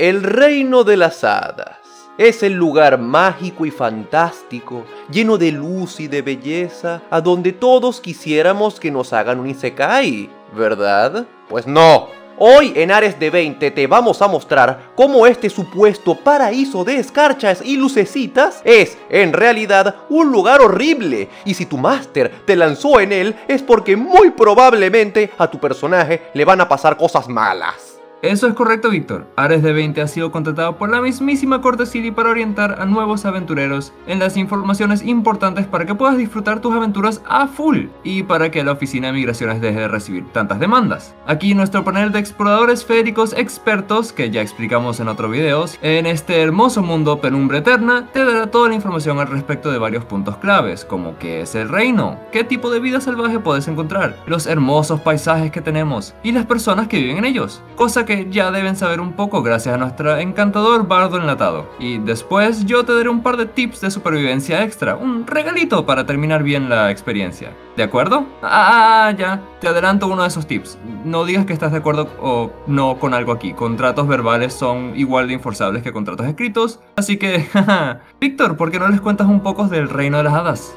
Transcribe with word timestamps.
El 0.00 0.22
reino 0.22 0.84
de 0.84 0.96
las 0.96 1.24
hadas 1.24 1.76
es 2.18 2.44
el 2.44 2.52
lugar 2.52 2.98
mágico 3.00 3.66
y 3.66 3.72
fantástico, 3.72 4.84
lleno 5.10 5.38
de 5.38 5.50
luz 5.50 5.98
y 5.98 6.06
de 6.06 6.22
belleza, 6.22 7.02
a 7.10 7.20
donde 7.20 7.50
todos 7.50 8.00
quisiéramos 8.00 8.78
que 8.78 8.92
nos 8.92 9.12
hagan 9.12 9.40
un 9.40 9.50
Isekai, 9.50 10.30
¿verdad? 10.54 11.26
Pues 11.48 11.66
no. 11.66 12.06
Hoy 12.38 12.72
en 12.76 12.92
Ares 12.92 13.18
de 13.18 13.28
20 13.28 13.72
te 13.72 13.86
vamos 13.88 14.22
a 14.22 14.28
mostrar 14.28 14.92
cómo 14.94 15.26
este 15.26 15.50
supuesto 15.50 16.14
paraíso 16.14 16.84
de 16.84 16.98
escarchas 17.00 17.60
y 17.64 17.76
lucecitas 17.76 18.60
es, 18.62 18.96
en 19.10 19.32
realidad, 19.32 19.96
un 20.10 20.30
lugar 20.30 20.60
horrible. 20.60 21.28
Y 21.44 21.54
si 21.54 21.66
tu 21.66 21.76
máster 21.76 22.42
te 22.44 22.54
lanzó 22.54 23.00
en 23.00 23.10
él 23.10 23.34
es 23.48 23.64
porque 23.64 23.96
muy 23.96 24.30
probablemente 24.30 25.32
a 25.38 25.50
tu 25.50 25.58
personaje 25.58 26.30
le 26.34 26.44
van 26.44 26.60
a 26.60 26.68
pasar 26.68 26.96
cosas 26.96 27.26
malas. 27.26 27.97
Eso 28.20 28.48
es 28.48 28.54
correcto, 28.54 28.90
Víctor. 28.90 29.28
Ares 29.36 29.62
de 29.62 29.72
20 29.72 30.00
ha 30.00 30.08
sido 30.08 30.32
contratado 30.32 30.76
por 30.76 30.90
la 30.90 31.00
mismísima 31.00 31.60
Corte 31.60 31.86
City 31.86 32.10
para 32.10 32.30
orientar 32.30 32.80
a 32.80 32.84
nuevos 32.84 33.24
aventureros 33.24 33.92
en 34.08 34.18
las 34.18 34.36
informaciones 34.36 35.04
importantes 35.04 35.66
para 35.68 35.86
que 35.86 35.94
puedas 35.94 36.16
disfrutar 36.16 36.60
tus 36.60 36.74
aventuras 36.74 37.22
a 37.28 37.46
full 37.46 37.86
y 38.02 38.24
para 38.24 38.50
que 38.50 38.64
la 38.64 38.72
Oficina 38.72 39.06
de 39.06 39.12
Migraciones 39.12 39.60
deje 39.60 39.78
de 39.78 39.86
recibir 39.86 40.26
tantas 40.32 40.58
demandas. 40.58 41.14
Aquí 41.26 41.54
nuestro 41.54 41.84
panel 41.84 42.10
de 42.10 42.18
exploradores 42.18 42.84
féricos 42.84 43.34
expertos, 43.34 44.12
que 44.12 44.30
ya 44.30 44.42
explicamos 44.42 44.98
en 44.98 45.06
otros 45.06 45.30
videos, 45.30 45.78
en 45.80 46.04
este 46.06 46.42
hermoso 46.42 46.82
mundo 46.82 47.20
penumbra 47.20 47.58
eterna, 47.58 48.08
te 48.12 48.24
dará 48.24 48.50
toda 48.50 48.68
la 48.68 48.74
información 48.74 49.20
al 49.20 49.28
respecto 49.28 49.70
de 49.70 49.78
varios 49.78 50.04
puntos 50.04 50.38
claves, 50.38 50.84
como 50.84 51.16
qué 51.18 51.42
es 51.42 51.54
el 51.54 51.68
reino, 51.68 52.18
qué 52.32 52.42
tipo 52.42 52.68
de 52.68 52.80
vida 52.80 53.00
salvaje 53.00 53.38
puedes 53.38 53.68
encontrar, 53.68 54.16
los 54.26 54.48
hermosos 54.48 55.00
paisajes 55.02 55.52
que 55.52 55.60
tenemos 55.60 56.16
y 56.24 56.32
las 56.32 56.46
personas 56.46 56.88
que 56.88 56.98
viven 56.98 57.18
en 57.18 57.24
ellos, 57.24 57.62
que 58.08 58.26
ya 58.30 58.50
deben 58.50 58.74
saber 58.74 59.00
un 59.00 59.12
poco 59.12 59.42
gracias 59.42 59.74
a 59.74 59.76
nuestro 59.76 60.16
encantador 60.16 60.88
bardo 60.88 61.18
enlatado. 61.18 61.68
Y 61.78 61.98
después 61.98 62.64
yo 62.64 62.82
te 62.82 62.94
daré 62.94 63.10
un 63.10 63.22
par 63.22 63.36
de 63.36 63.44
tips 63.44 63.82
de 63.82 63.90
supervivencia 63.90 64.64
extra, 64.64 64.96
un 64.96 65.26
regalito 65.26 65.84
para 65.84 66.06
terminar 66.06 66.42
bien 66.42 66.70
la 66.70 66.90
experiencia. 66.90 67.52
¿De 67.76 67.82
acuerdo? 67.82 68.24
Ah, 68.42 69.12
ya, 69.16 69.42
te 69.60 69.68
adelanto 69.68 70.06
uno 70.06 70.22
de 70.22 70.28
esos 70.28 70.46
tips. 70.46 70.78
No 71.04 71.26
digas 71.26 71.44
que 71.44 71.52
estás 71.52 71.70
de 71.70 71.78
acuerdo 71.78 72.08
o 72.18 72.50
no 72.66 72.98
con 72.98 73.12
algo 73.12 73.30
aquí. 73.30 73.52
Contratos 73.52 74.08
verbales 74.08 74.54
son 74.54 74.94
igual 74.96 75.28
de 75.28 75.34
inforzables 75.34 75.82
que 75.82 75.92
contratos 75.92 76.26
escritos. 76.26 76.80
Así 76.96 77.18
que, 77.18 77.46
Víctor, 78.20 78.56
¿por 78.56 78.70
qué 78.70 78.78
no 78.78 78.88
les 78.88 79.02
cuentas 79.02 79.26
un 79.26 79.42
poco 79.42 79.68
del 79.68 79.90
reino 79.90 80.16
de 80.16 80.22
las 80.22 80.32
hadas? 80.32 80.74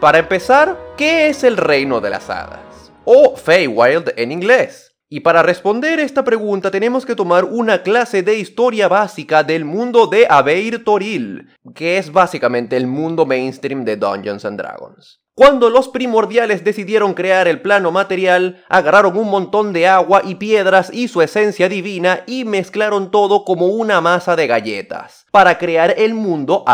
Para 0.00 0.18
empezar, 0.18 0.78
¿qué 0.96 1.28
es 1.28 1.42
el 1.42 1.56
reino 1.56 2.00
de 2.00 2.10
las 2.10 2.30
hadas? 2.30 2.92
O 3.04 3.34
Feywild 3.36 4.12
en 4.16 4.30
inglés. 4.30 4.87
Y 5.10 5.20
para 5.20 5.42
responder 5.42 6.00
esta 6.00 6.22
pregunta 6.22 6.70
tenemos 6.70 7.06
que 7.06 7.14
tomar 7.14 7.44
una 7.44 7.82
clase 7.82 8.22
de 8.22 8.38
historia 8.38 8.88
básica 8.88 9.42
del 9.42 9.64
mundo 9.64 10.06
de 10.06 10.26
Abeir 10.28 10.84
Toril, 10.84 11.48
que 11.74 11.96
es 11.96 12.12
básicamente 12.12 12.76
el 12.76 12.86
mundo 12.86 13.24
mainstream 13.24 13.86
de 13.86 13.96
Dungeons 13.96 14.44
and 14.44 14.58
Dragons. 14.58 15.20
Cuando 15.38 15.70
los 15.70 15.86
primordiales 15.86 16.64
decidieron 16.64 17.14
crear 17.14 17.46
el 17.46 17.62
plano 17.62 17.92
material, 17.92 18.64
agarraron 18.68 19.16
un 19.16 19.30
montón 19.30 19.72
de 19.72 19.86
agua 19.86 20.22
y 20.24 20.34
piedras 20.34 20.90
y 20.92 21.06
su 21.06 21.22
esencia 21.22 21.68
divina 21.68 22.24
y 22.26 22.44
mezclaron 22.44 23.12
todo 23.12 23.44
como 23.44 23.68
una 23.68 24.00
masa 24.00 24.34
de 24.34 24.48
galletas, 24.48 25.26
para 25.30 25.56
crear 25.56 25.94
el 25.96 26.14
mundo 26.14 26.64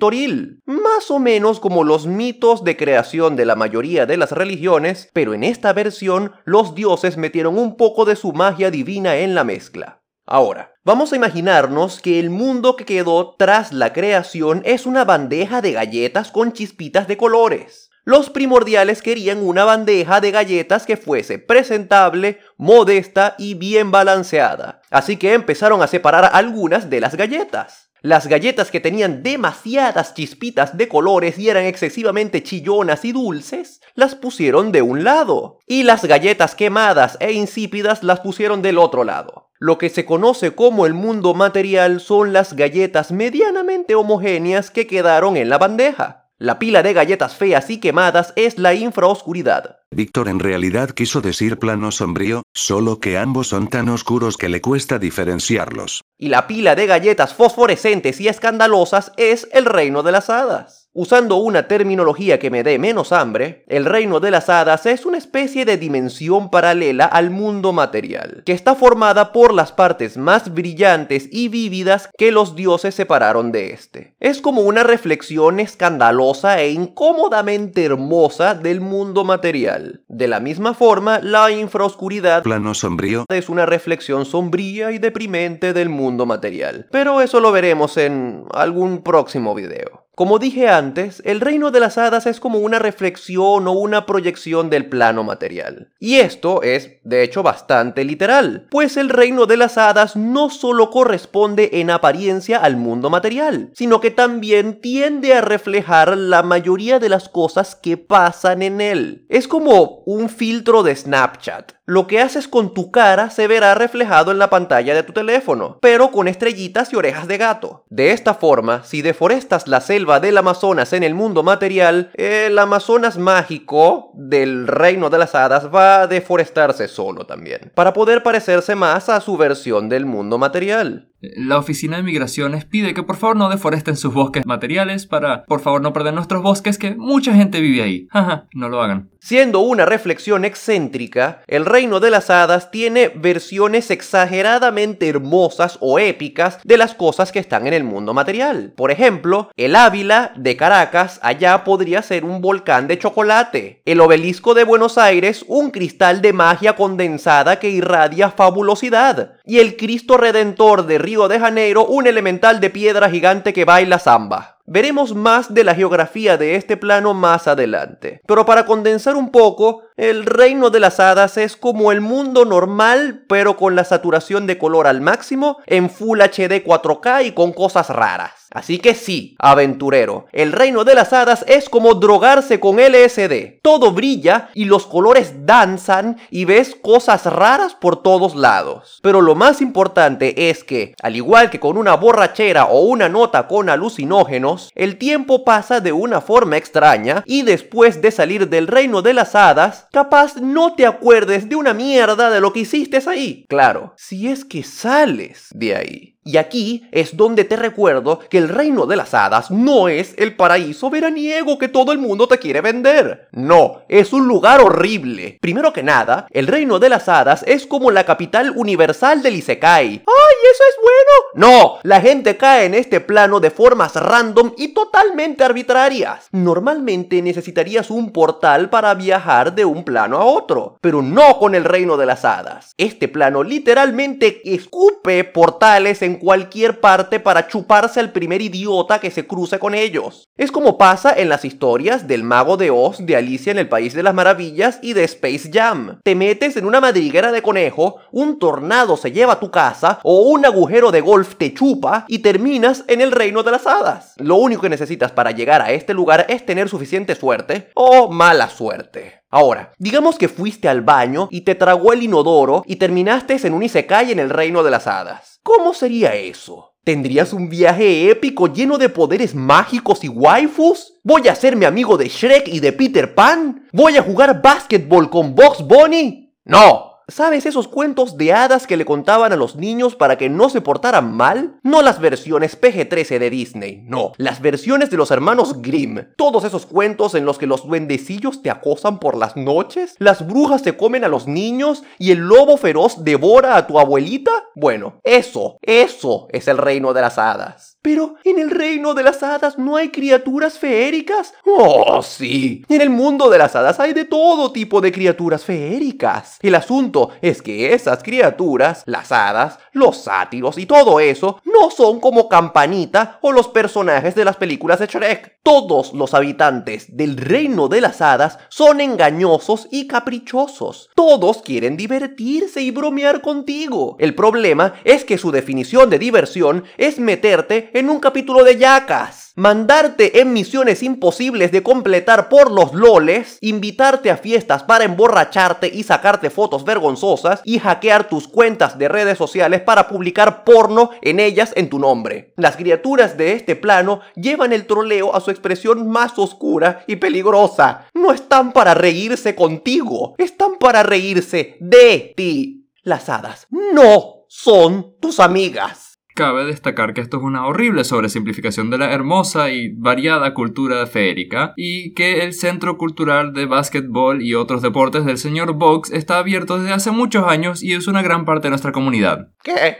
Toril. 0.00 0.62
Más 0.64 1.10
o 1.10 1.18
menos 1.18 1.60
como 1.60 1.84
los 1.84 2.06
mitos 2.06 2.64
de 2.64 2.78
creación 2.78 3.36
de 3.36 3.44
la 3.44 3.54
mayoría 3.54 4.06
de 4.06 4.16
las 4.16 4.32
religiones, 4.32 5.10
pero 5.12 5.34
en 5.34 5.44
esta 5.44 5.74
versión 5.74 6.32
los 6.46 6.74
dioses 6.74 7.18
metieron 7.18 7.58
un 7.58 7.76
poco 7.76 8.06
de 8.06 8.16
su 8.16 8.32
magia 8.32 8.70
divina 8.70 9.16
en 9.16 9.34
la 9.34 9.44
mezcla. 9.44 10.00
Ahora, 10.24 10.72
vamos 10.84 11.12
a 11.12 11.16
imaginarnos 11.16 12.00
que 12.00 12.18
el 12.18 12.30
mundo 12.30 12.76
que 12.76 12.86
quedó 12.86 13.36
tras 13.38 13.74
la 13.74 13.92
creación 13.92 14.62
es 14.64 14.86
una 14.86 15.04
bandeja 15.04 15.60
de 15.60 15.72
galletas 15.72 16.32
con 16.32 16.54
chispitas 16.54 17.06
de 17.08 17.18
colores. 17.18 17.85
Los 18.08 18.30
primordiales 18.30 19.02
querían 19.02 19.44
una 19.44 19.64
bandeja 19.64 20.20
de 20.20 20.30
galletas 20.30 20.86
que 20.86 20.96
fuese 20.96 21.40
presentable, 21.40 22.38
modesta 22.56 23.34
y 23.36 23.54
bien 23.54 23.90
balanceada. 23.90 24.80
Así 24.92 25.16
que 25.16 25.32
empezaron 25.34 25.82
a 25.82 25.88
separar 25.88 26.30
algunas 26.32 26.88
de 26.88 27.00
las 27.00 27.16
galletas. 27.16 27.90
Las 28.02 28.28
galletas 28.28 28.70
que 28.70 28.78
tenían 28.78 29.24
demasiadas 29.24 30.14
chispitas 30.14 30.76
de 30.76 30.86
colores 30.86 31.36
y 31.36 31.48
eran 31.48 31.64
excesivamente 31.64 32.44
chillonas 32.44 33.04
y 33.04 33.10
dulces, 33.10 33.80
las 33.96 34.14
pusieron 34.14 34.70
de 34.70 34.82
un 34.82 35.02
lado. 35.02 35.58
Y 35.66 35.82
las 35.82 36.04
galletas 36.04 36.54
quemadas 36.54 37.16
e 37.18 37.32
insípidas 37.32 38.04
las 38.04 38.20
pusieron 38.20 38.62
del 38.62 38.78
otro 38.78 39.02
lado. 39.02 39.50
Lo 39.58 39.78
que 39.78 39.88
se 39.88 40.04
conoce 40.04 40.54
como 40.54 40.86
el 40.86 40.94
mundo 40.94 41.34
material 41.34 42.00
son 42.00 42.32
las 42.32 42.54
galletas 42.54 43.10
medianamente 43.10 43.96
homogéneas 43.96 44.70
que 44.70 44.86
quedaron 44.86 45.36
en 45.36 45.48
la 45.48 45.58
bandeja. 45.58 46.25
La 46.38 46.58
pila 46.58 46.82
de 46.82 46.92
galletas 46.92 47.34
feas 47.34 47.70
y 47.70 47.80
quemadas 47.80 48.34
es 48.36 48.58
la 48.58 48.74
infraoscuridad. 48.74 49.78
Víctor 49.90 50.28
en 50.28 50.38
realidad 50.38 50.90
quiso 50.90 51.22
decir 51.22 51.58
plano 51.58 51.90
sombrío, 51.90 52.42
solo 52.52 53.00
que 53.00 53.16
ambos 53.16 53.48
son 53.48 53.68
tan 53.68 53.88
oscuros 53.88 54.36
que 54.36 54.50
le 54.50 54.60
cuesta 54.60 54.98
diferenciarlos. 54.98 56.02
Y 56.18 56.28
la 56.28 56.46
pila 56.46 56.74
de 56.74 56.86
galletas 56.86 57.32
fosforescentes 57.32 58.20
y 58.20 58.28
escandalosas 58.28 59.12
es 59.16 59.48
el 59.50 59.64
reino 59.64 60.02
de 60.02 60.12
las 60.12 60.28
hadas. 60.28 60.85
Usando 60.98 61.36
una 61.36 61.68
terminología 61.68 62.38
que 62.38 62.50
me 62.50 62.62
dé 62.62 62.78
menos 62.78 63.12
hambre, 63.12 63.66
el 63.68 63.84
reino 63.84 64.18
de 64.18 64.30
las 64.30 64.48
hadas 64.48 64.86
es 64.86 65.04
una 65.04 65.18
especie 65.18 65.66
de 65.66 65.76
dimensión 65.76 66.48
paralela 66.48 67.04
al 67.04 67.28
mundo 67.28 67.74
material, 67.74 68.42
que 68.46 68.52
está 68.52 68.74
formada 68.74 69.30
por 69.30 69.52
las 69.52 69.72
partes 69.72 70.16
más 70.16 70.54
brillantes 70.54 71.28
y 71.30 71.48
vívidas 71.48 72.08
que 72.16 72.32
los 72.32 72.56
dioses 72.56 72.94
separaron 72.94 73.52
de 73.52 73.74
este. 73.74 74.14
Es 74.20 74.40
como 74.40 74.62
una 74.62 74.84
reflexión 74.84 75.60
escandalosa 75.60 76.62
e 76.62 76.70
incómodamente 76.70 77.84
hermosa 77.84 78.54
del 78.54 78.80
mundo 78.80 79.22
material. 79.22 80.02
De 80.08 80.28
la 80.28 80.40
misma 80.40 80.72
forma, 80.72 81.18
la 81.18 81.50
infraoscuridad 81.50 82.42
plano 82.42 82.72
sombrío 82.72 83.26
es 83.28 83.50
una 83.50 83.66
reflexión 83.66 84.24
sombría 84.24 84.92
y 84.92 84.98
deprimente 84.98 85.74
del 85.74 85.90
mundo 85.90 86.24
material. 86.24 86.88
Pero 86.90 87.20
eso 87.20 87.40
lo 87.40 87.52
veremos 87.52 87.98
en 87.98 88.46
algún 88.54 89.02
próximo 89.02 89.54
video. 89.54 90.05
Como 90.16 90.38
dije 90.38 90.70
antes, 90.70 91.20
el 91.26 91.42
reino 91.42 91.70
de 91.70 91.78
las 91.78 91.98
hadas 91.98 92.24
es 92.24 92.40
como 92.40 92.58
una 92.60 92.78
reflexión 92.78 93.68
o 93.68 93.72
una 93.72 94.06
proyección 94.06 94.70
del 94.70 94.88
plano 94.88 95.24
material. 95.24 95.90
Y 96.00 96.14
esto 96.14 96.62
es, 96.62 96.92
de 97.04 97.22
hecho, 97.22 97.42
bastante 97.42 98.02
literal, 98.02 98.66
pues 98.70 98.96
el 98.96 99.10
reino 99.10 99.44
de 99.44 99.58
las 99.58 99.76
hadas 99.76 100.16
no 100.16 100.48
solo 100.48 100.88
corresponde 100.88 101.68
en 101.74 101.90
apariencia 101.90 102.56
al 102.56 102.78
mundo 102.78 103.10
material, 103.10 103.68
sino 103.74 104.00
que 104.00 104.10
también 104.10 104.80
tiende 104.80 105.34
a 105.34 105.42
reflejar 105.42 106.16
la 106.16 106.42
mayoría 106.42 106.98
de 106.98 107.10
las 107.10 107.28
cosas 107.28 107.74
que 107.76 107.98
pasan 107.98 108.62
en 108.62 108.80
él. 108.80 109.26
Es 109.28 109.46
como 109.46 110.02
un 110.06 110.30
filtro 110.30 110.82
de 110.82 110.96
Snapchat 110.96 111.75
lo 111.86 112.08
que 112.08 112.20
haces 112.20 112.48
con 112.48 112.74
tu 112.74 112.90
cara 112.90 113.30
se 113.30 113.46
verá 113.46 113.74
reflejado 113.74 114.32
en 114.32 114.38
la 114.38 114.50
pantalla 114.50 114.94
de 114.94 115.04
tu 115.04 115.12
teléfono, 115.12 115.78
pero 115.80 116.10
con 116.10 116.26
estrellitas 116.26 116.92
y 116.92 116.96
orejas 116.96 117.28
de 117.28 117.38
gato. 117.38 117.84
De 117.88 118.10
esta 118.10 118.34
forma, 118.34 118.82
si 118.82 119.02
deforestas 119.02 119.68
la 119.68 119.80
selva 119.80 120.18
del 120.18 120.36
Amazonas 120.36 120.92
en 120.92 121.04
el 121.04 121.14
mundo 121.14 121.44
material, 121.44 122.10
el 122.14 122.58
Amazonas 122.58 123.18
mágico 123.18 124.10
del 124.14 124.66
reino 124.66 125.10
de 125.10 125.18
las 125.18 125.36
hadas 125.36 125.72
va 125.72 126.02
a 126.02 126.06
deforestarse 126.08 126.88
solo 126.88 127.24
también, 127.24 127.70
para 127.74 127.92
poder 127.92 128.24
parecerse 128.24 128.74
más 128.74 129.08
a 129.08 129.20
su 129.20 129.36
versión 129.36 129.88
del 129.88 130.06
mundo 130.06 130.38
material. 130.38 131.10
La 131.20 131.58
oficina 131.58 131.96
de 131.96 132.02
migraciones 132.02 132.64
pide 132.64 132.92
que 132.92 133.02
por 133.02 133.16
favor 133.16 133.36
no 133.36 133.48
deforesten 133.48 133.96
sus 133.96 134.12
bosques 134.12 134.44
materiales 134.44 135.06
para 135.06 135.44
por 135.44 135.60
favor 135.60 135.80
no 135.80 135.92
perder 135.92 136.14
nuestros 136.14 136.42
bosques 136.42 136.78
que 136.78 136.94
mucha 136.94 137.34
gente 137.34 137.60
vive 137.60 137.82
ahí. 137.82 138.08
Jaja, 138.12 138.46
no 138.52 138.68
lo 138.68 138.82
hagan. 138.82 139.10
Siendo 139.18 139.58
una 139.60 139.86
reflexión 139.86 140.44
excéntrica, 140.44 141.42
el 141.48 141.64
reino 141.64 141.98
de 141.98 142.10
las 142.10 142.30
hadas 142.30 142.70
tiene 142.70 143.08
versiones 143.08 143.90
exageradamente 143.90 145.08
hermosas 145.08 145.78
o 145.80 145.98
épicas 145.98 146.60
de 146.62 146.76
las 146.76 146.94
cosas 146.94 147.32
que 147.32 147.40
están 147.40 147.66
en 147.66 147.72
el 147.72 147.82
mundo 147.82 148.14
material. 148.14 148.72
Por 148.76 148.92
ejemplo, 148.92 149.50
el 149.56 149.74
Ávila 149.74 150.32
de 150.36 150.56
Caracas 150.56 151.18
allá 151.22 151.64
podría 151.64 152.02
ser 152.02 152.24
un 152.24 152.40
volcán 152.40 152.86
de 152.86 152.98
chocolate. 152.98 153.82
El 153.84 154.00
obelisco 154.00 154.54
de 154.54 154.62
Buenos 154.62 154.96
Aires 154.96 155.44
un 155.48 155.70
cristal 155.70 156.22
de 156.22 156.32
magia 156.32 156.76
condensada 156.76 157.58
que 157.58 157.70
irradia 157.70 158.30
fabulosidad. 158.30 159.32
Y 159.44 159.58
el 159.58 159.76
Cristo 159.76 160.16
Redentor 160.16 160.86
de 160.86 160.98
Río 161.06 161.28
de 161.28 161.38
Janeiro 161.38 161.86
un 161.86 162.08
elemental 162.08 162.58
de 162.58 162.68
piedra 162.68 163.08
gigante 163.08 163.52
que 163.52 163.64
baila 163.64 164.00
samba. 164.00 164.56
Veremos 164.66 165.14
más 165.14 165.54
de 165.54 165.62
la 165.62 165.76
geografía 165.76 166.36
de 166.36 166.56
este 166.56 166.76
plano 166.76 167.14
más 167.14 167.46
adelante. 167.46 168.22
Pero 168.26 168.44
para 168.44 168.66
condensar 168.66 169.14
un 169.14 169.30
poco, 169.30 169.84
el 169.96 170.26
reino 170.26 170.68
de 170.68 170.80
las 170.80 170.98
hadas 170.98 171.36
es 171.36 171.56
como 171.56 171.92
el 171.92 172.00
mundo 172.00 172.44
normal, 172.44 173.22
pero 173.28 173.56
con 173.56 173.76
la 173.76 173.84
saturación 173.84 174.48
de 174.48 174.58
color 174.58 174.88
al 174.88 175.00
máximo, 175.00 175.58
en 175.66 175.90
Full 175.90 176.20
HD 176.20 176.64
4K 176.64 177.26
y 177.26 177.30
con 177.30 177.52
cosas 177.52 177.88
raras. 177.88 178.45
Así 178.56 178.78
que 178.78 178.94
sí, 178.94 179.36
aventurero, 179.38 180.24
el 180.32 180.50
reino 180.50 180.84
de 180.84 180.94
las 180.94 181.12
hadas 181.12 181.44
es 181.46 181.68
como 181.68 181.92
drogarse 181.92 182.58
con 182.58 182.78
LSD. 182.78 183.60
Todo 183.60 183.92
brilla 183.92 184.48
y 184.54 184.64
los 184.64 184.86
colores 184.86 185.44
danzan 185.44 186.16
y 186.30 186.46
ves 186.46 186.74
cosas 186.74 187.26
raras 187.26 187.74
por 187.74 188.02
todos 188.02 188.34
lados. 188.34 188.98
Pero 189.02 189.20
lo 189.20 189.34
más 189.34 189.60
importante 189.60 190.48
es 190.48 190.64
que, 190.64 190.94
al 191.02 191.16
igual 191.16 191.50
que 191.50 191.60
con 191.60 191.76
una 191.76 191.96
borrachera 191.96 192.64
o 192.64 192.80
una 192.80 193.10
nota 193.10 193.46
con 193.46 193.68
alucinógenos, 193.68 194.70
el 194.74 194.96
tiempo 194.96 195.44
pasa 195.44 195.80
de 195.80 195.92
una 195.92 196.22
forma 196.22 196.56
extraña 196.56 197.22
y 197.26 197.42
después 197.42 198.00
de 198.00 198.10
salir 198.10 198.48
del 198.48 198.68
reino 198.68 199.02
de 199.02 199.12
las 199.12 199.34
hadas, 199.34 199.86
capaz 199.92 200.36
no 200.36 200.74
te 200.74 200.86
acuerdes 200.86 201.50
de 201.50 201.56
una 201.56 201.74
mierda 201.74 202.30
de 202.30 202.40
lo 202.40 202.54
que 202.54 202.60
hiciste 202.60 202.96
ahí. 203.06 203.44
Claro, 203.50 203.92
si 203.98 204.28
es 204.28 204.46
que 204.46 204.62
sales 204.62 205.48
de 205.52 205.76
ahí. 205.76 206.15
Y 206.26 206.38
aquí 206.38 206.88
es 206.90 207.16
donde 207.16 207.44
te 207.44 207.54
recuerdo 207.54 208.18
que 208.18 208.38
el 208.38 208.48
reino 208.48 208.86
de 208.86 208.96
las 208.96 209.14
hadas 209.14 209.52
no 209.52 209.88
es 209.88 210.12
el 210.18 210.34
paraíso 210.34 210.90
veraniego 210.90 211.56
que 211.56 211.68
todo 211.68 211.92
el 211.92 211.98
mundo 211.98 212.26
te 212.26 212.38
quiere 212.38 212.60
vender. 212.60 213.28
No, 213.30 213.82
es 213.88 214.12
un 214.12 214.26
lugar 214.26 214.60
horrible. 214.60 215.38
Primero 215.40 215.72
que 215.72 215.84
nada, 215.84 216.26
el 216.30 216.48
reino 216.48 216.80
de 216.80 216.88
las 216.88 217.08
hadas 217.08 217.44
es 217.46 217.64
como 217.64 217.92
la 217.92 218.04
capital 218.04 218.52
universal 218.56 219.22
del 219.22 219.36
Isekai. 219.36 219.86
¡Ay, 219.86 220.36
eso 220.52 220.64
es 220.68 220.76
bueno! 220.82 221.48
No, 221.48 221.78
la 221.84 222.00
gente 222.00 222.36
cae 222.36 222.64
en 222.64 222.74
este 222.74 223.00
plano 223.00 223.38
de 223.38 223.52
formas 223.52 223.94
random 223.94 224.52
y 224.56 224.68
totalmente 224.74 225.44
arbitrarias. 225.44 226.26
Normalmente 226.32 227.22
necesitarías 227.22 227.88
un 227.88 228.10
portal 228.10 228.68
para 228.68 228.94
viajar 228.94 229.54
de 229.54 229.64
un 229.64 229.84
plano 229.84 230.16
a 230.16 230.24
otro, 230.24 230.78
pero 230.80 231.02
no 231.02 231.38
con 231.38 231.54
el 231.54 231.64
reino 231.64 231.96
de 231.96 232.06
las 232.06 232.24
hadas. 232.24 232.72
Este 232.78 233.06
plano 233.06 233.44
literalmente 233.44 234.40
escupe 234.44 235.22
portales 235.22 236.02
en 236.02 236.15
cualquier 236.18 236.80
parte 236.80 237.20
para 237.20 237.48
chuparse 237.48 238.00
al 238.00 238.12
primer 238.12 238.42
idiota 238.42 238.98
que 238.98 239.10
se 239.10 239.26
cruce 239.26 239.58
con 239.58 239.74
ellos. 239.74 240.28
Es 240.36 240.50
como 240.50 240.78
pasa 240.78 241.12
en 241.16 241.28
las 241.28 241.44
historias 241.44 242.06
del 242.06 242.22
mago 242.22 242.56
de 242.56 242.70
Oz, 242.70 243.04
de 243.04 243.16
Alicia 243.16 243.50
en 243.50 243.58
el 243.58 243.68
País 243.68 243.94
de 243.94 244.02
las 244.02 244.14
Maravillas 244.14 244.78
y 244.82 244.92
de 244.92 245.04
Space 245.04 245.50
Jam. 245.52 246.00
Te 246.02 246.14
metes 246.14 246.56
en 246.56 246.66
una 246.66 246.80
madriguera 246.80 247.32
de 247.32 247.42
conejo, 247.42 247.96
un 248.12 248.38
tornado 248.38 248.96
se 248.96 249.12
lleva 249.12 249.34
a 249.34 249.40
tu 249.40 249.50
casa 249.50 250.00
o 250.02 250.22
un 250.22 250.44
agujero 250.44 250.90
de 250.90 251.00
golf 251.00 251.36
te 251.36 251.54
chupa 251.54 252.04
y 252.08 252.20
terminas 252.20 252.84
en 252.88 253.00
el 253.00 253.12
reino 253.12 253.42
de 253.42 253.50
las 253.50 253.66
hadas. 253.66 254.14
Lo 254.18 254.36
único 254.36 254.62
que 254.62 254.68
necesitas 254.68 255.12
para 255.12 255.30
llegar 255.30 255.62
a 255.62 255.72
este 255.72 255.94
lugar 255.94 256.26
es 256.28 256.44
tener 256.44 256.68
suficiente 256.68 257.14
suerte 257.14 257.70
o 257.74 258.10
mala 258.10 258.48
suerte. 258.48 259.25
Ahora, 259.30 259.72
digamos 259.78 260.18
que 260.18 260.28
fuiste 260.28 260.68
al 260.68 260.82
baño 260.82 261.28
y 261.30 261.42
te 261.42 261.54
tragó 261.54 261.92
el 261.92 262.02
inodoro 262.02 262.62
y 262.66 262.76
terminaste 262.76 263.36
en 263.42 263.54
un 263.54 263.62
isekai 263.62 264.12
en 264.12 264.18
el 264.18 264.30
reino 264.30 264.62
de 264.62 264.70
las 264.70 264.86
hadas. 264.86 265.40
¿Cómo 265.42 265.74
sería 265.74 266.14
eso? 266.14 266.74
¿Tendrías 266.84 267.32
un 267.32 267.48
viaje 267.48 268.10
épico 268.10 268.46
lleno 268.46 268.78
de 268.78 268.88
poderes 268.88 269.34
mágicos 269.34 270.04
y 270.04 270.08
waifus? 270.08 270.94
¿Voy 271.02 271.26
a 271.26 271.32
hacerme 271.32 271.66
amigo 271.66 271.96
de 271.96 272.08
Shrek 272.08 272.46
y 272.46 272.60
de 272.60 272.72
Peter 272.72 273.12
Pan? 273.12 273.66
¿Voy 273.72 273.96
a 273.96 274.02
jugar 274.02 274.40
básquetbol 274.40 275.10
con 275.10 275.34
Box 275.34 275.66
Bunny? 275.66 276.32
No, 276.44 276.85
¿Sabes 277.08 277.46
esos 277.46 277.68
cuentos 277.68 278.16
de 278.16 278.32
hadas 278.32 278.66
que 278.66 278.76
le 278.76 278.84
contaban 278.84 279.32
a 279.32 279.36
los 279.36 279.54
niños 279.54 279.94
para 279.94 280.18
que 280.18 280.28
no 280.28 280.48
se 280.48 280.60
portaran 280.60 281.16
mal? 281.16 281.60
No 281.62 281.80
las 281.80 282.00
versiones 282.00 282.60
PG-13 282.60 283.20
de 283.20 283.30
Disney, 283.30 283.84
no, 283.86 284.10
las 284.16 284.40
versiones 284.40 284.90
de 284.90 284.96
los 284.96 285.12
hermanos 285.12 285.62
Grimm. 285.62 286.00
Todos 286.16 286.42
esos 286.42 286.66
cuentos 286.66 287.14
en 287.14 287.24
los 287.24 287.38
que 287.38 287.46
los 287.46 287.64
duendecillos 287.64 288.42
te 288.42 288.50
acosan 288.50 288.98
por 288.98 289.16
las 289.16 289.36
noches, 289.36 289.94
las 290.00 290.26
brujas 290.26 290.62
se 290.62 290.76
comen 290.76 291.04
a 291.04 291.08
los 291.08 291.28
niños 291.28 291.84
y 291.96 292.10
el 292.10 292.18
lobo 292.18 292.56
feroz 292.56 293.04
devora 293.04 293.56
a 293.56 293.68
tu 293.68 293.78
abuelita. 293.78 294.32
Bueno, 294.56 294.98
eso, 295.04 295.58
eso 295.62 296.26
es 296.30 296.48
el 296.48 296.58
reino 296.58 296.92
de 296.92 297.02
las 297.02 297.18
hadas. 297.18 297.75
Pero 297.86 298.16
en 298.24 298.40
el 298.40 298.50
reino 298.50 298.94
de 298.94 299.04
las 299.04 299.22
hadas 299.22 299.58
no 299.58 299.76
hay 299.76 299.90
criaturas 299.90 300.58
feéricas. 300.58 301.32
Oh, 301.44 302.02
sí. 302.02 302.64
En 302.68 302.80
el 302.80 302.90
mundo 302.90 303.30
de 303.30 303.38
las 303.38 303.54
hadas 303.54 303.78
hay 303.78 303.92
de 303.92 304.04
todo 304.04 304.50
tipo 304.50 304.80
de 304.80 304.90
criaturas 304.90 305.44
feéricas. 305.44 306.36
El 306.42 306.56
asunto 306.56 307.10
es 307.22 307.42
que 307.42 307.74
esas 307.74 308.02
criaturas, 308.02 308.82
las 308.86 309.12
hadas, 309.12 309.60
los 309.70 309.98
sátiros 309.98 310.58
y 310.58 310.66
todo 310.66 310.98
eso, 310.98 311.40
no 311.44 311.70
son 311.70 312.00
como 312.00 312.28
Campanita 312.28 313.20
o 313.22 313.30
los 313.30 313.46
personajes 313.46 314.16
de 314.16 314.24
las 314.24 314.34
películas 314.34 314.80
de 314.80 314.88
Shrek. 314.88 315.36
Todos 315.44 315.92
los 315.92 316.12
habitantes 316.12 316.96
del 316.96 317.16
reino 317.16 317.68
de 317.68 317.80
las 317.80 318.00
hadas 318.00 318.40
son 318.48 318.80
engañosos 318.80 319.68
y 319.70 319.86
caprichosos. 319.86 320.90
Todos 320.96 321.40
quieren 321.42 321.76
divertirse 321.76 322.62
y 322.62 322.72
bromear 322.72 323.20
contigo. 323.20 323.94
El 324.00 324.16
problema 324.16 324.74
es 324.82 325.04
que 325.04 325.18
su 325.18 325.30
definición 325.30 325.88
de 325.88 326.00
diversión 326.00 326.64
es 326.78 326.98
meterte 326.98 327.70
en 327.78 327.90
un 327.90 328.00
capítulo 328.00 328.42
de 328.42 328.56
Yacas. 328.56 329.32
Mandarte 329.34 330.22
en 330.22 330.32
misiones 330.32 330.82
imposibles 330.82 331.52
de 331.52 331.62
completar 331.62 332.30
por 332.30 332.50
los 332.50 332.72
loles, 332.72 333.36
invitarte 333.42 334.10
a 334.10 334.16
fiestas 334.16 334.62
para 334.62 334.84
emborracharte 334.84 335.70
y 335.70 335.82
sacarte 335.82 336.30
fotos 336.30 336.64
vergonzosas 336.64 337.42
y 337.44 337.58
hackear 337.58 338.08
tus 338.08 338.28
cuentas 338.28 338.78
de 338.78 338.88
redes 338.88 339.18
sociales 339.18 339.60
para 339.60 339.88
publicar 339.88 340.42
porno 340.42 340.88
en 341.02 341.20
ellas 341.20 341.52
en 341.54 341.68
tu 341.68 341.78
nombre. 341.78 342.32
Las 342.38 342.56
criaturas 342.56 343.18
de 343.18 343.34
este 343.34 343.56
plano 343.56 344.00
llevan 344.14 344.54
el 344.54 344.66
troleo 344.66 345.14
a 345.14 345.20
su 345.20 345.30
expresión 345.30 345.86
más 345.86 346.18
oscura 346.18 346.82
y 346.86 346.96
peligrosa. 346.96 347.88
No 347.92 348.10
están 348.12 348.52
para 348.52 348.72
reírse 348.72 349.34
contigo, 349.34 350.14
están 350.16 350.56
para 350.58 350.82
reírse 350.82 351.58
de 351.60 352.14
ti. 352.16 352.70
Las 352.82 353.10
hadas 353.10 353.46
no 353.50 354.24
son 354.28 354.96
tus 354.98 355.20
amigas. 355.20 355.85
Cabe 356.16 356.46
destacar 356.46 356.94
que 356.94 357.02
esto 357.02 357.18
es 357.18 357.22
una 357.22 357.46
horrible 357.46 357.84
sobresimplificación 357.84 358.70
de 358.70 358.78
la 358.78 358.90
hermosa 358.90 359.50
y 359.50 359.68
variada 359.74 360.32
cultura 360.32 360.86
feérica 360.86 361.52
y 361.58 361.92
que 361.92 362.24
el 362.24 362.32
Centro 362.32 362.78
Cultural 362.78 363.34
de 363.34 363.44
Básquetbol 363.44 364.22
y 364.22 364.34
otros 364.34 364.62
deportes 364.62 365.04
del 365.04 365.18
señor 365.18 365.52
Box 365.52 365.90
está 365.90 366.16
abierto 366.16 366.58
desde 366.58 366.72
hace 366.72 366.90
muchos 366.90 367.26
años 367.28 367.62
y 367.62 367.74
es 367.74 367.86
una 367.86 368.00
gran 368.00 368.24
parte 368.24 368.44
de 368.44 368.48
nuestra 368.48 368.72
comunidad. 368.72 369.28
¿Qué? 369.44 369.76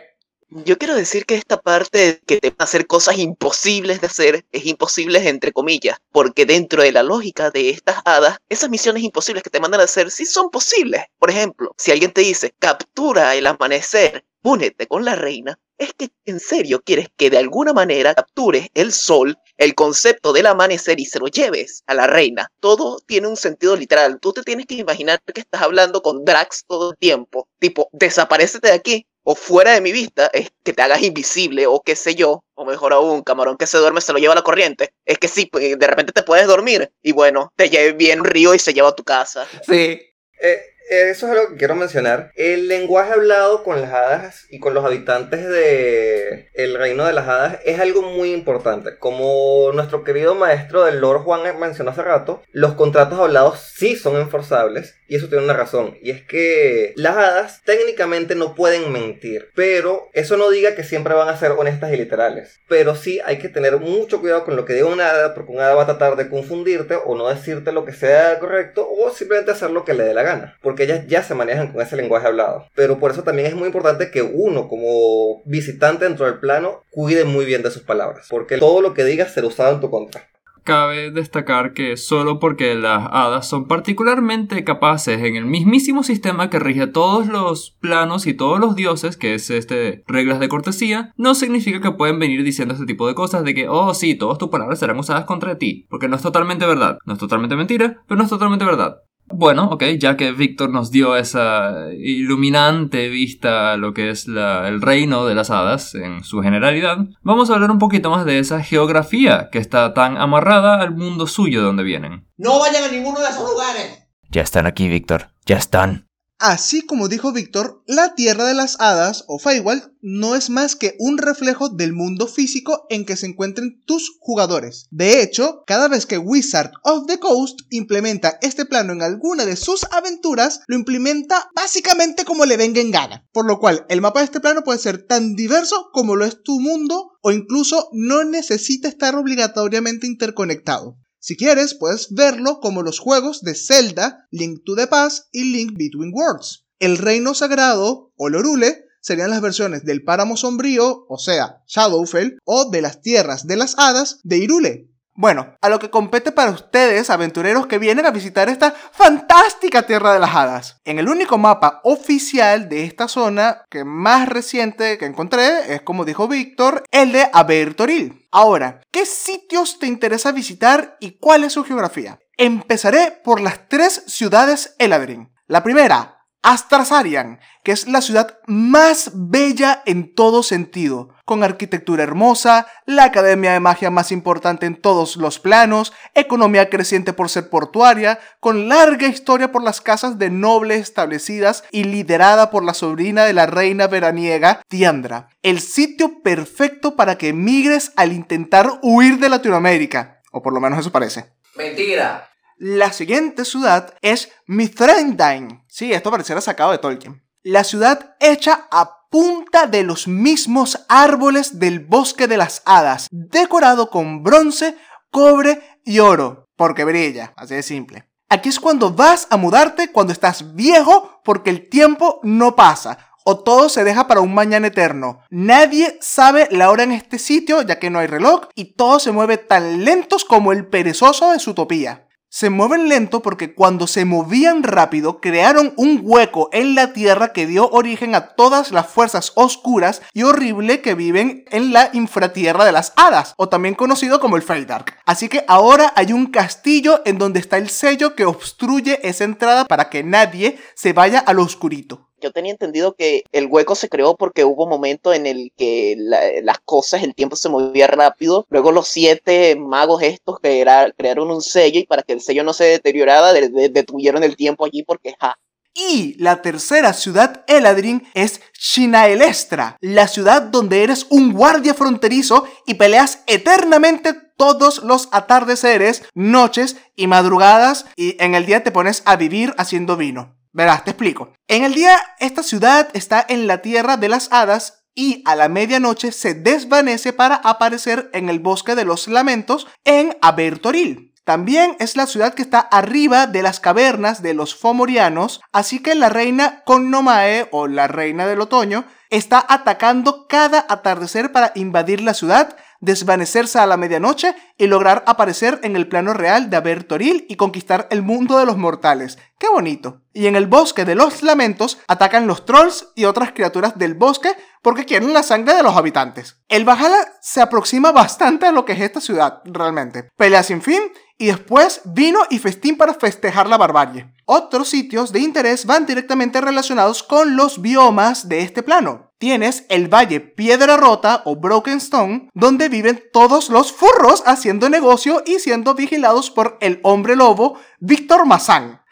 Yo 0.51 0.77
quiero 0.77 0.95
decir 0.95 1.25
que 1.25 1.37
esta 1.37 1.57
parte 1.57 2.21
que 2.27 2.37
te 2.37 2.51
va 2.51 2.57
a 2.59 2.65
hacer 2.65 2.87
cosas 2.87 3.17
imposibles 3.17 4.03
de 4.03 4.09
hacer 4.09 4.45
es 4.53 4.67
imposible 4.67 5.27
entre 5.27 5.53
comillas, 5.53 5.97
porque 6.13 6.45
dentro 6.45 6.83
de 6.83 6.93
la 6.93 7.03
lógica 7.03 7.51
de 7.51 7.71
estas 7.71 8.03
hadas, 8.05 8.41
esas 8.51 8.69
misiones 8.69 9.03
imposibles 9.03 9.43
que 9.43 9.49
te 9.49 9.61
mandan 9.61 9.81
a 9.81 9.85
hacer 9.85 10.11
sí 10.11 10.27
son 10.27 10.51
posibles. 10.51 11.01
Por 11.19 11.31
ejemplo, 11.31 11.75
si 11.79 11.93
alguien 11.93 12.13
te 12.13 12.21
dice 12.21 12.55
captura 12.59 13.35
el 13.37 13.47
amanecer, 13.47 14.27
únete 14.43 14.87
con 14.87 15.03
la 15.07 15.17
reina, 15.17 15.59
es 15.79 15.93
que 15.95 16.11
en 16.25 16.41
serio 16.41 16.83
quieres 16.83 17.09
que 17.17 17.31
de 17.31 17.39
alguna 17.39 17.73
manera 17.73 18.15
captures 18.15 18.69
el 18.75 18.93
sol, 18.93 19.39
el 19.57 19.75
concepto 19.75 20.33
del 20.33 20.47
amanecer 20.47 21.01
y 21.01 21.05
se 21.07 21.19
lo 21.19 21.27
lleves 21.27 21.83
a 21.87 21.95
la 21.95 22.07
reina. 22.07 22.51
Todo 22.61 22.99
tiene 23.07 23.29
un 23.29 23.37
sentido 23.37 23.77
literal. 23.77 24.19
Tú 24.21 24.33
te 24.33 24.43
tienes 24.43 24.67
que 24.67 24.75
imaginar 24.75 25.21
que 25.23 25.41
estás 25.41 25.63
hablando 25.63 26.03
con 26.03 26.25
Drax 26.25 26.65
todo 26.67 26.91
el 26.91 26.97
tiempo. 26.97 27.49
Tipo, 27.59 27.89
desaparecete 27.93 28.69
de 28.69 28.75
aquí 28.75 29.07
o 29.29 29.35
fuera 29.35 29.73
de 29.73 29.81
mi 29.81 29.91
vista, 29.91 30.31
es 30.33 30.51
que 30.63 30.73
te 30.73 30.83
hagas 30.83 31.03
invisible 31.03 31.67
o 31.67 31.81
qué 31.81 31.97
sé 31.97 32.15
yo. 32.15 32.45
O 32.55 32.65
mejor 32.65 32.93
aún, 32.93 33.23
camarón 33.23 33.57
que 33.57 33.67
se 33.67 33.77
duerme 33.77 34.01
se 34.01 34.13
lo 34.13 34.21
lleva 34.21 34.35
a 34.35 34.37
la 34.37 34.43
corriente. 34.43 34.95
Es 35.05 35.19
que 35.19 35.27
sí, 35.27 35.47
pues, 35.47 35.77
de 35.77 35.87
repente 35.87 36.13
te 36.13 36.23
puedes 36.23 36.47
dormir 36.47 36.93
y 37.03 37.11
bueno, 37.11 37.53
te 37.57 37.69
lleve 37.69 37.93
bien 37.93 38.23
río 38.23 38.55
y 38.55 38.61
se 38.61 38.73
lleva 38.73 38.91
a 38.91 38.95
tu 38.95 39.03
casa. 39.03 39.47
Sí. 39.67 40.01
Eh, 40.41 40.61
eso 40.89 41.27
es 41.27 41.33
algo 41.33 41.49
que 41.51 41.57
quiero 41.57 41.75
mencionar. 41.75 42.31
El 42.35 42.69
lenguaje 42.69 43.13
hablado 43.13 43.63
con 43.65 43.81
las 43.81 43.93
hadas 43.93 44.47
y 44.51 44.61
con 44.61 44.75
los 44.75 44.85
habitantes 44.85 45.49
de 45.49 46.49
reino 46.77 47.07
de 47.07 47.13
las 47.13 47.29
hadas 47.29 47.59
es 47.65 47.81
algo 47.81 48.03
muy 48.03 48.33
importante. 48.33 48.99
Como 48.99 49.71
nuestro 49.73 50.05
querido 50.05 50.35
maestro 50.35 50.85
del 50.85 51.01
Lord 51.01 51.23
Juan 51.23 51.59
mencionó 51.59 51.91
hace 51.91 52.03
rato, 52.03 52.43
los 52.53 52.75
contratos 52.75 53.19
hablados 53.19 53.59
sí 53.75 53.97
son 53.97 54.17
enforzables 54.17 54.97
y 55.09 55.17
eso 55.17 55.29
tiene 55.29 55.45
una 55.45 55.55
razón. 55.55 55.97
Y 56.03 56.11
es 56.11 56.23
que 56.23 56.93
las 56.97 57.17
hadas 57.17 57.63
técnicamente 57.65 58.35
no 58.35 58.55
pueden 58.55 58.93
mentir, 58.93 59.51
pero 59.55 60.09
eso 60.13 60.37
no 60.37 60.51
diga 60.51 60.75
que 60.75 60.85
siempre 60.85 61.15
van 61.15 61.29
a 61.29 61.37
ser 61.37 61.53
honestas 61.53 61.93
y 61.93 61.97
literales. 61.97 62.61
Pero 62.69 62.95
sí 62.95 63.21
hay 63.25 63.39
que 63.39 63.49
tener 63.49 63.79
mucho 63.79 64.21
cuidado 64.21 64.45
con 64.45 64.57
lo 64.57 64.65
que 64.65 64.75
diga 64.75 64.87
una 64.87 65.11
hada, 65.11 65.35
porque 65.35 65.53
una 65.53 65.67
hada 65.67 65.75
va 65.75 65.83
a 65.83 65.87
tratar 65.87 66.17
de 66.17 66.29
confundirte 66.29 66.97
o 67.05 67.17
no 67.17 67.29
decirte 67.29 67.73
lo 67.73 67.85
que 67.85 67.93
sea 67.93 68.39
correcto 68.39 68.89
o 68.89 69.11
simplemente 69.11 69.53
hacer 69.53 69.71
lo 69.71 69.85
que 69.85 69.95
le 69.95 70.05
dé 70.05 70.15
la 70.15 70.23
gana. 70.23 70.59
Porque 70.61 70.76
ellas 70.85 71.07
ya 71.07 71.23
se 71.23 71.35
manejan 71.35 71.73
con 71.73 71.83
ese 71.83 71.97
lenguaje 71.97 72.27
hablado. 72.27 72.67
Pero 72.75 72.99
por 72.99 73.11
eso 73.11 73.23
también 73.23 73.49
es 73.49 73.55
muy 73.55 73.67
importante 73.67 74.11
que 74.11 74.23
uno 74.23 74.69
como 74.69 75.43
visitante 75.45 76.05
dentro 76.05 76.27
del 76.27 76.39
plano 76.39 76.83
cuide 76.91 77.25
muy 77.25 77.45
bien 77.45 77.63
de 77.63 77.71
sus 77.71 77.83
palabras. 77.83 78.27
Porque 78.31 78.59
todo 78.59 78.81
lo 78.81 78.95
que 78.95 79.05
digas 79.05 79.33
será 79.33 79.47
usado 79.47 79.75
en 79.75 79.81
tu 79.81 79.91
contra. 79.91 80.29
Cabe 80.67 81.13
destacar 81.13 81.75
que 81.75 81.97
solo 81.97 82.41
porque 82.41 82.75
las 82.75 83.07
hadas 83.13 83.49
son 83.49 83.69
particularmente 83.69 84.65
capaces 84.65 85.21
en 85.23 85.37
el 85.37 85.45
mismísimo 85.45 86.03
sistema 86.03 86.51
que 86.51 86.59
rige 86.59 86.89
todos 86.89 87.29
los 87.29 87.77
planos 87.79 88.27
y 88.27 88.35
todos 88.35 88.59
los 88.59 88.75
dioses, 88.75 89.17
que 89.17 89.35
es 89.35 89.49
este 89.49 90.03
reglas 90.09 90.41
de 90.41 90.49
cortesía, 90.49 91.13
no 91.17 91.37
significa 91.37 91.81
que 91.81 91.93
pueden 91.93 92.19
venir 92.19 92.43
diciendo 92.43 92.75
este 92.75 92.85
tipo 92.85 93.07
de 93.07 93.15
cosas 93.15 93.45
de 93.45 93.55
que, 93.55 93.69
oh 93.69 93.95
sí, 93.95 94.17
todas 94.17 94.39
tus 94.39 94.49
palabras 94.49 94.81
serán 94.81 94.99
usadas 94.99 95.25
contra 95.25 95.57
ti, 95.57 95.87
porque 95.89 96.09
no 96.09 96.17
es 96.17 96.23
totalmente 96.23 96.67
verdad, 96.67 96.99
no 97.07 97.13
es 97.13 97.21
totalmente 97.21 97.55
mentira, 97.55 98.03
pero 98.09 98.19
no 98.19 98.25
es 98.25 98.31
totalmente 98.31 98.65
verdad. 98.65 98.97
Bueno, 99.29 99.69
ok, 99.71 99.83
ya 99.99 100.17
que 100.17 100.33
Víctor 100.33 100.71
nos 100.71 100.91
dio 100.91 101.17
esa 101.17 101.93
iluminante 101.99 103.09
vista 103.09 103.73
a 103.73 103.77
lo 103.77 103.93
que 103.93 104.11
es 104.11 104.29
la- 104.29 104.69
el 104.69 104.81
reino 104.81 105.27
de 105.27 105.35
las 105.35 105.51
hadas 105.51 105.95
en 105.95 106.23
su 106.23 106.41
generalidad, 106.43 106.99
vamos 107.23 107.51
a 107.51 107.55
hablar 107.55 107.71
un 107.71 107.79
poquito 107.79 108.09
más 108.11 108.25
de 108.25 108.39
esa 108.39 108.63
geografía 108.63 109.49
que 109.51 109.59
está 109.59 109.93
tan 109.95 110.17
amarrada 110.17 110.81
al 110.81 110.95
mundo 110.95 111.27
suyo 111.27 111.61
de 111.61 111.67
donde 111.67 111.83
vienen. 111.83 112.27
No 112.37 112.59
vayan 112.61 112.85
a 112.85 112.89
ninguno 112.89 113.19
de 113.21 113.29
esos 113.29 113.51
lugares. 113.51 114.07
Ya 114.31 114.43
están 114.43 114.67
aquí, 114.67 114.89
Víctor. 114.89 115.29
Ya 115.45 115.57
están. 115.57 116.06
Así 116.39 116.83
como 116.83 117.09
dijo 117.09 117.33
Víctor, 117.33 117.83
la 117.87 118.15
Tierra 118.15 118.45
de 118.45 118.53
las 118.53 118.79
Hadas 118.79 119.25
o 119.27 119.39
Feywild 119.39 119.91
no 120.03 120.35
es 120.35 120.51
más 120.51 120.77
que 120.77 120.95
un 120.99 121.17
reflejo 121.17 121.71
del 121.71 121.95
mundo 121.95 122.27
físico 122.27 122.85
en 122.91 123.07
que 123.07 123.17
se 123.17 123.25
encuentren 123.25 123.83
tus 123.87 124.19
jugadores. 124.21 124.87
De 124.91 125.23
hecho, 125.23 125.65
cada 125.67 125.89
vez 125.89 126.05
que 126.05 126.19
Wizard 126.19 126.73
of 126.83 127.07
the 127.07 127.19
Coast 127.19 127.61
implementa 127.71 128.39
este 128.43 128.67
plano 128.67 128.93
en 128.93 129.01
alguna 129.01 129.47
de 129.47 129.57
sus 129.57 129.85
aventuras, 129.91 130.61
lo 130.67 130.77
implementa 130.77 131.49
básicamente 131.55 132.27
como 132.27 132.45
le 132.45 132.59
venga 132.59 132.83
en 132.83 132.91
gana. 132.91 133.27
Por 133.33 133.47
lo 133.47 133.59
cual, 133.59 133.87
el 133.89 134.03
mapa 134.03 134.21
de 134.21 134.27
este 134.27 134.41
plano 134.41 134.63
puede 134.63 134.79
ser 134.79 135.07
tan 135.07 135.37
diverso 135.37 135.89
como 135.95 136.17
lo 136.17 136.27
es 136.27 136.43
tu 136.43 136.61
mundo 136.61 137.13
o 137.23 137.33
incluso 137.33 137.89
no 137.93 138.25
necesita 138.25 138.89
estar 138.89 139.17
obligatoriamente 139.17 140.07
interconectado. 140.07 140.99
Si 141.27 141.37
quieres, 141.37 141.75
puedes 141.75 142.15
verlo 142.15 142.61
como 142.61 142.85
los 142.85 143.01
juegos 143.01 143.41
de 143.41 143.57
Zelda, 143.57 144.29
Link 144.31 144.61
to 144.65 144.77
the 144.77 144.87
Past 144.87 145.27
y 145.33 145.43
Link 145.53 145.73
Between 145.77 146.13
Worlds. 146.15 146.69
El 146.79 146.99
Reino 146.99 147.35
Sagrado, 147.35 148.13
o 148.17 148.29
Lorule, 148.29 148.85
serían 149.01 149.31
las 149.31 149.41
versiones 149.41 149.85
del 149.85 150.05
Páramo 150.05 150.37
Sombrío, 150.37 151.05
o 151.09 151.19
sea, 151.19 151.65
Shadowfell, 151.67 152.39
o 152.45 152.71
de 152.71 152.81
las 152.81 153.01
Tierras 153.01 153.45
de 153.45 153.57
las 153.57 153.77
Hadas 153.77 154.21
de 154.23 154.39
Irule. 154.39 154.89
Bueno, 155.19 155.57
a 155.63 155.71
lo 155.71 155.79
que 155.79 155.89
compete 155.89 156.31
para 156.31 156.51
ustedes, 156.51 157.09
aventureros 157.09 157.67
que 157.67 157.79
vienen 157.79 158.05
a 158.05 158.11
visitar 158.11 158.51
esta 158.51 158.75
fantástica 158.93 159.87
Tierra 159.87 160.13
de 160.13 160.21
las 160.21 160.35
Hadas. 160.35 160.79
En 160.85 160.99
el 160.99 161.09
único 161.09 161.39
mapa 161.39 161.81
oficial 161.85 162.69
de 162.69 162.85
esta 162.85 163.09
zona, 163.09 163.63
que 163.71 163.83
más 163.83 164.29
reciente 164.29 164.99
que 164.99 165.07
encontré, 165.07 165.75
es 165.75 165.81
como 165.81 166.05
dijo 166.05 166.29
Víctor, 166.29 166.85
el 166.91 167.13
de 167.13 167.31
Abertoril. 167.33 168.29
Ahora, 168.31 168.83
¿qué 168.93 169.07
sitios 169.07 169.79
te 169.79 169.87
interesa 169.87 170.33
visitar 170.33 170.99
y 171.01 171.19
cuál 171.19 171.45
es 171.45 171.55
su 171.55 171.65
geografía? 171.65 172.19
Empezaré 172.37 173.19
por 173.25 173.41
las 173.41 173.69
tres 173.71 174.05
ciudades 174.07 174.77
Eladrin. 174.79 175.33
La 175.47 175.63
primera, 175.63 176.27
Astrasarian, 176.43 177.41
que 177.65 177.73
es 177.73 177.89
la 177.89 178.03
ciudad 178.03 178.39
más 178.47 179.11
bella 179.15 179.83
en 179.87 180.15
todo 180.15 180.43
sentido, 180.43 181.09
con 181.27 181.43
arquitectura 181.43 182.05
hermosa, 182.05 182.69
la 182.87 183.05
academia 183.05 183.53
de 183.53 183.61
magia 183.61 183.91
más 183.91 184.13
importante 184.13 184.65
en 184.65 184.77
todos 184.77 185.17
los 185.17 185.41
planos, 185.41 185.93
economía 186.15 186.71
creciente 186.71 187.13
por 187.13 187.29
ser 187.29 187.51
portuaria, 187.51 188.21
con 188.41 188.69
larga 188.69 189.09
historia 189.09 189.51
por 189.51 189.63
las 189.63 189.81
casas 189.81 190.19
de 190.19 190.31
nobles 190.31 190.81
establecidas 190.81 191.65
y 191.73 191.85
liderada 191.85 192.51
por 192.51 192.63
la 192.65 192.75
sobrina 192.75 193.25
de 193.25 193.33
la 193.33 193.47
reina 193.47 193.89
veraniega, 193.89 194.63
Tiandra. 194.69 195.29
El 195.43 195.61
sitio 195.61 196.23
perfecto 196.23 196.95
para 196.95 197.19
que 197.19 197.29
emigres 197.29 197.93
al 197.97 198.13
intentar 198.13 198.79
huir 198.83 199.19
de 199.19 199.29
Latinoamérica, 199.29 200.23
o 200.31 200.43
por 200.43 200.55
lo 200.55 200.61
menos 200.61 200.79
eso 200.79 200.93
parece. 200.93 201.33
Mentira. 201.57 202.31
La 202.57 202.93
siguiente 202.93 203.45
ciudad 203.45 203.95
es 204.01 204.31
Mithrandine. 204.47 205.65
Sí, 205.67 205.93
esto 205.93 206.13
pareciera 206.13 206.41
sacado 206.41 206.71
de 206.71 206.79
Tolkien. 206.79 207.23
La 207.43 207.65
ciudad 207.65 208.15
hecha 208.21 208.69
a 208.71 209.06
punta 209.17 209.67
de 209.67 209.83
los 209.83 210.09
mismos 210.09 210.85
árboles 210.91 211.59
del 211.59 211.81
bosque 211.81 212.29
de 212.29 212.37
las 212.37 212.61
hadas, 212.67 213.09
decorado 213.11 213.89
con 213.89 214.23
bronce, 214.23 214.77
cobre 215.11 215.81
y 215.87 216.01
oro, 216.01 216.45
porque 216.55 216.85
brilla, 216.85 217.33
así 217.35 217.55
de 217.55 217.63
simple. 217.63 218.11
Aquí 218.29 218.51
es 218.51 218.61
cuando 218.61 218.93
vas 218.93 219.27
a 219.31 219.39
mudarte 219.39 219.91
cuando 219.91 220.13
estás 220.13 220.55
viejo 220.55 221.23
porque 221.25 221.49
el 221.49 221.71
tiempo 221.71 222.21
no 222.25 222.57
pasa 222.57 222.99
o 223.25 223.39
todo 223.39 223.71
se 223.71 223.85
deja 223.85 224.07
para 224.07 224.21
un 224.21 224.35
mañana 224.35 224.67
eterno. 224.67 225.23
Nadie 225.31 225.97
sabe 226.03 226.47
la 226.51 226.71
hora 226.71 226.83
en 226.83 226.93
este 226.93 227.19
sitio 227.19 227.63
ya 227.63 227.79
que 227.79 227.89
no 227.89 228.01
hay 228.01 228.09
reloj 228.09 228.49
y 228.55 228.75
todo 228.75 228.99
se 228.99 229.13
mueve 229.13 229.39
tan 229.39 229.83
lentos 229.83 230.27
como 230.27 230.53
el 230.53 230.67
perezoso 230.67 231.33
de 231.33 231.39
su 231.39 231.53
utopía. 231.53 232.06
Se 232.39 232.51
mueven 232.51 232.91
lento 232.91 233.23
porque 233.23 233.55
cuando 233.55 233.87
se 233.87 234.05
movían 234.05 234.63
rápido 234.63 235.23
crearon 235.23 235.73
un 235.79 236.01
hueco 236.03 236.51
en 236.53 236.75
la 236.75 236.93
tierra 236.93 237.33
que 237.33 237.47
dio 237.47 237.71
origen 237.71 238.15
a 238.15 238.35
todas 238.35 238.73
las 238.73 238.89
fuerzas 238.89 239.33
oscuras 239.37 240.03
y 240.13 240.23
horrible 240.23 240.83
que 240.83 240.95
viven 240.95 241.47
en 241.51 241.73
la 241.73 241.89
infratierra 241.95 242.67
de 242.67 242.73
las 242.73 242.93
hadas, 242.97 243.33
o 243.39 243.49
también 243.49 243.75
conocido 243.75 244.21
como 244.21 244.37
el 244.37 244.43
Feldark. 244.43 244.99
Así 245.07 245.31
que 245.31 245.47
ahora 245.49 245.95
hay 245.97 246.13
un 246.13 246.27
castillo 246.27 247.01
en 247.07 247.17
donde 247.17 247.41
está 247.41 247.57
el 247.57 247.71
sello 247.71 248.15
que 248.15 248.27
obstruye 248.27 249.01
esa 249.09 249.25
entrada 249.25 249.65
para 249.65 249.89
que 249.89 250.05
nadie 250.05 250.59
se 250.75 250.93
vaya 250.93 251.21
al 251.21 251.39
oscurito. 251.39 252.06
Yo 252.27 252.33
tenía 252.33 252.51
entendido 252.51 252.97
que 252.97 253.23
el 253.31 253.47
hueco 253.47 253.77
se 253.77 253.89
creó 253.89 254.17
porque 254.17 254.45
hubo 254.45 254.65
un 254.65 254.71
momento 254.71 255.15
en 255.15 255.27
el 255.27 255.53
que 255.57 255.95
la- 255.97 256.21
las 256.43 256.59
cosas, 256.59 257.05
el 257.05 257.15
tiempo 257.15 257.37
se 257.37 257.49
movía 257.49 257.87
rápido. 257.87 258.47
Luego 258.51 258.73
los 258.73 258.89
siete 258.89 259.55
magos 259.55 260.03
estos 260.03 260.41
crea- 260.41 260.93
crearon 260.99 261.31
un 261.31 261.41
sello 261.41 261.79
y 261.79 261.87
para 261.87 262.03
que 262.03 262.15
el 262.15 262.21
sello 262.21 262.43
no 262.43 262.53
se 262.53 262.65
deteriorara, 262.65 263.33
de- 263.33 263.49
de- 263.49 263.69
detuvieron 263.69 264.25
el 264.25 264.35
tiempo 264.35 264.65
allí 264.67 264.83
porque 264.83 265.15
ja. 265.21 265.39
Y 265.73 266.17
la 266.21 266.43
tercera 266.43 266.95
ciudad 266.95 267.45
Eladrin 267.47 268.09
es 268.15 268.41
Shinaelestra, 268.59 269.77
la 269.81 270.09
ciudad 270.09 270.43
donde 270.43 270.83
eres 270.83 271.07
un 271.11 271.33
guardia 271.33 271.75
fronterizo 271.75 272.45
y 272.67 272.75
peleas 272.75 273.23
eternamente 273.27 274.15
todos 274.37 274.83
los 274.83 275.09
atardeceres, 275.13 276.03
noches 276.15 276.77
y 276.97 277.07
madrugadas 277.07 277.87
y 277.95 278.17
en 278.23 278.35
el 278.35 278.47
día 278.47 278.65
te 278.65 278.71
pones 278.73 279.03
a 279.05 279.17
vivir 279.17 279.55
haciendo 279.59 279.97
vino. 279.97 280.36
Verás, 280.57 280.85
te 280.85 280.93
explico. 280.93 281.35
En 281.49 281.65
el 281.65 281.75
día 281.75 281.99
esta 282.19 282.43
ciudad 282.43 282.89
está 282.95 283.23
en 283.29 283.47
la 283.47 283.61
tierra 283.61 283.99
de 283.99 284.09
las 284.09 284.33
hadas 284.33 284.87
y 284.95 285.23
a 285.27 285.37
la 285.37 285.51
medianoche 285.51 286.13
se 286.13 286.33
desvanece 286.33 287.13
para 287.13 287.35
aparecer 287.35 288.09
en 288.15 288.31
el 288.31 288.41
bosque 288.41 288.75
de 288.75 288.87
los 288.87 289.07
lamentos 289.07 289.67
en 289.85 290.17
Abertoril. 290.23 291.13
También 291.25 291.77
es 291.79 291.95
la 291.95 292.07
ciudad 292.07 292.33
que 292.33 292.41
está 292.41 292.61
arriba 292.61 293.27
de 293.27 293.43
las 293.43 293.61
cavernas 293.61 294.23
de 294.23 294.33
los 294.33 294.55
Fomorianos, 294.55 295.43
así 295.53 295.83
que 295.83 295.95
la 295.95 296.09
reina 296.09 296.63
Connomae 296.65 297.49
o 297.53 297.67
la 297.67 297.87
reina 297.87 298.27
del 298.27 298.41
otoño 298.41 298.87
está 299.11 299.45
atacando 299.47 300.27
cada 300.27 300.65
atardecer 300.71 301.33
para 301.33 301.53
invadir 301.55 302.01
la 302.01 302.15
ciudad, 302.15 302.57
desvanecerse 302.81 303.59
a 303.59 303.67
la 303.67 303.77
medianoche 303.77 304.35
y 304.59 304.67
lograr 304.67 305.05
aparecer 305.07 305.61
en 305.63 305.77
el 305.77 305.89
plano 305.89 306.13
real 306.15 306.51
de 306.51 306.57
Abertoril 306.57 307.27
y 307.29 307.37
conquistar 307.37 307.89
el 307.91 308.03
mundo 308.03 308.39
de 308.39 308.47
los 308.47 308.57
mortales. 308.57 309.19
¡Qué 309.39 309.49
bonito! 309.49 310.03
Y 310.13 310.27
en 310.27 310.37
el 310.37 310.47
bosque 310.47 310.85
de 310.85 310.95
los 310.95 311.23
lamentos 311.23 311.79
atacan 311.89 312.27
los 312.27 312.47
trolls 312.47 312.89
y 312.95 313.05
otras 313.05 313.33
criaturas 313.33 313.79
del 313.79 313.95
bosque 313.95 314.35
porque 314.63 314.85
quieren 314.85 315.13
la 315.13 315.23
sangre 315.23 315.55
de 315.55 315.63
los 315.63 315.77
habitantes. 315.77 316.41
El 316.49 316.65
Valhalla 316.65 317.13
se 317.21 317.41
aproxima 317.41 317.93
bastante 317.93 318.47
a 318.47 318.53
lo 318.53 318.65
que 318.65 318.73
es 318.73 318.81
esta 318.81 319.01
ciudad, 319.01 319.43
realmente. 319.45 320.09
Pelea 320.17 320.43
sin 320.43 320.63
fin 320.63 320.83
y 321.19 321.27
después 321.27 321.81
vino 321.85 322.21
y 322.31 322.39
festín 322.39 322.77
para 322.77 322.95
festejar 322.95 323.49
la 323.49 323.57
barbarie. 323.57 324.13
Otros 324.25 324.69
sitios 324.69 325.13
de 325.13 325.21
interés 325.21 325.67
van 325.67 325.87
directamente 325.87 326.41
relacionados 326.41 327.03
con 327.03 327.37
los 327.37 327.63
biomas 327.63 328.29
de 328.29 328.41
este 328.41 328.63
plano. 328.63 329.13
Tienes 329.19 329.65
el 329.71 329.89
Valle 329.89 330.21
Piedra 330.21 330.77
Rota 330.77 331.23
o 331.25 331.37
Broken 331.37 331.79
Stone, 331.79 332.29
donde 332.35 332.69
viven 332.69 333.03
todos 333.13 333.49
los 333.49 333.73
furros 333.73 334.23
haciendo 334.27 334.69
negocio 334.69 335.23
y 335.25 335.39
siendo 335.39 335.75
vigilados 335.75 336.31
por 336.31 336.59
el 336.61 336.81
hombre 336.83 337.17
lobo 337.17 337.59
Víctor 337.79 338.27
Mazán. 338.27 338.83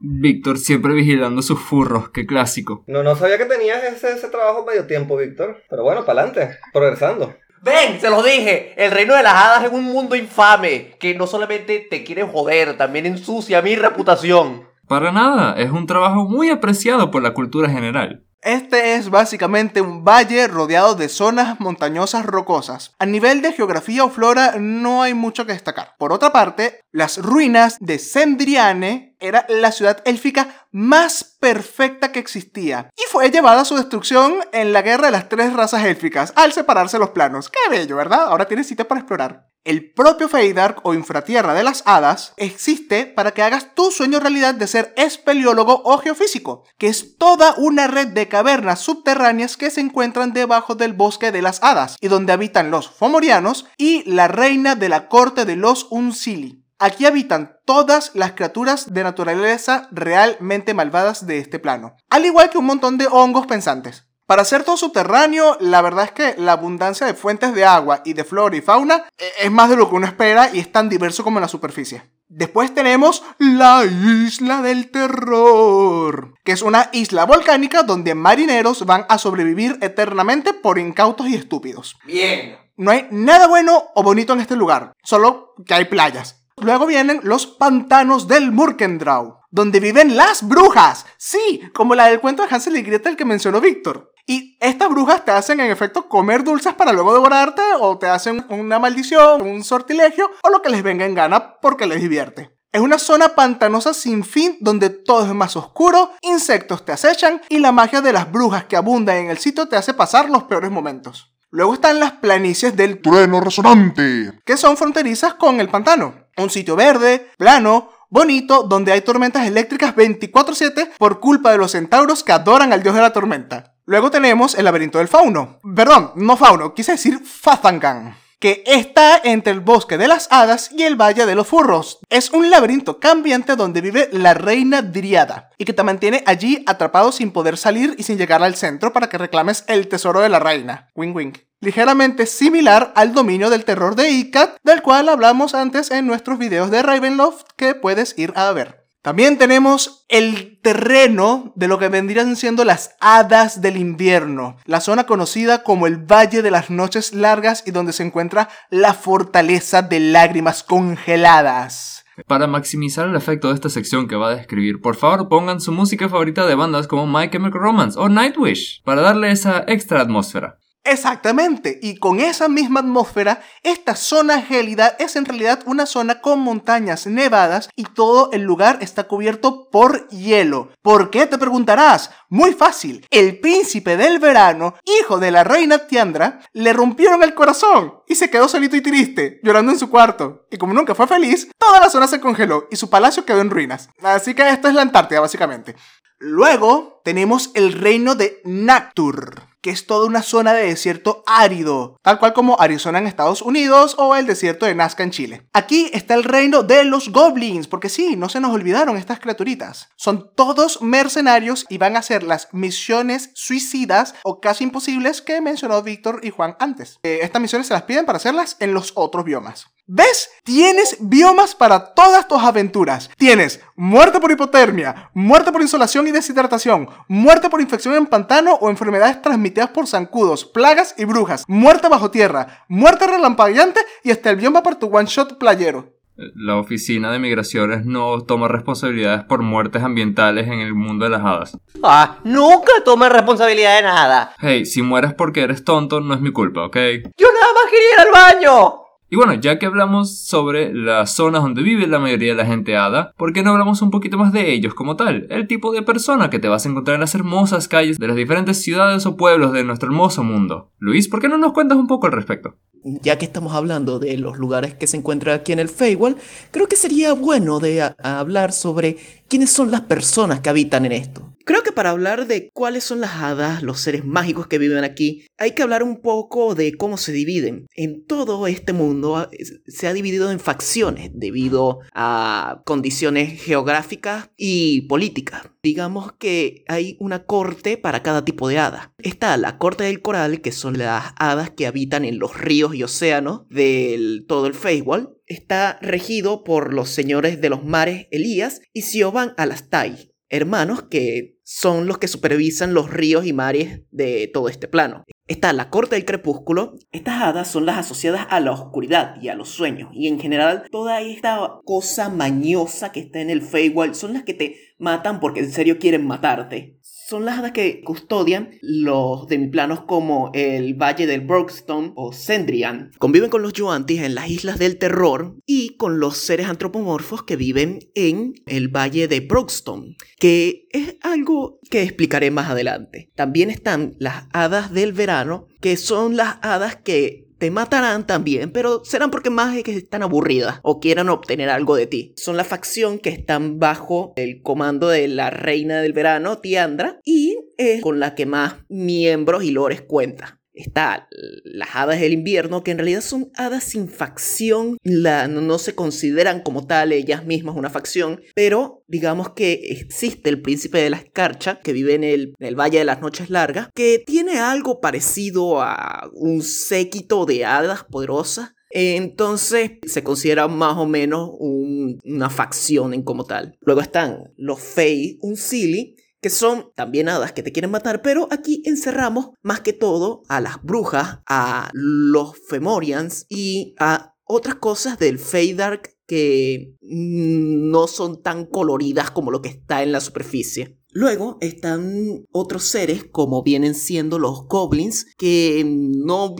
Víctor 0.00 0.58
siempre 0.58 0.92
vigilando 0.94 1.42
sus 1.42 1.60
furros, 1.60 2.10
qué 2.10 2.26
clásico. 2.26 2.84
No, 2.86 3.02
no 3.02 3.14
sabía 3.16 3.38
que 3.38 3.44
tenías 3.44 3.82
ese, 3.84 4.12
ese 4.12 4.28
trabajo 4.28 4.66
medio 4.66 4.86
tiempo, 4.86 5.16
Víctor. 5.16 5.62
Pero 5.70 5.84
bueno, 5.84 6.04
para 6.04 6.22
adelante, 6.22 6.58
progresando. 6.72 7.34
Ven, 7.62 8.00
se 8.00 8.10
los 8.10 8.24
dije. 8.24 8.74
El 8.76 8.90
reino 8.90 9.14
de 9.14 9.22
las 9.22 9.34
hadas 9.34 9.64
es 9.64 9.70
un 9.70 9.84
mundo 9.84 10.16
infame 10.16 10.96
que 10.98 11.14
no 11.14 11.28
solamente 11.28 11.86
te 11.88 12.02
quiere 12.02 12.24
joder, 12.24 12.76
también 12.76 13.06
ensucia 13.06 13.62
mi 13.62 13.76
reputación. 13.76 14.64
Para 14.88 15.12
nada, 15.12 15.54
es 15.56 15.70
un 15.70 15.86
trabajo 15.86 16.24
muy 16.24 16.50
apreciado 16.50 17.12
por 17.12 17.22
la 17.22 17.34
cultura 17.34 17.70
general. 17.70 18.24
Este 18.42 18.96
es 18.96 19.08
básicamente 19.08 19.80
un 19.80 20.02
valle 20.02 20.48
rodeado 20.48 20.96
de 20.96 21.08
zonas 21.08 21.60
montañosas 21.60 22.26
rocosas. 22.26 22.96
A 22.98 23.06
nivel 23.06 23.40
de 23.40 23.52
geografía 23.52 24.02
o 24.02 24.10
flora 24.10 24.56
no 24.58 25.02
hay 25.02 25.14
mucho 25.14 25.46
que 25.46 25.52
destacar. 25.52 25.94
Por 25.96 26.12
otra 26.12 26.32
parte, 26.32 26.80
las 26.90 27.18
ruinas 27.18 27.76
de 27.78 28.00
Sendriane 28.00 29.11
era 29.22 29.46
la 29.48 29.72
ciudad 29.72 30.02
élfica 30.04 30.66
más 30.70 31.36
perfecta 31.40 32.12
que 32.12 32.18
existía 32.18 32.90
y 32.96 33.02
fue 33.10 33.30
llevada 33.30 33.62
a 33.62 33.64
su 33.64 33.76
destrucción 33.76 34.34
en 34.52 34.72
la 34.72 34.82
guerra 34.82 35.06
de 35.06 35.12
las 35.12 35.28
tres 35.28 35.52
razas 35.52 35.84
élficas 35.84 36.32
al 36.36 36.52
separarse 36.52 36.98
los 36.98 37.10
planos. 37.10 37.48
Qué 37.48 37.70
bello, 37.70 37.96
¿verdad? 37.96 38.26
Ahora 38.26 38.46
tiene 38.46 38.64
sitio 38.64 38.86
para 38.86 39.00
explorar. 39.00 39.52
El 39.64 39.92
propio 39.92 40.28
Feydark 40.28 40.80
o 40.82 40.92
infratierra 40.92 41.54
de 41.54 41.62
las 41.62 41.84
hadas 41.86 42.32
existe 42.36 43.06
para 43.06 43.30
que 43.30 43.42
hagas 43.42 43.76
tu 43.76 43.92
sueño 43.92 44.18
realidad 44.18 44.56
de 44.56 44.66
ser 44.66 44.92
espeleólogo 44.96 45.82
o 45.84 45.98
geofísico, 45.98 46.64
que 46.78 46.88
es 46.88 47.16
toda 47.16 47.54
una 47.58 47.86
red 47.86 48.08
de 48.08 48.26
cavernas 48.26 48.80
subterráneas 48.80 49.56
que 49.56 49.70
se 49.70 49.80
encuentran 49.80 50.32
debajo 50.32 50.74
del 50.74 50.94
bosque 50.94 51.30
de 51.30 51.42
las 51.42 51.62
hadas 51.62 51.96
y 52.00 52.08
donde 52.08 52.32
habitan 52.32 52.72
los 52.72 52.90
Fomorianos 52.90 53.66
y 53.78 54.02
la 54.10 54.26
reina 54.26 54.74
de 54.74 54.88
la 54.88 55.08
corte 55.08 55.44
de 55.44 55.54
los 55.54 55.86
Unsili. 55.90 56.61
Aquí 56.84 57.06
habitan 57.06 57.60
todas 57.64 58.10
las 58.14 58.32
criaturas 58.32 58.92
de 58.92 59.04
naturaleza 59.04 59.86
realmente 59.92 60.74
malvadas 60.74 61.28
de 61.28 61.38
este 61.38 61.60
plano, 61.60 61.94
al 62.10 62.26
igual 62.26 62.50
que 62.50 62.58
un 62.58 62.64
montón 62.64 62.98
de 62.98 63.06
hongos 63.06 63.46
pensantes. 63.46 64.08
Para 64.26 64.44
ser 64.44 64.64
todo 64.64 64.76
subterráneo, 64.76 65.56
la 65.60 65.80
verdad 65.80 66.06
es 66.06 66.10
que 66.10 66.34
la 66.38 66.50
abundancia 66.50 67.06
de 67.06 67.14
fuentes 67.14 67.54
de 67.54 67.64
agua 67.64 68.02
y 68.04 68.14
de 68.14 68.24
flora 68.24 68.56
y 68.56 68.62
fauna 68.62 69.04
eh, 69.16 69.30
es 69.42 69.50
más 69.52 69.70
de 69.70 69.76
lo 69.76 69.88
que 69.88 69.94
uno 69.94 70.08
espera 70.08 70.50
y 70.52 70.58
es 70.58 70.72
tan 70.72 70.88
diverso 70.88 71.22
como 71.22 71.38
en 71.38 71.42
la 71.42 71.48
superficie. 71.48 72.02
Después 72.26 72.74
tenemos 72.74 73.22
la 73.38 73.84
Isla 73.84 74.60
del 74.60 74.90
Terror, 74.90 76.34
que 76.42 76.50
es 76.50 76.62
una 76.62 76.90
isla 76.92 77.26
volcánica 77.26 77.84
donde 77.84 78.16
marineros 78.16 78.86
van 78.86 79.06
a 79.08 79.18
sobrevivir 79.18 79.78
eternamente 79.82 80.52
por 80.52 80.80
incautos 80.80 81.28
y 81.28 81.36
estúpidos. 81.36 81.96
Bien. 82.04 82.56
No 82.76 82.90
hay 82.90 83.06
nada 83.12 83.46
bueno 83.46 83.84
o 83.94 84.02
bonito 84.02 84.32
en 84.32 84.40
este 84.40 84.56
lugar, 84.56 84.94
solo 85.04 85.54
que 85.64 85.74
hay 85.74 85.84
playas. 85.84 86.41
Luego 86.62 86.86
vienen 86.86 87.20
los 87.24 87.46
pantanos 87.46 88.28
del 88.28 88.52
Murkendrau, 88.52 89.40
donde 89.50 89.80
viven 89.80 90.16
las 90.16 90.46
brujas. 90.46 91.06
Sí, 91.18 91.60
como 91.74 91.96
la 91.96 92.06
del 92.06 92.20
cuento 92.20 92.42
de 92.42 92.54
Hansel 92.54 92.76
y 92.76 92.82
Gretel 92.82 93.16
que 93.16 93.24
mencionó 93.24 93.60
Víctor. 93.60 94.12
Y 94.26 94.56
estas 94.60 94.88
brujas 94.88 95.24
te 95.24 95.32
hacen 95.32 95.58
en 95.58 95.72
efecto 95.72 96.08
comer 96.08 96.44
dulces 96.44 96.74
para 96.74 96.92
luego 96.92 97.12
devorarte 97.12 97.62
o 97.80 97.98
te 97.98 98.06
hacen 98.06 98.46
una 98.48 98.78
maldición, 98.78 99.42
un 99.42 99.64
sortilegio 99.64 100.30
o 100.42 100.50
lo 100.50 100.62
que 100.62 100.70
les 100.70 100.84
venga 100.84 101.04
en 101.04 101.16
gana 101.16 101.56
porque 101.60 101.86
les 101.86 102.00
divierte. 102.00 102.56
Es 102.70 102.80
una 102.80 102.98
zona 102.98 103.30
pantanosa 103.30 103.92
sin 103.92 104.24
fin 104.24 104.56
donde 104.60 104.88
todo 104.88 105.26
es 105.26 105.34
más 105.34 105.56
oscuro, 105.56 106.12
insectos 106.22 106.84
te 106.84 106.92
acechan 106.92 107.42
y 107.48 107.58
la 107.58 107.72
magia 107.72 108.00
de 108.00 108.12
las 108.12 108.30
brujas 108.30 108.64
que 108.64 108.76
abunda 108.76 109.16
en 109.18 109.28
el 109.28 109.38
sitio 109.38 109.66
te 109.66 109.76
hace 109.76 109.92
pasar 109.92 110.30
los 110.30 110.44
peores 110.44 110.70
momentos. 110.70 111.34
Luego 111.50 111.74
están 111.74 112.00
las 112.00 112.12
planicies 112.12 112.74
del 112.76 113.02
trueno 113.02 113.40
resonante, 113.40 114.40
que 114.46 114.56
son 114.56 114.78
fronterizas 114.78 115.34
con 115.34 115.60
el 115.60 115.68
pantano. 115.68 116.21
Un 116.36 116.50
sitio 116.50 116.76
verde, 116.76 117.30
plano, 117.36 117.90
bonito, 118.08 118.62
donde 118.62 118.92
hay 118.92 119.02
tormentas 119.02 119.46
eléctricas 119.46 119.94
24/7 119.94 120.92
por 120.98 121.20
culpa 121.20 121.52
de 121.52 121.58
los 121.58 121.72
centauros 121.72 122.24
que 122.24 122.32
adoran 122.32 122.72
al 122.72 122.82
dios 122.82 122.94
de 122.94 123.02
la 123.02 123.12
tormenta. 123.12 123.74
Luego 123.84 124.10
tenemos 124.10 124.54
el 124.54 124.64
laberinto 124.64 124.98
del 124.98 125.08
fauno. 125.08 125.60
Perdón, 125.74 126.12
no 126.16 126.36
fauno, 126.36 126.72
quise 126.74 126.92
decir 126.92 127.20
Fazangan 127.24 128.21
que 128.42 128.64
está 128.66 129.20
entre 129.22 129.52
el 129.52 129.60
bosque 129.60 129.96
de 129.96 130.08
las 130.08 130.26
hadas 130.32 130.72
y 130.72 130.82
el 130.82 131.00
valle 131.00 131.26
de 131.26 131.36
los 131.36 131.46
furros. 131.46 132.00
Es 132.10 132.32
un 132.32 132.50
laberinto 132.50 132.98
cambiante 132.98 133.54
donde 133.54 133.80
vive 133.80 134.08
la 134.10 134.34
reina 134.34 134.82
Driada 134.82 135.50
y 135.58 135.64
que 135.64 135.72
te 135.72 135.84
mantiene 135.84 136.24
allí 136.26 136.64
atrapado 136.66 137.12
sin 137.12 137.30
poder 137.30 137.56
salir 137.56 137.94
y 137.98 138.02
sin 138.02 138.18
llegar 138.18 138.42
al 138.42 138.56
centro 138.56 138.92
para 138.92 139.08
que 139.08 139.16
reclames 139.16 139.62
el 139.68 139.86
tesoro 139.86 140.18
de 140.18 140.28
la 140.28 140.40
reina. 140.40 140.88
Wing 140.96 141.14
wing. 141.14 141.34
Ligeramente 141.60 142.26
similar 142.26 142.92
al 142.96 143.14
dominio 143.14 143.48
del 143.48 143.64
terror 143.64 143.94
de 143.94 144.10
Icat, 144.10 144.56
del 144.64 144.82
cual 144.82 145.08
hablamos 145.08 145.54
antes 145.54 145.92
en 145.92 146.08
nuestros 146.08 146.36
videos 146.36 146.72
de 146.72 146.82
Ravenloft 146.82 147.44
que 147.56 147.76
puedes 147.76 148.18
ir 148.18 148.32
a 148.34 148.50
ver. 148.50 148.81
También 149.02 149.36
tenemos 149.36 150.04
el 150.08 150.60
terreno 150.62 151.52
de 151.56 151.66
lo 151.66 151.80
que 151.80 151.88
vendrían 151.88 152.36
siendo 152.36 152.64
las 152.64 152.94
hadas 153.00 153.60
del 153.60 153.76
invierno, 153.76 154.58
la 154.64 154.80
zona 154.80 155.06
conocida 155.06 155.64
como 155.64 155.88
el 155.88 155.96
Valle 155.96 156.40
de 156.40 156.52
las 156.52 156.70
Noches 156.70 157.12
Largas 157.12 157.64
y 157.66 157.72
donde 157.72 157.92
se 157.92 158.04
encuentra 158.04 158.48
la 158.70 158.94
fortaleza 158.94 159.82
de 159.82 159.98
lágrimas 159.98 160.62
congeladas. 160.62 162.04
Para 162.28 162.46
maximizar 162.46 163.08
el 163.08 163.16
efecto 163.16 163.48
de 163.48 163.54
esta 163.54 163.70
sección 163.70 164.06
que 164.06 164.14
va 164.14 164.28
a 164.28 164.36
describir, 164.36 164.80
por 164.80 164.94
favor 164.94 165.28
pongan 165.28 165.60
su 165.60 165.72
música 165.72 166.08
favorita 166.08 166.46
de 166.46 166.54
bandas 166.54 166.86
como 166.86 167.06
My 167.06 167.28
Chemical 167.28 167.60
Romance 167.60 167.98
o 167.98 168.08
Nightwish, 168.08 168.82
para 168.84 169.00
darle 169.00 169.32
esa 169.32 169.64
extra 169.66 170.00
atmósfera. 170.00 170.58
Exactamente, 170.84 171.78
y 171.80 171.98
con 171.98 172.18
esa 172.18 172.48
misma 172.48 172.80
atmósfera, 172.80 173.40
esta 173.62 173.94
zona 173.94 174.42
gélida 174.42 174.96
es 174.98 175.14
en 175.14 175.24
realidad 175.24 175.60
una 175.64 175.86
zona 175.86 176.20
con 176.20 176.40
montañas 176.40 177.06
nevadas 177.06 177.70
y 177.76 177.84
todo 177.84 178.30
el 178.32 178.42
lugar 178.42 178.78
está 178.80 179.04
cubierto 179.04 179.70
por 179.70 180.08
hielo. 180.08 180.70
¿Por 180.82 181.10
qué 181.10 181.26
te 181.26 181.38
preguntarás? 181.38 182.10
Muy 182.28 182.52
fácil, 182.52 183.06
el 183.10 183.38
príncipe 183.38 183.96
del 183.96 184.18
verano, 184.18 184.74
hijo 184.84 185.18
de 185.20 185.30
la 185.30 185.44
reina 185.44 185.86
Tiandra, 185.86 186.40
le 186.52 186.72
rompieron 186.72 187.22
el 187.22 187.34
corazón 187.34 188.00
y 188.08 188.16
se 188.16 188.28
quedó 188.28 188.48
solito 188.48 188.74
y 188.74 188.80
triste, 188.80 189.38
llorando 189.44 189.70
en 189.70 189.78
su 189.78 189.88
cuarto. 189.88 190.46
Y 190.50 190.56
como 190.56 190.74
nunca 190.74 190.96
fue 190.96 191.06
feliz, 191.06 191.48
toda 191.58 191.78
la 191.78 191.90
zona 191.90 192.08
se 192.08 192.20
congeló 192.20 192.66
y 192.72 192.76
su 192.76 192.90
palacio 192.90 193.24
quedó 193.24 193.40
en 193.40 193.50
ruinas. 193.50 193.88
Así 194.02 194.34
que 194.34 194.48
esto 194.48 194.66
es 194.66 194.74
la 194.74 194.82
Antártida, 194.82 195.20
básicamente. 195.20 195.76
Luego 196.18 197.00
tenemos 197.04 197.52
el 197.54 197.72
reino 197.72 198.16
de 198.16 198.40
Nactur 198.44 199.51
que 199.62 199.70
es 199.70 199.86
toda 199.86 200.06
una 200.06 200.22
zona 200.22 200.52
de 200.52 200.66
desierto 200.66 201.22
árido, 201.26 201.96
tal 202.02 202.18
cual 202.18 202.34
como 202.34 202.60
Arizona 202.60 202.98
en 202.98 203.06
Estados 203.06 203.40
Unidos 203.40 203.94
o 203.96 204.16
el 204.16 204.26
desierto 204.26 204.66
de 204.66 204.74
Nazca 204.74 205.04
en 205.04 205.12
Chile. 205.12 205.46
Aquí 205.52 205.88
está 205.92 206.14
el 206.14 206.24
reino 206.24 206.62
de 206.62 206.84
los 206.84 207.10
goblins, 207.10 207.68
porque 207.68 207.88
sí, 207.88 208.16
no 208.16 208.28
se 208.28 208.40
nos 208.40 208.52
olvidaron 208.52 208.96
estas 208.96 209.20
criaturitas. 209.20 209.88
Son 209.96 210.32
todos 210.34 210.82
mercenarios 210.82 211.64
y 211.68 211.78
van 211.78 211.96
a 211.96 212.00
hacer 212.00 212.24
las 212.24 212.48
misiones 212.52 213.30
suicidas 213.34 214.14
o 214.24 214.40
casi 214.40 214.64
imposibles 214.64 215.22
que 215.22 215.40
mencionó 215.40 215.82
Víctor 215.82 216.20
y 216.22 216.30
Juan 216.30 216.56
antes. 216.58 216.98
Eh, 217.04 217.20
estas 217.22 217.40
misiones 217.40 217.68
se 217.68 217.74
las 217.74 217.82
piden 217.82 218.04
para 218.04 218.16
hacerlas 218.16 218.56
en 218.58 218.74
los 218.74 218.92
otros 218.96 219.24
biomas. 219.24 219.68
¿Ves? 219.86 220.30
Tienes 220.44 220.96
biomas 221.00 221.56
para 221.56 221.92
todas 221.92 222.28
tus 222.28 222.40
aventuras. 222.40 223.10
Tienes 223.18 223.60
muerte 223.74 224.20
por 224.20 224.30
hipotermia, 224.30 225.10
muerte 225.12 225.50
por 225.50 225.60
insolación 225.60 226.06
y 226.06 226.12
deshidratación, 226.12 226.88
muerte 227.08 227.50
por 227.50 227.60
infección 227.60 227.94
en 227.94 228.06
pantano 228.06 228.54
o 228.54 228.70
enfermedades 228.70 229.20
transmitidas 229.20 229.70
por 229.70 229.88
zancudos, 229.88 230.44
plagas 230.44 230.94
y 230.98 231.04
brujas, 231.04 231.44
muerte 231.48 231.88
bajo 231.88 232.12
tierra, 232.12 232.64
muerte 232.68 233.08
relampagueante 233.08 233.80
y 234.04 234.12
hasta 234.12 234.30
el 234.30 234.36
bioma 234.36 234.62
para 234.62 234.78
tu 234.78 234.86
one 234.86 235.06
shot 235.08 235.36
playero. 235.36 235.92
La 236.14 236.56
oficina 236.56 237.10
de 237.10 237.18
migraciones 237.18 237.84
no 237.84 238.20
toma 238.20 238.46
responsabilidades 238.46 239.24
por 239.24 239.42
muertes 239.42 239.82
ambientales 239.82 240.46
en 240.46 240.60
el 240.60 240.74
mundo 240.74 241.06
de 241.06 241.10
las 241.10 241.22
hadas. 241.22 241.58
Ah, 241.82 242.18
nunca 242.22 242.72
toma 242.84 243.08
responsabilidad 243.08 243.76
de 243.76 243.82
nada. 243.82 244.34
Hey, 244.38 244.64
si 244.64 244.82
mueres 244.82 245.14
porque 245.14 245.40
eres 245.40 245.64
tonto, 245.64 246.00
no 246.00 246.14
es 246.14 246.20
mi 246.20 246.30
culpa, 246.30 246.66
¿ok? 246.66 246.76
Yo 247.16 247.26
nada 247.32 247.52
más 247.54 247.64
quería 247.70 247.94
ir 247.94 248.00
al 248.00 248.12
baño. 248.12 248.81
Y 249.12 249.16
bueno, 249.16 249.34
ya 249.34 249.58
que 249.58 249.66
hablamos 249.66 250.20
sobre 250.20 250.72
las 250.72 251.12
zonas 251.12 251.42
donde 251.42 251.62
vive 251.62 251.86
la 251.86 251.98
mayoría 251.98 252.30
de 252.30 252.34
la 252.34 252.46
gente 252.46 252.78
hada, 252.78 253.12
¿por 253.18 253.34
qué 253.34 253.42
no 253.42 253.50
hablamos 253.50 253.82
un 253.82 253.90
poquito 253.90 254.16
más 254.16 254.32
de 254.32 254.54
ellos 254.54 254.72
como 254.72 254.96
tal? 254.96 255.26
El 255.28 255.46
tipo 255.46 255.70
de 255.70 255.82
persona 255.82 256.30
que 256.30 256.38
te 256.38 256.48
vas 256.48 256.64
a 256.64 256.70
encontrar 256.70 256.94
en 256.94 257.02
las 257.02 257.14
hermosas 257.14 257.68
calles 257.68 257.98
de 257.98 258.06
las 258.06 258.16
diferentes 258.16 258.62
ciudades 258.62 259.04
o 259.04 259.18
pueblos 259.18 259.52
de 259.52 259.64
nuestro 259.64 259.90
hermoso 259.90 260.24
mundo. 260.24 260.70
Luis, 260.78 261.08
¿por 261.08 261.20
qué 261.20 261.28
no 261.28 261.36
nos 261.36 261.52
cuentas 261.52 261.76
un 261.76 261.88
poco 261.88 262.06
al 262.06 262.14
respecto? 262.14 262.56
Ya 263.02 263.18
que 263.18 263.26
estamos 263.26 263.52
hablando 263.52 263.98
de 263.98 264.16
los 264.16 264.38
lugares 264.38 264.72
que 264.72 264.86
se 264.86 264.96
encuentran 264.96 265.38
aquí 265.38 265.52
en 265.52 265.58
el 265.58 265.68
Feywild, 265.68 266.16
creo 266.50 266.66
que 266.66 266.76
sería 266.76 267.12
bueno 267.12 267.60
de 267.60 267.92
hablar 268.02 268.52
sobre 268.52 268.96
quiénes 269.28 269.52
son 269.52 269.70
las 269.70 269.82
personas 269.82 270.40
que 270.40 270.48
habitan 270.48 270.86
en 270.86 270.92
esto. 270.92 271.31
Creo 271.44 271.62
que 271.62 271.72
para 271.72 271.90
hablar 271.90 272.26
de 272.26 272.50
cuáles 272.52 272.84
son 272.84 273.00
las 273.00 273.16
hadas, 273.16 273.62
los 273.62 273.80
seres 273.80 274.04
mágicos 274.04 274.46
que 274.46 274.58
viven 274.58 274.84
aquí, 274.84 275.26
hay 275.38 275.52
que 275.52 275.62
hablar 275.62 275.82
un 275.82 276.00
poco 276.00 276.54
de 276.54 276.76
cómo 276.76 276.96
se 276.96 277.12
dividen. 277.12 277.66
En 277.74 278.04
todo 278.06 278.46
este 278.46 278.72
mundo 278.72 279.16
ah, 279.16 279.30
se 279.66 279.86
ha 279.86 279.92
dividido 279.92 280.30
en 280.30 280.40
facciones 280.40 281.10
debido 281.14 281.80
a 281.92 282.62
condiciones 282.64 283.42
geográficas 283.42 284.30
y 284.36 284.82
políticas. 284.82 285.42
Digamos 285.62 286.12
que 286.12 286.64
hay 286.68 286.96
una 287.00 287.24
corte 287.24 287.76
para 287.76 288.02
cada 288.02 288.24
tipo 288.24 288.48
de 288.48 288.58
hada. 288.58 288.94
Está 288.98 289.36
la 289.36 289.58
corte 289.58 289.84
del 289.84 290.02
coral, 290.02 290.40
que 290.40 290.52
son 290.52 290.78
las 290.78 291.12
hadas 291.16 291.50
que 291.50 291.66
habitan 291.66 292.04
en 292.04 292.18
los 292.18 292.38
ríos 292.38 292.74
y 292.74 292.82
océanos 292.82 293.48
del 293.48 294.24
todo 294.26 294.46
el 294.46 294.54
Feywild. 294.54 295.08
Está 295.26 295.78
regido 295.80 296.44
por 296.44 296.74
los 296.74 296.90
señores 296.90 297.40
de 297.40 297.48
los 297.48 297.64
mares 297.64 298.06
Elías 298.10 298.60
y 298.72 298.82
Siobhan 298.82 299.34
Alastai, 299.36 300.11
hermanos 300.32 300.82
que 300.82 301.38
son 301.44 301.86
los 301.86 301.98
que 301.98 302.08
supervisan 302.08 302.72
los 302.74 302.90
ríos 302.90 303.26
y 303.26 303.32
mares 303.32 303.82
de 303.90 304.28
todo 304.32 304.48
este 304.48 304.66
plano. 304.66 305.04
Está 305.28 305.52
la 305.52 305.70
corte 305.70 305.94
del 305.94 306.06
crepúsculo. 306.06 306.74
Estas 306.90 307.22
hadas 307.22 307.48
son 307.48 307.66
las 307.66 307.78
asociadas 307.78 308.26
a 308.30 308.40
la 308.40 308.52
oscuridad 308.52 309.20
y 309.20 309.28
a 309.28 309.34
los 309.34 309.50
sueños. 309.50 309.90
Y 309.92 310.08
en 310.08 310.18
general, 310.18 310.64
toda 310.70 311.00
esta 311.02 311.60
cosa 311.64 312.08
mañosa 312.08 312.92
que 312.92 313.00
está 313.00 313.20
en 313.20 313.30
el 313.30 313.42
Feywild 313.42 313.94
son 313.94 314.14
las 314.14 314.24
que 314.24 314.34
te 314.34 314.56
matan 314.78 315.20
porque 315.20 315.40
en 315.40 315.52
serio 315.52 315.78
quieren 315.78 316.06
matarte. 316.06 316.78
Son 317.04 317.24
las 317.24 317.40
hadas 317.40 317.50
que 317.50 317.82
custodian 317.82 318.50
los 318.62 319.26
demiplanos 319.26 319.80
como 319.80 320.30
el 320.34 320.74
Valle 320.74 321.06
del 321.06 321.22
Brookstone 321.22 321.92
o 321.96 322.12
Sendrian. 322.12 322.92
Conviven 322.98 323.28
con 323.28 323.42
los 323.42 323.52
Yuantis 323.52 324.02
en 324.02 324.14
las 324.14 324.30
Islas 324.30 324.58
del 324.58 324.78
Terror 324.78 325.34
y 325.44 325.76
con 325.76 325.98
los 325.98 326.16
seres 326.16 326.46
antropomorfos 326.46 327.24
que 327.24 327.34
viven 327.34 327.80
en 327.96 328.34
el 328.46 328.68
Valle 328.68 329.08
de 329.08 329.18
Brookstone, 329.18 329.96
que 330.18 330.68
es 330.70 330.96
algo 331.02 331.58
que 331.70 331.82
explicaré 331.82 332.30
más 332.30 332.48
adelante. 332.48 333.10
También 333.16 333.50
están 333.50 333.96
las 333.98 334.26
hadas 334.32 334.72
del 334.72 334.92
verano, 334.92 335.48
que 335.60 335.76
son 335.76 336.16
las 336.16 336.36
hadas 336.40 336.76
que 336.76 337.31
te 337.42 337.50
matarán 337.50 338.06
también, 338.06 338.52
pero 338.52 338.84
serán 338.84 339.10
porque 339.10 339.28
más 339.28 339.56
es 339.56 339.64
que 339.64 339.72
están 339.72 340.04
aburridas 340.04 340.60
o 340.62 340.78
quieran 340.78 341.08
obtener 341.08 341.50
algo 341.50 341.74
de 341.74 341.88
ti. 341.88 342.14
Son 342.16 342.36
la 342.36 342.44
facción 342.44 343.00
que 343.00 343.10
están 343.10 343.58
bajo 343.58 344.12
el 344.14 344.42
comando 344.42 344.88
de 344.88 345.08
la 345.08 345.30
reina 345.30 345.82
del 345.82 345.92
verano, 345.92 346.38
Tiandra, 346.38 347.00
y 347.04 347.36
es 347.58 347.82
con 347.82 347.98
la 347.98 348.14
que 348.14 348.26
más 348.26 348.58
miembros 348.68 349.42
y 349.42 349.50
lores 349.50 349.82
cuenta. 349.82 350.40
Está 350.54 351.08
las 351.44 351.68
hadas 351.74 352.00
del 352.00 352.12
invierno, 352.12 352.62
que 352.62 352.70
en 352.72 352.78
realidad 352.78 353.00
son 353.00 353.30
hadas 353.36 353.64
sin 353.64 353.88
facción, 353.88 354.76
la, 354.82 355.28
no, 355.28 355.58
se 355.58 355.74
consideran 355.74 356.42
como 356.42 356.66
tal 356.66 356.92
ellas 356.92 357.24
mismas 357.24 357.56
una 357.56 357.70
facción, 357.70 358.20
pero 358.34 358.84
digamos 358.88 359.30
que 359.30 359.52
existe 359.70 360.28
el 360.28 360.42
príncipe 360.42 360.78
de 360.78 360.90
la 360.90 360.96
escarcha, 360.98 361.60
que 361.60 361.72
vive 361.72 361.94
en 361.94 362.04
el, 362.04 362.34
el 362.38 362.54
Valle 362.58 362.78
de 362.78 362.84
las 362.84 363.00
Noches 363.00 363.30
Largas, 363.30 363.68
que 363.74 364.02
tiene 364.06 364.38
algo 364.38 364.80
parecido 364.80 365.60
a 365.62 366.10
un 366.14 366.42
séquito 366.42 367.24
de 367.26 367.44
hadas 367.44 367.84
poderosas, 367.84 368.54
entonces 368.74 369.72
se 369.86 370.02
considera 370.02 370.48
más 370.48 370.76
o 370.78 370.86
menos 370.86 371.30
un- 371.38 371.98
una 372.04 372.30
facción 372.30 372.94
en 372.94 373.02
como 373.02 373.24
tal. 373.24 373.54
Luego 373.60 373.80
están 373.82 374.32
los 374.36 374.60
Fey, 374.60 375.18
un 375.20 375.36
Silly, 375.36 375.96
que 376.22 376.30
son 376.30 376.72
también 376.76 377.08
hadas 377.08 377.32
que 377.32 377.42
te 377.42 377.52
quieren 377.52 377.72
matar, 377.72 378.00
pero 378.00 378.28
aquí 378.30 378.62
encerramos 378.64 379.30
más 379.42 379.60
que 379.60 379.72
todo 379.72 380.22
a 380.28 380.40
las 380.40 380.62
brujas, 380.62 381.18
a 381.26 381.70
los 381.74 382.38
Femorians 382.48 383.26
y 383.28 383.74
a 383.78 384.14
otras 384.24 384.54
cosas 384.54 384.98
del 384.98 385.18
Feydark 385.18 385.96
que 386.06 386.76
no 386.80 387.88
son 387.88 388.22
tan 388.22 388.46
coloridas 388.46 389.10
como 389.10 389.30
lo 389.32 389.42
que 389.42 389.48
está 389.48 389.82
en 389.82 389.92
la 389.92 390.00
superficie. 390.00 390.78
Luego 390.94 391.38
están 391.40 392.26
otros 392.32 392.64
seres 392.64 393.04
como 393.10 393.42
vienen 393.42 393.74
siendo 393.74 394.18
los 394.18 394.46
goblins 394.46 395.06
que 395.16 395.64
no 395.66 396.36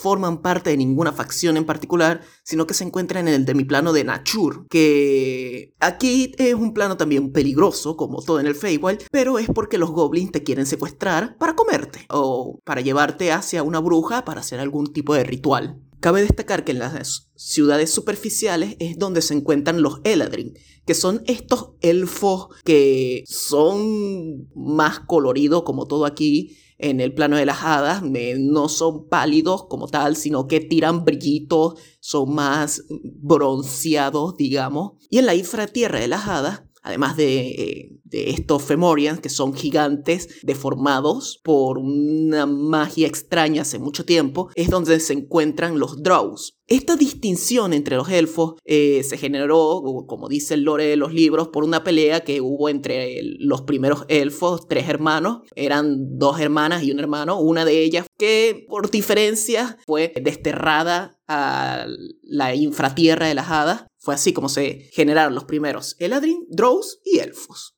forman 0.00 0.40
parte 0.40 0.70
de 0.70 0.78
ninguna 0.78 1.12
facción 1.12 1.58
en 1.58 1.66
particular, 1.66 2.22
sino 2.42 2.66
que 2.66 2.72
se 2.72 2.84
encuentran 2.84 3.28
en 3.28 3.34
el 3.34 3.44
demiplano 3.44 3.92
de 3.92 4.04
Nachur, 4.04 4.66
que 4.68 5.74
aquí 5.80 6.32
es 6.38 6.54
un 6.54 6.72
plano 6.72 6.96
también 6.96 7.30
peligroso 7.30 7.98
como 7.98 8.22
todo 8.22 8.40
en 8.40 8.46
el 8.46 8.54
Feywild, 8.54 9.02
pero 9.10 9.38
es 9.38 9.48
porque 9.54 9.76
los 9.76 9.90
goblins 9.90 10.32
te 10.32 10.42
quieren 10.42 10.64
secuestrar 10.64 11.36
para 11.36 11.54
comerte 11.54 12.06
o 12.08 12.58
para 12.64 12.80
llevarte 12.80 13.32
hacia 13.32 13.62
una 13.62 13.80
bruja 13.80 14.24
para 14.24 14.40
hacer 14.40 14.60
algún 14.60 14.94
tipo 14.94 15.14
de 15.14 15.24
ritual. 15.24 15.78
Cabe 16.00 16.22
destacar 16.22 16.64
que 16.64 16.72
en 16.72 16.78
las 16.78 17.30
ciudades 17.36 17.90
superficiales 17.90 18.76
es 18.78 18.98
donde 18.98 19.20
se 19.20 19.34
encuentran 19.34 19.82
los 19.82 20.00
Eladrin, 20.04 20.54
que 20.90 20.94
son 20.96 21.22
estos 21.26 21.68
elfos 21.82 22.48
que 22.64 23.22
son 23.28 24.48
más 24.56 24.98
coloridos 24.98 25.62
como 25.62 25.86
todo 25.86 26.04
aquí 26.04 26.56
en 26.78 27.00
el 27.00 27.14
plano 27.14 27.36
de 27.36 27.46
las 27.46 27.62
hadas, 27.62 28.02
eh, 28.12 28.34
no 28.40 28.68
son 28.68 29.08
pálidos 29.08 29.66
como 29.68 29.86
tal, 29.86 30.16
sino 30.16 30.48
que 30.48 30.58
tiran 30.58 31.04
brillitos, 31.04 31.74
son 32.00 32.34
más 32.34 32.82
bronceados, 32.88 34.36
digamos. 34.36 34.94
Y 35.10 35.18
en 35.18 35.26
la 35.26 35.36
infratierra 35.36 36.00
de 36.00 36.08
las 36.08 36.26
hadas, 36.26 36.62
además 36.82 37.16
de, 37.16 37.48
eh, 37.48 38.00
de 38.04 38.30
estos 38.30 38.62
Femorians, 38.62 39.20
que 39.20 39.28
son 39.28 39.54
gigantes 39.54 40.40
deformados 40.42 41.40
por 41.42 41.78
una 41.78 42.46
magia 42.46 43.06
extraña 43.06 43.62
hace 43.62 43.78
mucho 43.78 44.04
tiempo, 44.04 44.50
es 44.54 44.70
donde 44.70 44.98
se 45.00 45.12
encuentran 45.12 45.78
los 45.78 46.02
Drows. 46.02 46.56
Esta 46.70 46.94
distinción 46.94 47.72
entre 47.72 47.96
los 47.96 48.08
elfos 48.10 48.54
eh, 48.64 49.02
se 49.02 49.16
generó, 49.16 49.82
como 50.06 50.28
dice 50.28 50.54
el 50.54 50.62
lore 50.62 50.84
de 50.86 50.96
los 50.96 51.12
libros, 51.12 51.48
por 51.48 51.64
una 51.64 51.82
pelea 51.82 52.20
que 52.20 52.40
hubo 52.40 52.68
entre 52.68 53.20
los 53.40 53.62
primeros 53.62 54.04
elfos, 54.06 54.68
tres 54.68 54.88
hermanos, 54.88 55.40
eran 55.56 56.16
dos 56.16 56.38
hermanas 56.38 56.84
y 56.84 56.92
un 56.92 57.00
hermano, 57.00 57.40
una 57.40 57.64
de 57.64 57.82
ellas 57.82 58.06
que 58.16 58.66
por 58.68 58.88
diferencias 58.88 59.78
fue 59.84 60.12
desterrada 60.22 61.18
a 61.26 61.86
la 62.22 62.54
infratierra 62.54 63.26
de 63.26 63.34
las 63.34 63.50
hadas. 63.50 63.86
Fue 64.00 64.14
así 64.14 64.32
como 64.32 64.48
se 64.48 64.88
generaron 64.92 65.34
los 65.34 65.44
primeros 65.44 65.94
Eladrin, 65.98 66.46
Drows 66.48 67.00
y 67.04 67.18
elfos. 67.18 67.76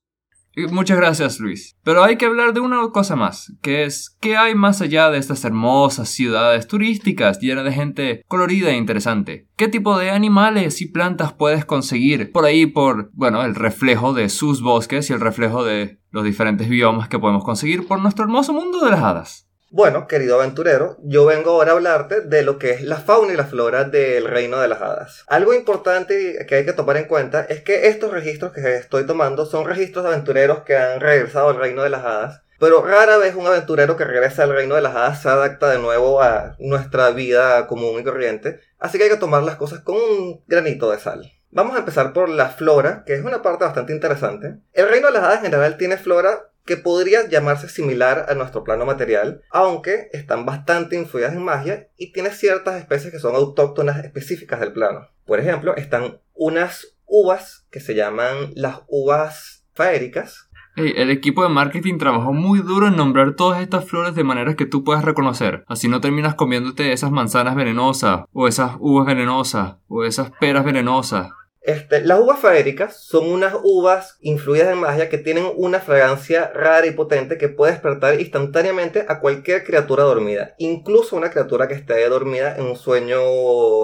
Muchas 0.71 0.99
gracias, 0.99 1.41
Luis. 1.41 1.79
Pero 1.83 2.05
hay 2.05 2.17
que 2.17 2.27
hablar 2.27 2.53
de 2.53 2.61
una 2.61 2.87
cosa 2.91 3.17
más, 3.17 3.55
que 3.63 3.85
es 3.85 4.17
qué 4.21 4.37
hay 4.37 4.55
más 4.55 4.83
allá 4.83 5.11
de 5.11 5.19
estas 5.19 5.45
hermosas 5.45 6.11
ciudades 6.11 6.67
turísticas 6.67 7.41
llenas 7.41 7.65
de 7.65 7.73
gente 7.73 8.23
colorida 8.29 8.71
e 8.71 8.77
interesante. 8.77 9.49
¿Qué 9.57 9.69
tipo 9.69 9.99
de 9.99 10.11
animales 10.11 10.83
y 10.83 10.87
plantas 10.87 11.33
puedes 11.33 11.65
conseguir 11.65 12.33
por 12.33 12.45
ahí 12.45 12.67
por, 12.67 13.11
bueno, 13.15 13.43
el 13.45 13.55
reflejo 13.55 14.13
de 14.13 14.29
sus 14.29 14.61
bosques 14.61 15.09
y 15.09 15.15
el 15.15 15.21
reflejo 15.21 15.65
de 15.65 16.01
los 16.11 16.23
diferentes 16.23 16.69
biomas 16.69 17.09
que 17.09 17.19
podemos 17.19 17.45
conseguir 17.45 17.87
por 17.87 18.01
nuestro 18.01 18.25
hermoso 18.25 18.53
mundo 18.53 18.85
de 18.85 18.91
las 18.91 19.03
hadas? 19.03 19.49
Bueno, 19.75 20.07
querido 20.07 20.39
aventurero, 20.39 20.99
yo 21.03 21.25
vengo 21.25 21.53
ahora 21.53 21.73
a 21.73 21.75
hablarte 21.77 22.21
de 22.21 22.43
lo 22.43 22.59
que 22.59 22.73
es 22.73 22.83
la 22.83 22.99
fauna 22.99 23.33
y 23.33 23.37
la 23.39 23.47
flora 23.47 23.85
del 23.85 24.27
reino 24.27 24.61
de 24.61 24.69
las 24.69 24.83
hadas. 24.83 25.25
Algo 25.29 25.55
importante 25.55 26.45
que 26.47 26.57
hay 26.57 26.67
que 26.67 26.75
tomar 26.75 26.99
en 26.99 27.07
cuenta 27.07 27.47
es 27.49 27.63
que 27.63 27.89
estos 27.89 28.11
registros 28.11 28.53
que 28.53 28.77
estoy 28.77 29.07
tomando 29.07 29.47
son 29.47 29.65
registros 29.65 30.05
de 30.05 30.11
aventureros 30.11 30.65
que 30.65 30.77
han 30.77 31.01
regresado 31.01 31.49
al 31.49 31.57
reino 31.57 31.83
de 31.83 31.89
las 31.89 32.05
hadas. 32.05 32.43
Pero 32.61 32.85
rara 32.85 33.17
vez 33.17 33.35
un 33.35 33.47
aventurero 33.47 33.97
que 33.97 34.05
regresa 34.05 34.43
al 34.43 34.53
reino 34.53 34.75
de 34.75 34.83
las 34.83 34.95
hadas 34.95 35.23
se 35.23 35.31
adapta 35.31 35.71
de 35.71 35.79
nuevo 35.79 36.21
a 36.21 36.55
nuestra 36.59 37.09
vida 37.09 37.67
común 37.67 37.99
y 37.99 38.05
corriente. 38.05 38.61
Así 38.79 38.99
que 38.99 39.05
hay 39.05 39.11
que 39.11 39.17
tomar 39.17 39.43
las 39.43 39.57
cosas 39.57 39.81
con 39.81 39.95
un 39.95 40.45
granito 40.47 40.91
de 40.91 40.99
sal. 40.99 41.33
Vamos 41.51 41.77
a 41.77 41.79
empezar 41.79 42.13
por 42.13 42.29
la 42.29 42.51
flora, 42.51 43.05
que 43.07 43.15
es 43.15 43.25
una 43.25 43.41
parte 43.41 43.65
bastante 43.65 43.95
interesante. 43.95 44.59
El 44.75 44.91
reino 44.91 45.07
de 45.07 45.15
las 45.15 45.23
hadas 45.23 45.39
en 45.39 45.45
general 45.45 45.79
tiene 45.79 45.97
flora 45.97 46.52
que 46.65 46.77
podría 46.77 47.29
llamarse 47.29 47.69
similar 47.69 48.27
a 48.29 48.35
nuestro 48.35 48.65
plano 48.65 48.87
material, 48.87 49.43
aunque 49.51 50.09
están 50.13 50.47
bastante 50.47 50.97
influidas 50.97 51.35
en 51.35 51.43
magia 51.43 51.89
y 51.97 52.13
tiene 52.13 52.31
ciertas 52.31 52.81
especies 52.81 53.13
que 53.13 53.19
son 53.19 53.35
autóctonas 53.35 54.05
específicas 54.05 54.61
del 54.61 54.73
plano. 54.73 55.09
Por 55.25 55.41
ejemplo, 55.41 55.77
están 55.77 56.21
unas 56.35 56.97
uvas 57.07 57.67
que 57.71 57.81
se 57.81 57.95
llaman 57.95 58.53
las 58.55 58.81
uvas 58.89 59.65
faéricas, 59.75 60.49
Hey, 60.75 60.95
el 60.97 61.11
equipo 61.11 61.43
de 61.43 61.51
marketing 61.51 61.99
trabajó 61.99 62.33
muy 62.33 62.61
duro 62.61 62.87
en 62.87 62.97
nombrar 62.97 63.35
todas 63.35 63.61
estas 63.61 63.85
flores 63.85 64.15
de 64.15 64.25
manera 64.25 64.57
que 64.57 64.65
tú 64.65 64.85
puedas 64.85 65.05
reconocer. 65.05 65.65
Así 65.69 65.87
no 65.87 66.01
terminas 66.01 66.35
comiéndote 66.35 66.95
esas 66.95 67.11
manzanas 67.11 67.57
venenosas, 67.57 68.23
o 68.33 68.49
esas 68.49 68.77
uvas 68.81 69.07
venenosas, 69.07 69.77
o 69.89 70.05
esas 70.05 70.31
peras 70.31 70.65
venenosas. 70.65 71.29
Este, 71.63 72.01
las 72.01 72.19
uvas 72.19 72.41
faéricas 72.41 72.97
son 72.97 73.31
unas 73.31 73.55
uvas 73.63 74.17
influidas 74.21 74.73
en 74.73 74.79
magia 74.79 75.09
que 75.09 75.19
tienen 75.19 75.47
una 75.57 75.81
fragancia 75.81 76.51
rara 76.53 76.87
y 76.87 76.91
potente 76.91 77.39
que 77.39 77.49
puede 77.49 77.73
despertar 77.73 78.21
instantáneamente 78.21 79.05
a 79.09 79.21
cualquier 79.21 79.63
criatura 79.63 80.03
dormida, 80.03 80.55
incluso 80.59 81.17
una 81.17 81.31
criatura 81.31 81.69
que 81.69 81.75
esté 81.75 82.09
dormida 82.09 82.57
en 82.57 82.65
un 82.65 82.77
sueño 82.77 83.21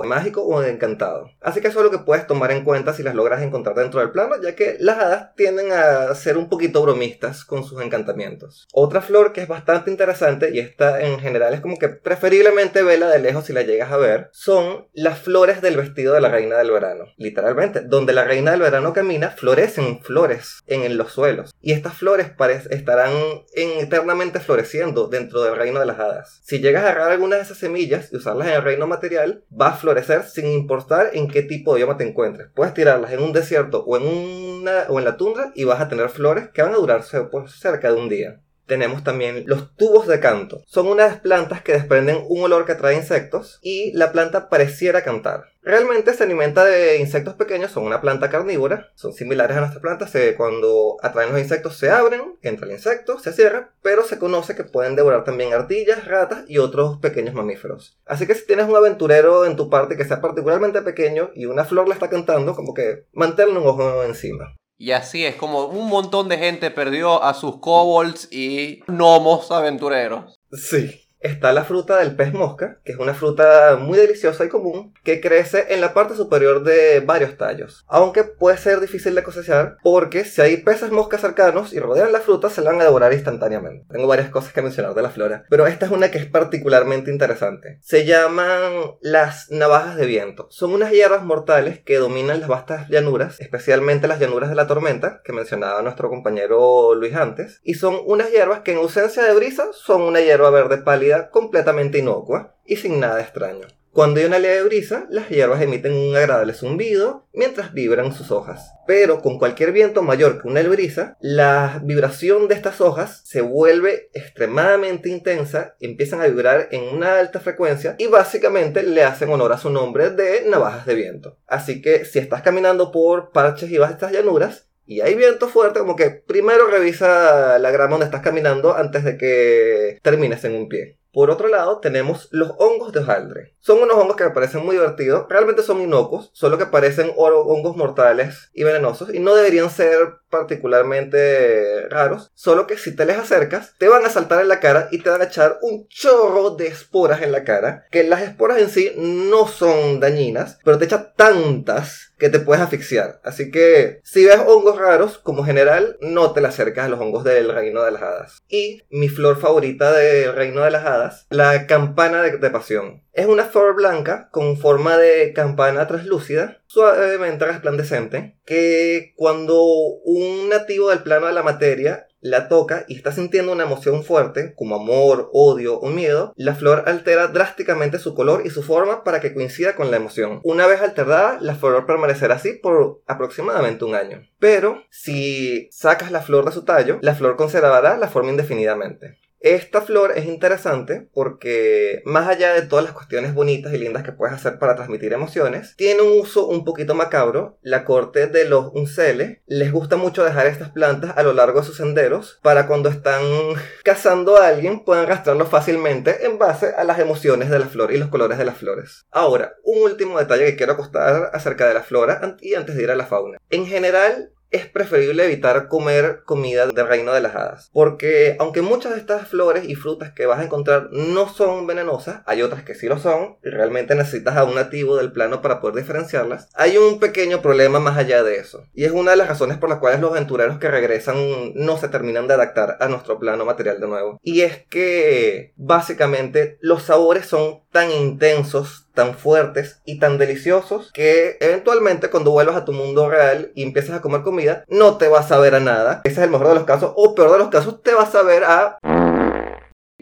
mágico 0.04 0.42
o 0.42 0.62
encantado. 0.62 1.30
Así 1.40 1.60
que 1.60 1.68
eso 1.68 1.78
es 1.78 1.84
lo 1.84 1.90
que 1.90 2.04
puedes 2.04 2.26
tomar 2.26 2.50
en 2.50 2.64
cuenta 2.64 2.92
si 2.92 3.02
las 3.02 3.14
logras 3.14 3.42
encontrar 3.42 3.76
dentro 3.76 4.00
del 4.00 4.10
plano, 4.10 4.34
ya 4.42 4.56
que 4.56 4.76
las 4.80 4.98
hadas 4.98 5.34
tienden 5.36 5.72
a 5.72 6.12
ser 6.14 6.36
un 6.36 6.48
poquito 6.48 6.82
bromistas 6.82 7.44
con 7.44 7.62
sus 7.62 7.80
encantamientos. 7.80 8.66
Otra 8.72 9.02
flor 9.02 9.32
que 9.32 9.42
es 9.42 9.48
bastante 9.48 9.90
interesante, 9.90 10.50
y 10.52 10.58
esta 10.58 11.00
en 11.00 11.20
general 11.20 11.54
es 11.54 11.60
como 11.60 11.78
que 11.78 11.88
preferiblemente 11.88 12.82
vela 12.82 13.08
de 13.08 13.20
lejos 13.20 13.46
si 13.46 13.52
la 13.52 13.62
llegas 13.62 13.92
a 13.92 13.96
ver, 13.96 14.30
son 14.32 14.88
las 14.92 15.18
flores 15.18 15.62
del 15.62 15.76
vestido 15.76 16.14
de 16.14 16.20
la 16.20 16.28
reina 16.28 16.56
del 16.56 16.70
verano. 16.70 17.04
Literalmente, 17.16 17.67
donde 17.86 18.12
la 18.12 18.24
reina 18.24 18.52
del 18.52 18.60
verano 18.60 18.92
camina, 18.92 19.30
florecen 19.30 20.00
flores 20.02 20.60
en 20.66 20.96
los 20.96 21.12
suelos. 21.12 21.50
Y 21.60 21.72
estas 21.72 21.94
flores 21.96 22.32
estarán 22.70 23.12
en- 23.54 23.78
eternamente 23.80 24.40
floreciendo 24.40 25.08
dentro 25.08 25.42
del 25.42 25.56
reino 25.56 25.80
de 25.80 25.86
las 25.86 25.98
hadas. 25.98 26.40
Si 26.44 26.60
llegas 26.60 26.84
a 26.84 26.90
agarrar 26.90 27.12
algunas 27.12 27.38
de 27.38 27.44
esas 27.44 27.58
semillas 27.58 28.12
y 28.12 28.16
usarlas 28.16 28.48
en 28.48 28.54
el 28.54 28.62
reino 28.62 28.86
material, 28.86 29.44
va 29.50 29.68
a 29.68 29.76
florecer 29.76 30.24
sin 30.24 30.46
importar 30.46 31.10
en 31.12 31.28
qué 31.28 31.42
tipo 31.42 31.72
de 31.74 31.78
bioma 31.78 31.96
te 31.96 32.06
encuentres. 32.08 32.48
Puedes 32.54 32.74
tirarlas 32.74 33.12
en 33.12 33.20
un 33.22 33.32
desierto 33.32 33.84
o 33.84 33.96
en, 33.96 34.64
la 34.64 35.16
tundra 35.16 35.52
y 35.54 35.64
vas 35.64 35.80
a 35.80 35.88
tener 35.88 36.08
flores 36.08 36.48
que 36.52 36.62
van 36.62 36.72
a 36.72 36.76
durar 36.76 37.02
por 37.30 37.50
cerca 37.50 37.92
de 37.92 37.98
un 38.00 38.08
día. 38.08 38.40
Tenemos 38.68 39.02
también 39.02 39.44
los 39.46 39.74
tubos 39.76 40.06
de 40.06 40.20
canto. 40.20 40.62
Son 40.66 40.86
unas 40.86 41.20
plantas 41.20 41.62
que 41.62 41.72
desprenden 41.72 42.22
un 42.28 42.42
olor 42.42 42.66
que 42.66 42.72
atrae 42.72 42.94
insectos 42.94 43.58
y 43.62 43.92
la 43.92 44.12
planta 44.12 44.50
pareciera 44.50 45.02
cantar. 45.02 45.46
Realmente 45.62 46.14
se 46.14 46.24
alimenta 46.24 46.64
de 46.64 46.98
insectos 46.98 47.34
pequeños, 47.34 47.70
son 47.70 47.84
una 47.84 48.00
planta 48.00 48.30
carnívora, 48.30 48.90
son 48.94 49.12
similares 49.12 49.56
a 49.56 49.60
nuestras 49.60 49.82
plantas, 49.82 50.12
cuando 50.36 50.96
atraen 51.02 51.32
los 51.32 51.40
insectos 51.40 51.76
se 51.76 51.90
abren, 51.90 52.36
entra 52.42 52.66
el 52.66 52.72
insecto, 52.72 53.18
se 53.18 53.32
cierra, 53.32 53.72
pero 53.82 54.04
se 54.04 54.18
conoce 54.18 54.54
que 54.54 54.64
pueden 54.64 54.96
devorar 54.96 55.24
también 55.24 55.52
ardillas, 55.52 56.06
ratas 56.06 56.44
y 56.48 56.58
otros 56.58 56.98
pequeños 56.98 57.34
mamíferos. 57.34 57.98
Así 58.06 58.26
que 58.26 58.34
si 58.34 58.46
tienes 58.46 58.68
un 58.68 58.76
aventurero 58.76 59.44
en 59.44 59.56
tu 59.56 59.68
parte 59.68 59.96
que 59.96 60.04
sea 60.04 60.20
particularmente 60.20 60.82
pequeño 60.82 61.30
y 61.34 61.46
una 61.46 61.64
flor 61.64 61.88
le 61.88 61.94
está 61.94 62.08
cantando, 62.08 62.54
como 62.54 62.74
que 62.74 63.04
manténle 63.12 63.58
un 63.58 63.66
ojo 63.66 64.04
encima. 64.04 64.54
Y 64.78 64.92
así 64.92 65.26
es 65.26 65.34
como 65.34 65.66
un 65.66 65.88
montón 65.88 66.28
de 66.28 66.38
gente 66.38 66.70
perdió 66.70 67.22
a 67.22 67.34
sus 67.34 67.58
kobolds 67.58 68.28
y 68.30 68.80
gnomos 68.86 69.50
aventureros. 69.50 70.38
Sí. 70.52 71.07
Está 71.20 71.52
la 71.52 71.64
fruta 71.64 71.98
del 71.98 72.14
pez 72.14 72.32
mosca, 72.32 72.78
que 72.84 72.92
es 72.92 72.98
una 72.98 73.12
fruta 73.12 73.76
muy 73.76 73.98
deliciosa 73.98 74.44
y 74.44 74.48
común, 74.48 74.94
que 75.02 75.20
crece 75.20 75.66
en 75.70 75.80
la 75.80 75.92
parte 75.92 76.14
superior 76.14 76.62
de 76.62 77.00
varios 77.00 77.36
tallos. 77.36 77.84
Aunque 77.88 78.22
puede 78.22 78.56
ser 78.56 78.78
difícil 78.78 79.16
de 79.16 79.24
cosechar, 79.24 79.78
porque 79.82 80.24
si 80.24 80.40
hay 80.40 80.58
peces 80.58 80.92
mosca 80.92 81.18
cercanos 81.18 81.72
y 81.72 81.80
rodean 81.80 82.12
la 82.12 82.20
fruta, 82.20 82.50
se 82.50 82.62
la 82.62 82.70
van 82.70 82.80
a 82.80 82.84
devorar 82.84 83.12
instantáneamente. 83.12 83.86
Tengo 83.90 84.06
varias 84.06 84.30
cosas 84.30 84.52
que 84.52 84.62
mencionar 84.62 84.94
de 84.94 85.02
la 85.02 85.10
flora, 85.10 85.44
pero 85.50 85.66
esta 85.66 85.86
es 85.86 85.92
una 85.92 86.12
que 86.12 86.18
es 86.18 86.26
particularmente 86.26 87.10
interesante. 87.10 87.78
Se 87.82 88.04
llaman 88.04 88.72
las 89.00 89.50
navajas 89.50 89.96
de 89.96 90.06
viento. 90.06 90.46
Son 90.50 90.72
unas 90.72 90.92
hierbas 90.92 91.24
mortales 91.24 91.80
que 91.80 91.96
dominan 91.96 92.38
las 92.38 92.48
vastas 92.48 92.88
llanuras, 92.88 93.40
especialmente 93.40 94.06
las 94.06 94.20
llanuras 94.20 94.50
de 94.50 94.56
la 94.56 94.68
tormenta, 94.68 95.20
que 95.24 95.32
mencionaba 95.32 95.82
nuestro 95.82 96.10
compañero 96.10 96.94
Luis 96.94 97.16
antes, 97.16 97.58
y 97.64 97.74
son 97.74 97.98
unas 98.06 98.30
hierbas 98.30 98.60
que 98.60 98.70
en 98.70 98.78
ausencia 98.78 99.24
de 99.24 99.34
brisa 99.34 99.66
son 99.72 100.02
una 100.02 100.20
hierba 100.20 100.50
verde 100.50 100.78
pálida 100.78 101.07
completamente 101.30 101.98
inocua 101.98 102.56
y 102.64 102.76
sin 102.76 103.00
nada 103.00 103.20
extraño. 103.20 103.66
Cuando 103.98 104.20
hay 104.20 104.26
una 104.26 104.38
leve 104.38 104.62
brisa, 104.62 105.06
las 105.10 105.28
hierbas 105.28 105.60
emiten 105.60 105.92
un 105.92 106.14
agradable 106.14 106.52
zumbido 106.54 107.26
mientras 107.32 107.72
vibran 107.72 108.12
sus 108.12 108.30
hojas. 108.30 108.70
Pero 108.86 109.20
con 109.20 109.40
cualquier 109.40 109.72
viento 109.72 110.02
mayor 110.02 110.40
que 110.40 110.46
una 110.46 110.62
brisa, 110.62 111.16
la 111.20 111.80
vibración 111.82 112.46
de 112.46 112.54
estas 112.54 112.80
hojas 112.80 113.22
se 113.24 113.40
vuelve 113.40 114.10
extremadamente 114.12 115.08
intensa, 115.08 115.74
empiezan 115.80 116.20
a 116.20 116.26
vibrar 116.26 116.68
en 116.70 116.94
una 116.94 117.18
alta 117.18 117.40
frecuencia 117.40 117.96
y 117.98 118.06
básicamente 118.06 118.84
le 118.84 119.02
hacen 119.02 119.30
honor 119.30 119.52
a 119.52 119.58
su 119.58 119.70
nombre 119.70 120.10
de 120.10 120.44
navajas 120.46 120.86
de 120.86 120.94
viento. 120.94 121.38
Así 121.48 121.82
que 121.82 122.04
si 122.04 122.20
estás 122.20 122.42
caminando 122.42 122.92
por 122.92 123.32
parches 123.32 123.70
y 123.70 123.78
vastas 123.78 124.12
llanuras, 124.12 124.68
y 124.86 125.02
hay 125.02 125.16
viento 125.16 125.48
fuerte, 125.48 125.80
como 125.80 125.96
que 125.96 126.10
primero 126.10 126.66
revisa 126.66 127.58
la 127.58 127.70
grama 127.70 127.90
donde 127.90 128.06
estás 128.06 128.22
caminando 128.22 128.74
antes 128.74 129.04
de 129.04 129.18
que 129.18 129.98
termines 130.02 130.44
en 130.44 130.54
un 130.54 130.68
pie. 130.68 130.97
Por 131.12 131.30
otro 131.30 131.48
lado, 131.48 131.78
tenemos 131.80 132.28
los 132.30 132.52
hongos 132.58 132.92
de 132.92 133.00
hojaldre. 133.00 133.54
Son 133.60 133.80
unos 133.80 133.96
hongos 133.96 134.16
que 134.16 134.24
me 134.24 134.30
parecen 134.30 134.64
muy 134.64 134.76
divertidos. 134.76 135.26
Realmente 135.28 135.62
son 135.62 135.80
inocuos, 135.80 136.30
solo 136.32 136.58
que 136.58 136.66
parecen 136.66 137.12
hongos 137.16 137.76
mortales 137.76 138.50
y 138.52 138.64
venenosos 138.64 139.12
y 139.12 139.18
no 139.18 139.34
deberían 139.34 139.70
ser 139.70 140.18
particularmente 140.30 141.88
raros. 141.88 142.30
Solo 142.34 142.66
que 142.66 142.76
si 142.76 142.94
te 142.94 143.06
les 143.06 143.18
acercas, 143.18 143.74
te 143.78 143.88
van 143.88 144.04
a 144.04 144.10
saltar 144.10 144.40
en 144.40 144.48
la 144.48 144.60
cara 144.60 144.88
y 144.90 144.98
te 144.98 145.10
van 145.10 145.22
a 145.22 145.26
echar 145.26 145.58
un 145.62 145.88
chorro 145.88 146.50
de 146.50 146.66
esporas 146.66 147.22
en 147.22 147.32
la 147.32 147.44
cara. 147.44 147.86
Que 147.90 148.04
las 148.04 148.22
esporas 148.22 148.58
en 148.58 148.70
sí 148.70 148.92
no 148.96 149.48
son 149.48 150.00
dañinas, 150.00 150.58
pero 150.64 150.78
te 150.78 150.84
echan 150.84 151.12
tantas 151.16 152.07
que 152.18 152.28
te 152.28 152.40
puedes 152.40 152.62
asfixiar. 152.62 153.20
Así 153.24 153.50
que 153.50 154.00
si 154.02 154.24
ves 154.24 154.40
hongos 154.46 154.78
raros, 154.78 155.18
como 155.18 155.44
general, 155.44 155.96
no 156.00 156.32
te 156.32 156.40
le 156.40 156.48
acercas 156.48 156.86
a 156.86 156.88
los 156.88 157.00
hongos 157.00 157.24
del 157.24 157.52
reino 157.52 157.82
de 157.82 157.92
las 157.92 158.02
hadas. 158.02 158.42
Y 158.48 158.82
mi 158.90 159.08
flor 159.08 159.38
favorita 159.38 159.92
del 159.92 160.34
reino 160.34 160.62
de 160.62 160.70
las 160.70 160.84
hadas, 160.84 161.26
la 161.30 161.66
campana 161.66 162.22
de, 162.22 162.38
de 162.38 162.50
pasión. 162.50 163.02
Es 163.12 163.26
una 163.26 163.44
flor 163.44 163.74
blanca 163.74 164.28
con 164.30 164.56
forma 164.56 164.96
de 164.96 165.32
campana 165.32 165.86
translúcida, 165.86 166.62
suavemente 166.66 167.46
resplandecente, 167.46 168.36
que 168.44 169.12
cuando 169.16 169.62
un 169.62 170.48
nativo 170.48 170.90
del 170.90 171.02
plano 171.02 171.26
de 171.26 171.32
la 171.32 171.42
materia 171.42 172.07
la 172.20 172.48
toca 172.48 172.84
y 172.88 172.96
está 172.96 173.12
sintiendo 173.12 173.52
una 173.52 173.64
emoción 173.64 174.04
fuerte, 174.04 174.54
como 174.56 174.76
amor, 174.76 175.30
odio 175.32 175.78
o 175.78 175.90
miedo, 175.90 176.32
la 176.36 176.54
flor 176.54 176.84
altera 176.86 177.28
drásticamente 177.28 177.98
su 177.98 178.14
color 178.14 178.42
y 178.44 178.50
su 178.50 178.62
forma 178.62 179.04
para 179.04 179.20
que 179.20 179.34
coincida 179.34 179.76
con 179.76 179.90
la 179.90 179.96
emoción. 179.96 180.40
Una 180.44 180.66
vez 180.66 180.80
alterada, 180.80 181.38
la 181.40 181.54
flor 181.54 181.86
permanecerá 181.86 182.36
así 182.36 182.54
por 182.54 183.02
aproximadamente 183.06 183.84
un 183.84 183.94
año. 183.94 184.22
Pero 184.38 184.82
si 184.90 185.68
sacas 185.70 186.10
la 186.10 186.20
flor 186.20 186.44
de 186.44 186.52
su 186.52 186.64
tallo, 186.64 186.98
la 187.02 187.14
flor 187.14 187.36
conservará 187.36 187.96
la 187.96 188.08
forma 188.08 188.30
indefinidamente. 188.30 189.18
Esta 189.40 189.82
flor 189.82 190.12
es 190.16 190.26
interesante 190.26 191.08
porque 191.12 192.02
más 192.04 192.28
allá 192.28 192.54
de 192.54 192.62
todas 192.62 192.84
las 192.84 192.94
cuestiones 192.94 193.34
bonitas 193.34 193.72
y 193.72 193.78
lindas 193.78 194.02
que 194.02 194.12
puedes 194.12 194.34
hacer 194.34 194.58
para 194.58 194.74
transmitir 194.74 195.12
emociones, 195.12 195.74
tiene 195.76 196.02
un 196.02 196.18
uso 196.20 196.46
un 196.46 196.64
poquito 196.64 196.94
macabro. 196.94 197.58
La 197.62 197.84
corte 197.84 198.26
de 198.26 198.44
los 198.46 198.70
unceles 198.72 199.38
les 199.46 199.70
gusta 199.70 199.96
mucho 199.96 200.24
dejar 200.24 200.46
estas 200.46 200.70
plantas 200.70 201.16
a 201.16 201.22
lo 201.22 201.32
largo 201.32 201.60
de 201.60 201.66
sus 201.66 201.76
senderos 201.76 202.40
para 202.42 202.66
cuando 202.66 202.88
están 202.88 203.22
cazando 203.84 204.36
a 204.36 204.48
alguien 204.48 204.84
puedan 204.84 205.06
rastrearlo 205.06 205.46
fácilmente 205.46 206.26
en 206.26 206.38
base 206.38 206.74
a 206.76 206.84
las 206.84 206.98
emociones 206.98 207.48
de 207.50 207.58
la 207.58 207.66
flor 207.66 207.92
y 207.92 207.98
los 207.98 208.08
colores 208.08 208.38
de 208.38 208.44
las 208.44 208.56
flores. 208.56 209.06
Ahora, 209.10 209.54
un 209.62 209.82
último 209.82 210.18
detalle 210.18 210.46
que 210.46 210.56
quiero 210.56 210.72
acostar 210.72 211.30
acerca 211.32 211.68
de 211.68 211.74
la 211.74 211.82
flora 211.82 212.36
y 212.40 212.54
antes 212.54 212.74
de 212.74 212.82
ir 212.82 212.90
a 212.90 212.96
la 212.96 213.06
fauna. 213.06 213.38
En 213.50 213.66
general, 213.66 214.32
es 214.50 214.66
preferible 214.66 215.24
evitar 215.24 215.68
comer 215.68 216.22
comida 216.24 216.66
del 216.66 216.88
reino 216.88 217.12
de 217.12 217.20
las 217.20 217.34
hadas. 217.34 217.70
Porque 217.72 218.36
aunque 218.38 218.62
muchas 218.62 218.92
de 218.92 218.98
estas 218.98 219.28
flores 219.28 219.68
y 219.68 219.74
frutas 219.74 220.12
que 220.12 220.26
vas 220.26 220.40
a 220.40 220.44
encontrar 220.44 220.88
no 220.90 221.28
son 221.28 221.66
venenosas, 221.66 222.22
hay 222.26 222.42
otras 222.42 222.62
que 222.62 222.74
sí 222.74 222.88
lo 222.88 222.98
son, 222.98 223.36
y 223.44 223.50
realmente 223.50 223.94
necesitas 223.94 224.36
a 224.36 224.44
un 224.44 224.54
nativo 224.54 224.96
del 224.96 225.12
plano 225.12 225.42
para 225.42 225.60
poder 225.60 225.76
diferenciarlas, 225.76 226.48
hay 226.54 226.78
un 226.78 226.98
pequeño 226.98 227.42
problema 227.42 227.80
más 227.80 227.98
allá 227.98 228.22
de 228.22 228.36
eso. 228.36 228.64
Y 228.74 228.84
es 228.84 228.92
una 228.92 229.12
de 229.12 229.16
las 229.16 229.28
razones 229.28 229.58
por 229.58 229.68
las 229.68 229.78
cuales 229.78 230.00
los 230.00 230.10
aventureros 230.10 230.58
que 230.58 230.70
regresan 230.70 231.54
no 231.54 231.76
se 231.78 231.88
terminan 231.88 232.28
de 232.28 232.34
adaptar 232.34 232.76
a 232.80 232.88
nuestro 232.88 233.18
plano 233.18 233.44
material 233.44 233.80
de 233.80 233.88
nuevo. 233.88 234.18
Y 234.22 234.42
es 234.42 234.64
que 234.68 235.52
básicamente 235.56 236.58
los 236.60 236.82
sabores 236.82 237.26
son 237.26 237.62
tan 237.70 237.90
intensos, 237.90 238.87
tan 238.98 239.14
fuertes 239.14 239.80
y 239.84 240.00
tan 240.00 240.18
deliciosos 240.18 240.90
que 240.92 241.36
eventualmente 241.38 242.10
cuando 242.10 242.32
vuelvas 242.32 242.56
a 242.56 242.64
tu 242.64 242.72
mundo 242.72 243.08
real 243.08 243.52
y 243.54 243.62
empiezas 243.62 243.96
a 243.96 244.00
comer 244.00 244.22
comida, 244.22 244.64
no 244.66 244.98
te 244.98 245.06
vas 245.06 245.30
a 245.30 245.38
ver 245.38 245.54
a 245.54 245.60
nada. 245.60 246.00
Ese 246.02 246.14
es 246.14 246.24
el 246.24 246.30
mejor 246.30 246.48
de 246.48 246.56
los 246.56 246.64
casos. 246.64 246.94
O 246.96 247.14
peor 247.14 247.30
de 247.30 247.38
los 247.38 247.48
casos, 247.48 247.80
te 247.80 247.94
vas 247.94 248.12
a 248.16 248.22
ver 248.24 248.42
a... 248.42 248.78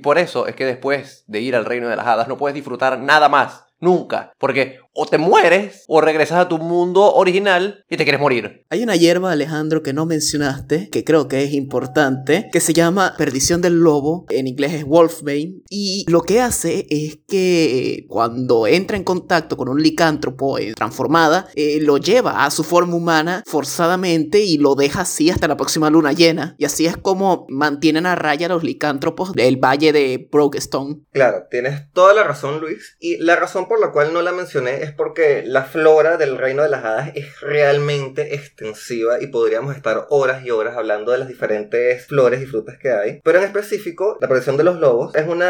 Por 0.02 0.16
eso 0.16 0.46
es 0.46 0.56
que 0.56 0.64
después 0.64 1.24
de 1.26 1.40
ir 1.40 1.54
al 1.54 1.66
reino 1.66 1.90
de 1.90 1.96
las 1.96 2.06
hadas 2.06 2.26
no 2.26 2.38
puedes 2.38 2.54
disfrutar 2.54 2.98
nada 2.98 3.28
más. 3.28 3.66
Nunca. 3.80 4.32
Porque 4.38 4.80
o 4.96 5.06
te 5.06 5.18
mueres 5.18 5.84
o 5.86 6.00
regresas 6.00 6.38
a 6.38 6.48
tu 6.48 6.58
mundo 6.58 7.14
original 7.14 7.84
y 7.88 7.96
te 7.96 8.04
quieres 8.04 8.20
morir. 8.20 8.64
Hay 8.70 8.82
una 8.82 8.96
hierba, 8.96 9.32
Alejandro, 9.32 9.82
que 9.82 9.92
no 9.92 10.06
mencionaste, 10.06 10.88
que 10.90 11.04
creo 11.04 11.28
que 11.28 11.44
es 11.44 11.52
importante, 11.52 12.48
que 12.50 12.60
se 12.60 12.72
llama 12.72 13.14
perdición 13.16 13.60
del 13.60 13.80
lobo, 13.80 14.26
en 14.30 14.46
inglés 14.46 14.72
es 14.72 14.84
wolfbane, 14.84 15.62
y 15.68 16.04
lo 16.08 16.22
que 16.22 16.40
hace 16.40 16.86
es 16.90 17.18
que 17.28 18.06
cuando 18.08 18.66
entra 18.66 18.96
en 18.96 19.04
contacto 19.04 19.56
con 19.56 19.68
un 19.68 19.82
licántropo 19.82 20.58
eh, 20.58 20.72
transformada, 20.74 21.48
eh, 21.54 21.78
lo 21.80 21.98
lleva 21.98 22.44
a 22.44 22.50
su 22.50 22.64
forma 22.64 22.96
humana 22.96 23.42
forzadamente 23.46 24.40
y 24.40 24.58
lo 24.58 24.74
deja 24.74 25.02
así 25.02 25.30
hasta 25.30 25.48
la 25.48 25.56
próxima 25.56 25.90
luna 25.90 26.12
llena. 26.12 26.54
Y 26.58 26.64
así 26.64 26.86
es 26.86 26.96
como 26.96 27.46
mantienen 27.48 28.06
a 28.06 28.14
raya 28.14 28.46
a 28.46 28.50
los 28.50 28.64
licántropos 28.64 29.32
del 29.32 29.56
valle 29.56 29.92
de 29.92 30.28
Brokestone. 30.30 31.00
Claro, 31.12 31.44
tienes 31.50 31.90
toda 31.92 32.14
la 32.14 32.24
razón, 32.24 32.60
Luis. 32.60 32.96
Y 32.98 33.18
la 33.18 33.36
razón 33.36 33.68
por 33.68 33.80
la 33.80 33.92
cual 33.92 34.12
no 34.12 34.22
la 34.22 34.32
mencioné 34.32 34.85
es 34.86 34.92
porque 34.92 35.42
la 35.44 35.64
flora 35.64 36.16
del 36.16 36.38
reino 36.38 36.62
de 36.62 36.68
las 36.68 36.84
hadas 36.84 37.10
es 37.14 37.40
realmente 37.40 38.34
extensiva 38.34 39.20
y 39.20 39.26
podríamos 39.26 39.76
estar 39.76 40.06
horas 40.10 40.44
y 40.44 40.50
horas 40.50 40.76
hablando 40.76 41.12
de 41.12 41.18
las 41.18 41.28
diferentes 41.28 42.06
flores 42.06 42.42
y 42.42 42.46
frutas 42.46 42.78
que 42.78 42.90
hay. 42.90 43.20
Pero 43.22 43.38
en 43.38 43.44
específico, 43.44 44.16
la 44.20 44.26
aparición 44.26 44.56
de 44.56 44.64
los 44.64 44.78
lobos 44.78 45.14
es 45.14 45.26
un 45.26 45.42